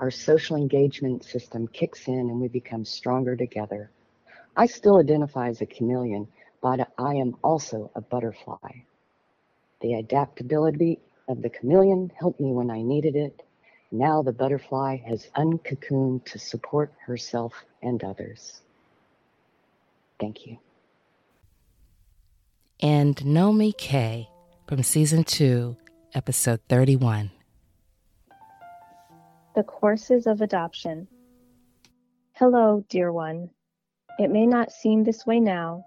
Our 0.00 0.10
social 0.10 0.54
engagement 0.54 1.24
system 1.24 1.66
kicks 1.66 2.08
in 2.08 2.28
and 2.28 2.38
we 2.42 2.48
become 2.48 2.84
stronger 2.84 3.36
together. 3.36 3.90
I 4.54 4.66
still 4.66 4.98
identify 4.98 5.48
as 5.48 5.62
a 5.62 5.64
chameleon, 5.64 6.28
but 6.60 6.92
I 6.98 7.14
am 7.14 7.36
also 7.42 7.90
a 7.94 8.02
butterfly. 8.02 8.82
The 9.80 9.94
adaptability 9.94 11.00
of 11.26 11.40
the 11.40 11.48
chameleon 11.48 12.12
helped 12.14 12.38
me 12.38 12.52
when 12.52 12.70
I 12.70 12.82
needed 12.82 13.16
it. 13.16 13.46
Now 13.90 14.20
the 14.20 14.32
butterfly 14.34 14.96
has 14.96 15.30
uncocooned 15.34 16.26
to 16.26 16.38
support 16.38 16.92
herself 17.06 17.64
and 17.80 18.04
others. 18.04 18.60
Thank 20.20 20.46
you. 20.46 20.58
And 22.82 23.16
Nomi 23.16 23.74
Kaie 23.74 24.28
from 24.66 24.82
season 24.82 25.22
2, 25.22 25.76
episode 26.14 26.58
31. 26.68 27.30
The 29.54 29.62
Courses 29.62 30.26
of 30.26 30.40
Adoption. 30.40 31.06
Hello, 32.32 32.84
dear 32.88 33.12
one. 33.12 33.50
It 34.18 34.32
may 34.32 34.44
not 34.44 34.72
seem 34.72 35.04
this 35.04 35.24
way 35.24 35.38
now, 35.38 35.84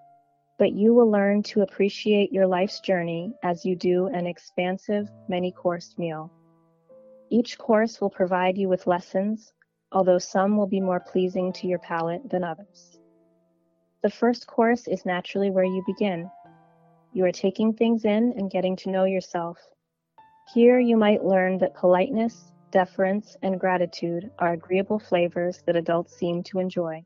but 0.57 0.71
you 0.71 0.93
will 0.93 1.11
learn 1.11 1.43
to 1.43 1.61
appreciate 1.61 2.31
your 2.31 2.47
life's 2.47 2.79
journey 2.79 3.33
as 3.43 3.65
you 3.65 3.75
do 3.75 4.07
an 4.07 4.25
expansive, 4.25 5.09
many 5.27 5.51
course 5.51 5.95
meal. 5.97 6.31
Each 7.29 7.57
course 7.57 7.99
will 7.99 8.09
provide 8.09 8.57
you 8.57 8.69
with 8.69 8.87
lessons, 8.87 9.51
although 9.91 10.19
some 10.19 10.55
will 10.55 10.67
be 10.67 10.79
more 10.79 11.01
pleasing 11.01 11.51
to 11.53 11.67
your 11.67 11.79
palate 11.79 12.29
than 12.29 12.45
others. 12.45 12.97
The 14.03 14.09
first 14.09 14.47
course 14.47 14.87
is 14.87 15.05
naturally 15.05 15.51
where 15.51 15.65
you 15.65 15.83
begin 15.85 16.31
you 17.13 17.25
are 17.25 17.31
taking 17.31 17.73
things 17.73 18.05
in 18.05 18.33
and 18.37 18.51
getting 18.51 18.75
to 18.77 18.89
know 18.89 19.05
yourself. 19.05 19.57
Here 20.53 20.79
you 20.79 20.97
might 20.97 21.23
learn 21.23 21.57
that 21.59 21.75
politeness, 21.75 22.51
deference, 22.71 23.35
and 23.41 23.59
gratitude 23.59 24.31
are 24.39 24.53
agreeable 24.53 24.99
flavors 24.99 25.61
that 25.65 25.75
adults 25.75 26.15
seem 26.15 26.43
to 26.43 26.59
enjoy. 26.59 27.03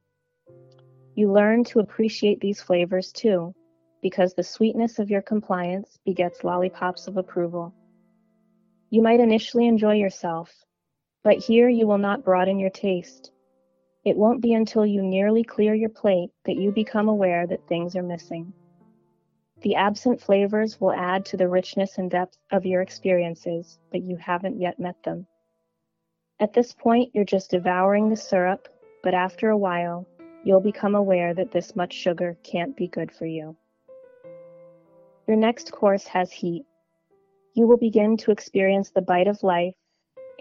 You 1.16 1.32
learn 1.32 1.64
to 1.66 1.80
appreciate 1.80 2.40
these 2.40 2.62
flavors 2.62 3.12
too, 3.12 3.54
because 4.02 4.34
the 4.34 4.44
sweetness 4.44 5.00
of 5.00 5.10
your 5.10 5.22
compliance 5.22 6.00
begets 6.06 6.44
lollipops 6.44 7.08
of 7.08 7.18
approval. 7.18 7.74
You 8.90 9.02
might 9.02 9.20
initially 9.20 9.68
enjoy 9.68 9.96
yourself, 9.96 10.52
but 11.24 11.38
here 11.38 11.70
you 11.70 11.88
will 11.88 11.98
not 11.98 12.24
broaden 12.24 12.60
your 12.60 12.70
taste. 12.70 13.32
It 14.04 14.18
won't 14.18 14.42
be 14.42 14.54
until 14.54 14.86
you 14.86 15.02
nearly 15.02 15.44
clear 15.44 15.74
your 15.74 15.90
plate 15.90 16.30
that 16.46 16.58
you 16.58 16.72
become 16.72 17.08
aware 17.08 17.48
that 17.48 17.68
things 17.68 17.96
are 17.96 18.04
missing. 18.04 18.54
The 19.64 19.76
absent 19.76 20.20
flavors 20.20 20.82
will 20.82 20.92
add 20.92 21.26
to 21.28 21.38
the 21.38 21.48
richness 21.48 21.98
and 21.98 22.12
depth 22.12 22.38
of 22.52 22.66
your 22.66 22.82
experiences, 22.82 23.80
but 23.92 24.04
you 24.04 24.18
haven't 24.18 24.60
yet 24.60 24.78
met 24.78 25.02
them. 25.04 25.26
At 26.42 26.52
this 26.52 26.74
point, 26.74 27.12
you're 27.14 27.24
just 27.24 27.52
devouring 27.52 28.10
the 28.10 28.18
syrup, 28.18 28.68
but 29.04 29.14
after 29.14 29.50
a 29.50 29.58
while, 29.58 30.06
you'll 30.44 30.60
become 30.60 30.96
aware 30.96 31.34
that 31.34 31.52
this 31.52 31.78
much 31.78 31.94
sugar 31.94 32.36
can't 32.44 32.76
be 32.76 32.88
good 32.88 33.10
for 33.10 33.26
you. 33.26 33.56
Your 35.28 35.38
next 35.38 35.72
course 35.72 36.08
has 36.08 36.30
heat. 36.30 36.66
You 37.54 37.66
will 37.66 37.78
begin 37.78 38.18
to 38.18 38.32
experience 38.32 38.90
the 38.90 39.02
bite 39.02 39.28
of 39.28 39.44
life 39.44 39.76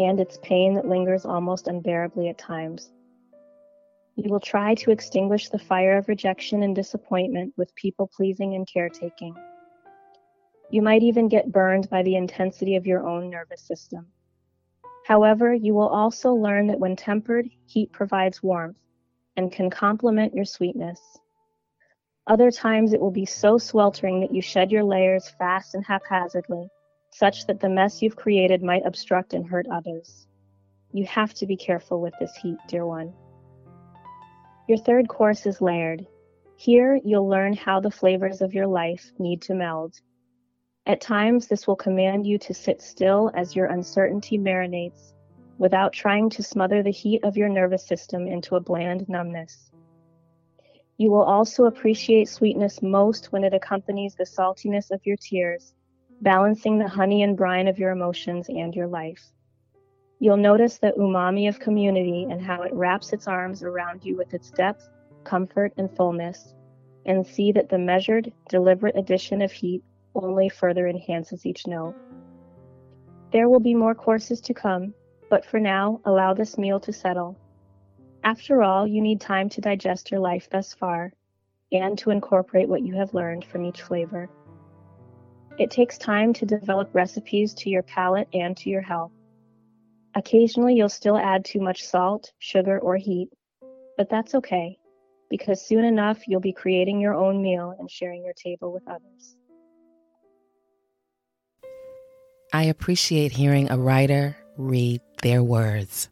and 0.01 0.19
its 0.19 0.37
pain 0.43 0.75
that 0.75 0.89
lingers 0.89 1.25
almost 1.25 1.69
unbearably 1.69 2.29
at 2.29 2.39
times. 2.39 2.91
You 4.17 4.31
will 4.31 4.41
try 4.41 4.75
to 4.75 4.91
extinguish 4.91 5.49
the 5.49 5.59
fire 5.59 5.97
of 5.97 6.09
rejection 6.09 6.63
and 6.63 6.77
disappointment 6.77 7.55
with 7.57 7.75
people 7.75 8.11
pleasing 8.15 8.55
and 8.55 8.69
caretaking. 8.71 9.35
You 10.71 10.83
might 10.83 11.03
even 11.03 11.29
get 11.29 11.51
burned 11.51 11.89
by 11.89 12.03
the 12.03 12.17
intensity 12.17 12.77
of 12.77 12.87
your 12.87 13.07
own 13.07 13.31
nervous 13.31 13.63
system. 13.63 14.07
However, 15.07 15.55
you 15.55 15.75
will 15.75 15.89
also 15.89 16.33
learn 16.33 16.67
that 16.69 16.79
when 16.79 16.95
tempered, 16.95 17.49
heat 17.67 17.91
provides 17.93 18.43
warmth 18.43 18.79
and 19.37 19.51
can 19.51 19.71
complement 19.71 20.35
your 20.35 20.45
sweetness. 20.45 21.01
Other 22.27 22.51
times 22.51 22.93
it 22.93 23.01
will 23.01 23.11
be 23.11 23.27
so 23.27 23.59
sweltering 23.59 24.21
that 24.21 24.33
you 24.33 24.43
shed 24.43 24.71
your 24.71 24.85
layers 24.85 25.29
fast 25.39 25.75
and 25.75 25.85
haphazardly, 25.85 26.69
such 27.11 27.47
that 27.47 27.61
the 27.61 27.69
mess 27.69 28.01
you've 28.01 28.17
created 28.17 28.63
might 28.63 28.87
obstruct 28.87 29.35
and 29.35 29.47
hurt 29.47 29.67
others. 29.73 30.27
You 30.93 31.05
have 31.07 31.35
to 31.35 31.47
be 31.47 31.57
careful 31.57 32.01
with 32.01 32.15
this 32.21 32.37
heat, 32.37 32.59
dear 32.69 32.87
one. 32.87 33.13
Your 34.69 34.79
third 34.79 35.09
course 35.09 35.45
is 35.45 35.61
layered. 35.61 36.07
Here, 36.57 37.01
you'll 37.05 37.29
learn 37.29 37.53
how 37.55 37.81
the 37.81 37.91
flavors 37.91 38.41
of 38.41 38.55
your 38.55 38.69
life 38.69 39.11
need 39.19 39.43
to 39.43 39.55
meld. 39.55 40.01
At 40.87 41.01
times, 41.01 41.49
this 41.49 41.67
will 41.67 41.77
command 41.77 42.27
you 42.27 42.39
to 42.39 42.55
sit 42.55 42.81
still 42.81 43.33
as 43.35 43.57
your 43.57 43.67
uncertainty 43.67 44.39
marinates 44.39 45.15
without 45.59 45.93
trying 45.93 46.31
to 46.31 46.43
smother 46.43 46.83
the 46.83 46.91
heat 46.91 47.25
of 47.25 47.37
your 47.37 47.49
nervous 47.49 47.85
system 47.87 48.29
into 48.29 48.55
a 48.55 48.61
bland 48.61 49.09
numbness. 49.09 49.73
You 50.97 51.11
will 51.11 51.23
also 51.23 51.65
appreciate 51.65 52.29
sweetness 52.29 52.83
most 52.83 53.33
when 53.33 53.43
it 53.43 53.55
accompanies 53.55 54.15
the 54.15 54.25
saltiness 54.25 54.93
of 54.93 55.05
your 55.05 55.17
tears, 55.17 55.75
balancing 56.21 56.79
the 56.79 56.89
honey 56.89 57.25
and 57.25 57.37
brine 57.37 57.67
of 57.67 57.79
your 57.81 57.91
emotions 57.91 58.49
and 58.49 58.75
your 58.75 58.87
life. 58.87 59.33
You'll 60.23 60.37
notice 60.37 60.79
the 60.79 60.93
umami 60.97 61.49
of 61.49 61.59
community 61.59 62.29
and 62.31 62.41
how 62.41 62.63
it 62.63 62.73
wraps 62.73 63.13
its 63.13 63.27
arms 63.27 63.65
around 63.65 64.05
you 64.05 64.17
with 64.17 64.33
its 64.33 64.53
depth, 64.53 64.89
comfort, 65.25 65.73
and 65.77 65.91
fullness, 65.97 66.55
and 67.05 67.27
see 67.27 67.51
that 67.51 67.69
the 67.69 67.79
measured, 67.79 68.33
deliberate 68.49 68.97
addition 68.97 69.43
of 69.43 69.51
heat 69.51 69.83
only 70.15 70.49
further 70.49 70.87
enhances 70.87 71.45
each 71.45 71.67
note. 71.67 71.97
There 73.33 73.49
will 73.49 73.59
be 73.59 73.75
more 73.75 73.97
courses 73.97 74.41
to 74.43 74.55
come, 74.55 74.95
but 75.29 75.45
for 75.45 75.59
now, 75.59 76.01
allow 76.05 76.35
this 76.35 76.57
meal 76.57 76.79
to 76.79 76.93
settle. 76.93 77.37
After 78.23 78.63
all, 78.63 78.87
you 78.87 79.01
need 79.01 79.21
time 79.21 79.49
to 79.49 79.61
digest 79.61 80.13
your 80.13 80.21
life 80.21 80.49
thus 80.49 80.73
far 80.73 81.13
and 81.73 81.99
to 81.99 82.11
incorporate 82.11 82.69
what 82.69 82.87
you 82.87 82.95
have 82.95 83.13
learned 83.13 83.45
from 83.45 83.65
each 83.65 83.83
flavor. 83.83 84.31
It 85.59 85.73
takes 85.73 85.99
time 85.99 86.33
to 86.35 86.47
develop 86.47 86.95
recipes 86.95 87.55
to 87.55 87.71
your 87.71 87.83
palate 87.83 88.29
and 88.33 88.57
to 88.59 88.71
your 88.71 88.83
health. 88.83 89.11
Occasionally, 90.15 90.75
you'll 90.75 90.89
still 90.89 91.17
add 91.17 91.45
too 91.45 91.61
much 91.61 91.83
salt, 91.85 92.33
sugar, 92.39 92.79
or 92.79 92.97
heat, 92.97 93.29
but 93.97 94.11
that's 94.11 94.35
okay 94.35 94.79
because 95.33 95.67
soon 95.67 95.83
enough 95.83 96.29
you'll 96.29 96.41
be 96.41 96.53
creating 96.53 97.01
your 97.01 97.15
own 97.15 97.41
meal 97.41 97.75
and 97.79 97.91
sharing 97.91 98.23
your 98.23 98.35
table 98.35 98.71
with 98.71 98.87
others. 98.87 99.37
I 102.53 102.65
appreciate 102.65 103.33
hearing 103.33 103.71
a 103.71 103.79
writer 103.79 104.37
read 104.59 105.01
their 105.23 105.43
words. 105.43 106.11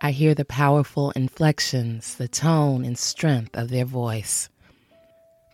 I 0.00 0.12
hear 0.12 0.34
the 0.34 0.46
powerful 0.46 1.10
inflections, 1.10 2.14
the 2.14 2.28
tone 2.28 2.82
and 2.82 2.96
strength 2.96 3.54
of 3.54 3.68
their 3.68 3.84
voice. 3.84 4.48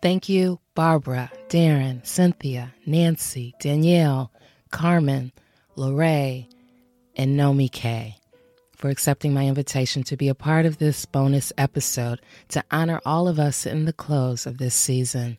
Thank 0.01 0.29
you, 0.29 0.61
Barbara, 0.73 1.29
Daryn, 1.49 2.05
Cynthia, 2.05 2.73
Nancy, 2.85 3.53
Danielle, 3.59 4.31
Carmen, 4.71 5.33
Lorraine, 5.75 6.47
and 7.17 7.37
Nomi 7.37 7.69
Kaie 7.69 8.15
for 8.75 8.89
accepting 8.89 9.33
my 9.33 9.47
invitation 9.47 10.03
to 10.03 10.15
be 10.15 10.29
a 10.29 10.35
part 10.35 10.67
of 10.67 10.77
this 10.77 11.03
bonus 11.05 11.51
episode 11.57 12.21
to 12.49 12.63
honor 12.69 13.01
all 13.05 13.27
of 13.27 13.39
us 13.39 13.65
in 13.65 13.85
the 13.85 13.93
close 13.93 14.45
of 14.45 14.59
this 14.59 14.75
season. 14.75 15.37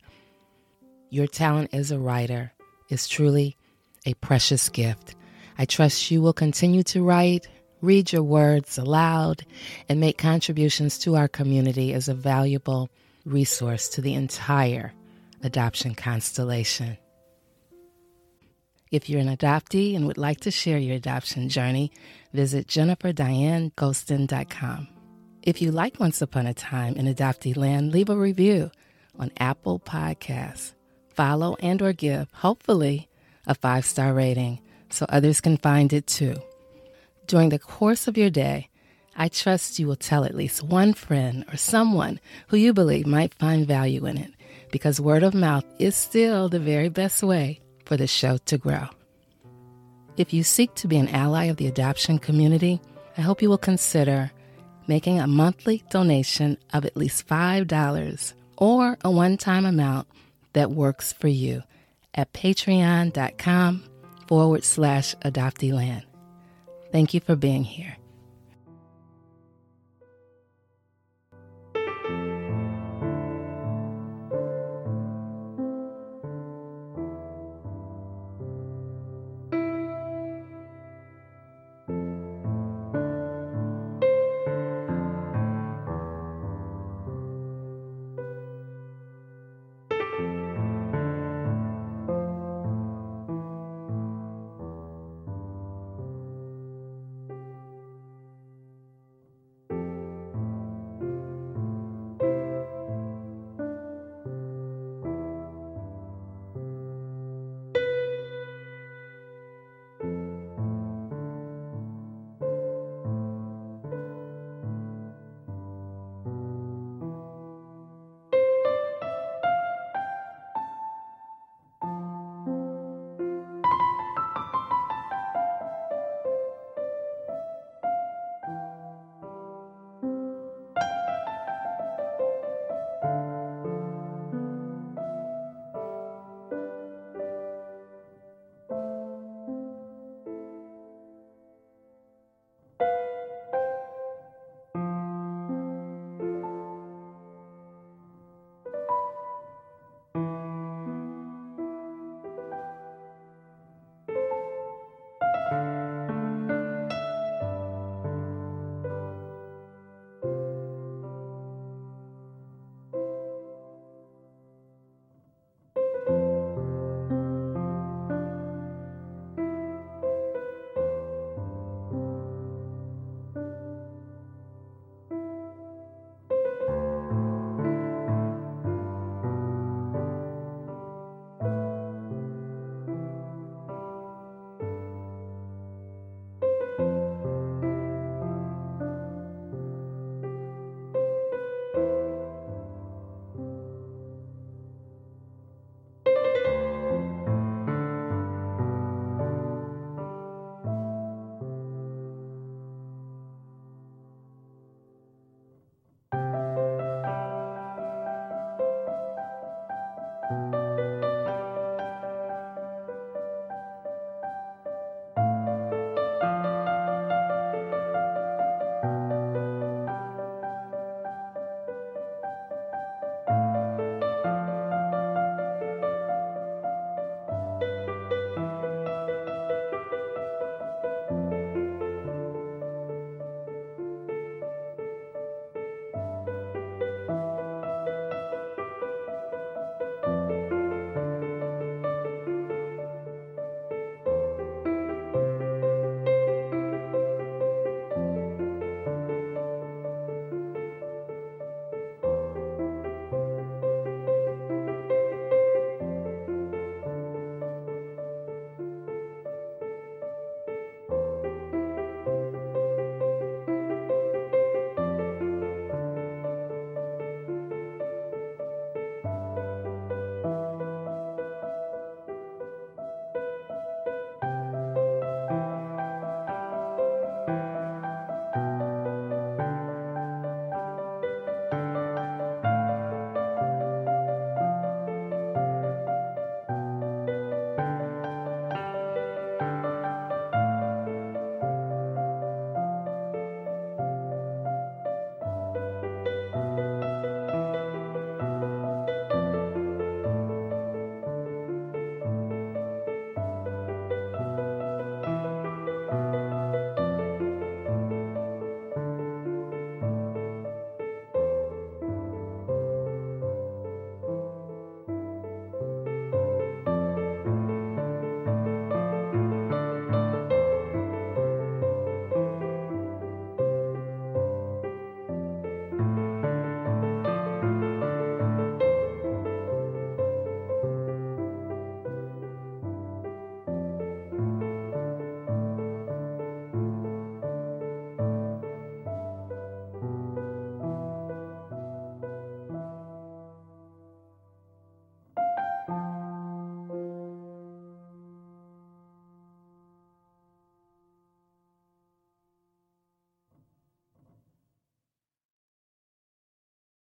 Your 1.09 1.29
talent 1.29 1.71
as 1.73 1.93
a 1.93 1.99
writer 1.99 2.53
is 2.91 3.07
truly 3.07 3.57
a 4.05 4.15
precious 4.15 4.69
gift. 4.69 5.15
I 5.57 5.65
trust 5.65 6.11
you 6.11 6.21
will 6.21 6.33
continue 6.33 6.83
to 6.85 7.05
write, 7.05 7.47
read 7.81 8.13
your 8.13 8.25
words 8.25 8.77
aloud, 8.77 9.45
and 9.89 10.01
make 10.01 10.19
contributions 10.19 10.99
to 11.01 11.15
our 11.15 11.29
community 11.29 11.95
as 11.95 12.09
a 12.09 12.15
valuable 12.15 12.91
resource 13.25 13.89
to 13.91 14.01
the 14.01 14.15
entire 14.15 14.93
adoption 15.45 15.95
constellation. 15.95 16.99
If 18.91 19.11
you're 19.11 19.21
an 19.21 19.35
adoptee 19.35 19.95
and 19.95 20.07
would 20.07 20.19
like 20.19 20.41
to 20.41 20.51
share 20.51 20.79
your 20.79 20.97
adoption 20.97 21.51
journey, 21.51 21.93
visit 22.33 22.67
jenniferdianegostin.com. 22.69 24.89
If 25.43 25.61
you 25.61 25.71
like 25.71 26.01
Once 26.01 26.23
Upon 26.23 26.47
a 26.47 26.55
Time 26.55 26.97
in 26.97 27.05
Adoptee 27.07 27.55
Land, 27.57 27.93
leave 27.93 28.09
a 28.09 28.17
review 28.17 28.71
on 29.19 29.31
Apple 29.39 29.79
Podcasts. 29.79 30.73
Follow 31.09 31.57
and 31.61 31.83
or 31.83 31.93
give, 31.93 32.29
hopefully, 32.33 33.11
a 33.47 33.55
five-star 33.55 34.15
rating 34.15 34.61
so 34.91 35.05
others 35.09 35.41
can 35.41 35.57
find 35.59 35.93
it 35.93 36.07
too. 36.07 36.37
During 37.27 37.51
the 37.51 37.59
course 37.59 38.09
of 38.09 38.17
your 38.17 38.31
day, 38.31 38.71
I 39.15 39.29
trust 39.29 39.79
you 39.79 39.87
will 39.87 39.97
tell 39.97 40.25
at 40.25 40.35
least 40.35 40.63
one 40.63 40.95
friend 40.95 41.45
or 41.53 41.59
someone 41.59 42.21
who 42.49 42.57
you 42.57 42.73
believe 42.73 43.07
might 43.07 43.35
find 43.35 43.67
value 43.67 44.07
in 44.07 44.17
it 44.17 44.33
because 44.71 44.99
word 45.01 45.23
of 45.23 45.35
mouth 45.35 45.65
is 45.79 45.97
still 45.97 46.49
the 46.49 46.61
very 46.61 46.89
best 46.89 47.23
way 47.23 47.61
for 47.89 47.97
the 47.97 48.07
show 48.07 48.37
to 48.37 48.59
grow. 48.59 48.87
If 50.17 50.33
you 50.33 50.43
seek 50.43 50.75
to 50.77 50.89
be 50.89 50.99
an 50.99 51.09
ally 51.09 51.47
of 51.47 51.57
the 51.57 51.67
adoption 51.67 52.19
community, 52.19 52.81
I 53.17 53.23
hope 53.23 53.43
you 53.43 53.49
will 53.49 53.59
consider 53.59 54.31
making 54.87 55.19
a 55.19 55.27
monthly 55.27 55.83
donation 55.91 56.59
of 56.73 56.85
at 56.85 56.97
least 56.97 57.27
$5 57.27 58.35
or 58.57 58.99
a 59.03 59.11
one 59.11 59.37
time 59.37 59.65
amount 59.65 60.07
that 60.53 60.71
works 60.71 61.13
for 61.13 61.29
you 61.29 61.63
at 62.15 62.33
patreon.com 62.33 63.85
forward 64.27 64.65
slash 64.65 65.15
adopteeland. 65.25 66.05
Thank 66.91 67.15
you 67.15 67.21
for 67.21 67.37
being 67.37 67.65
here. 67.65 67.98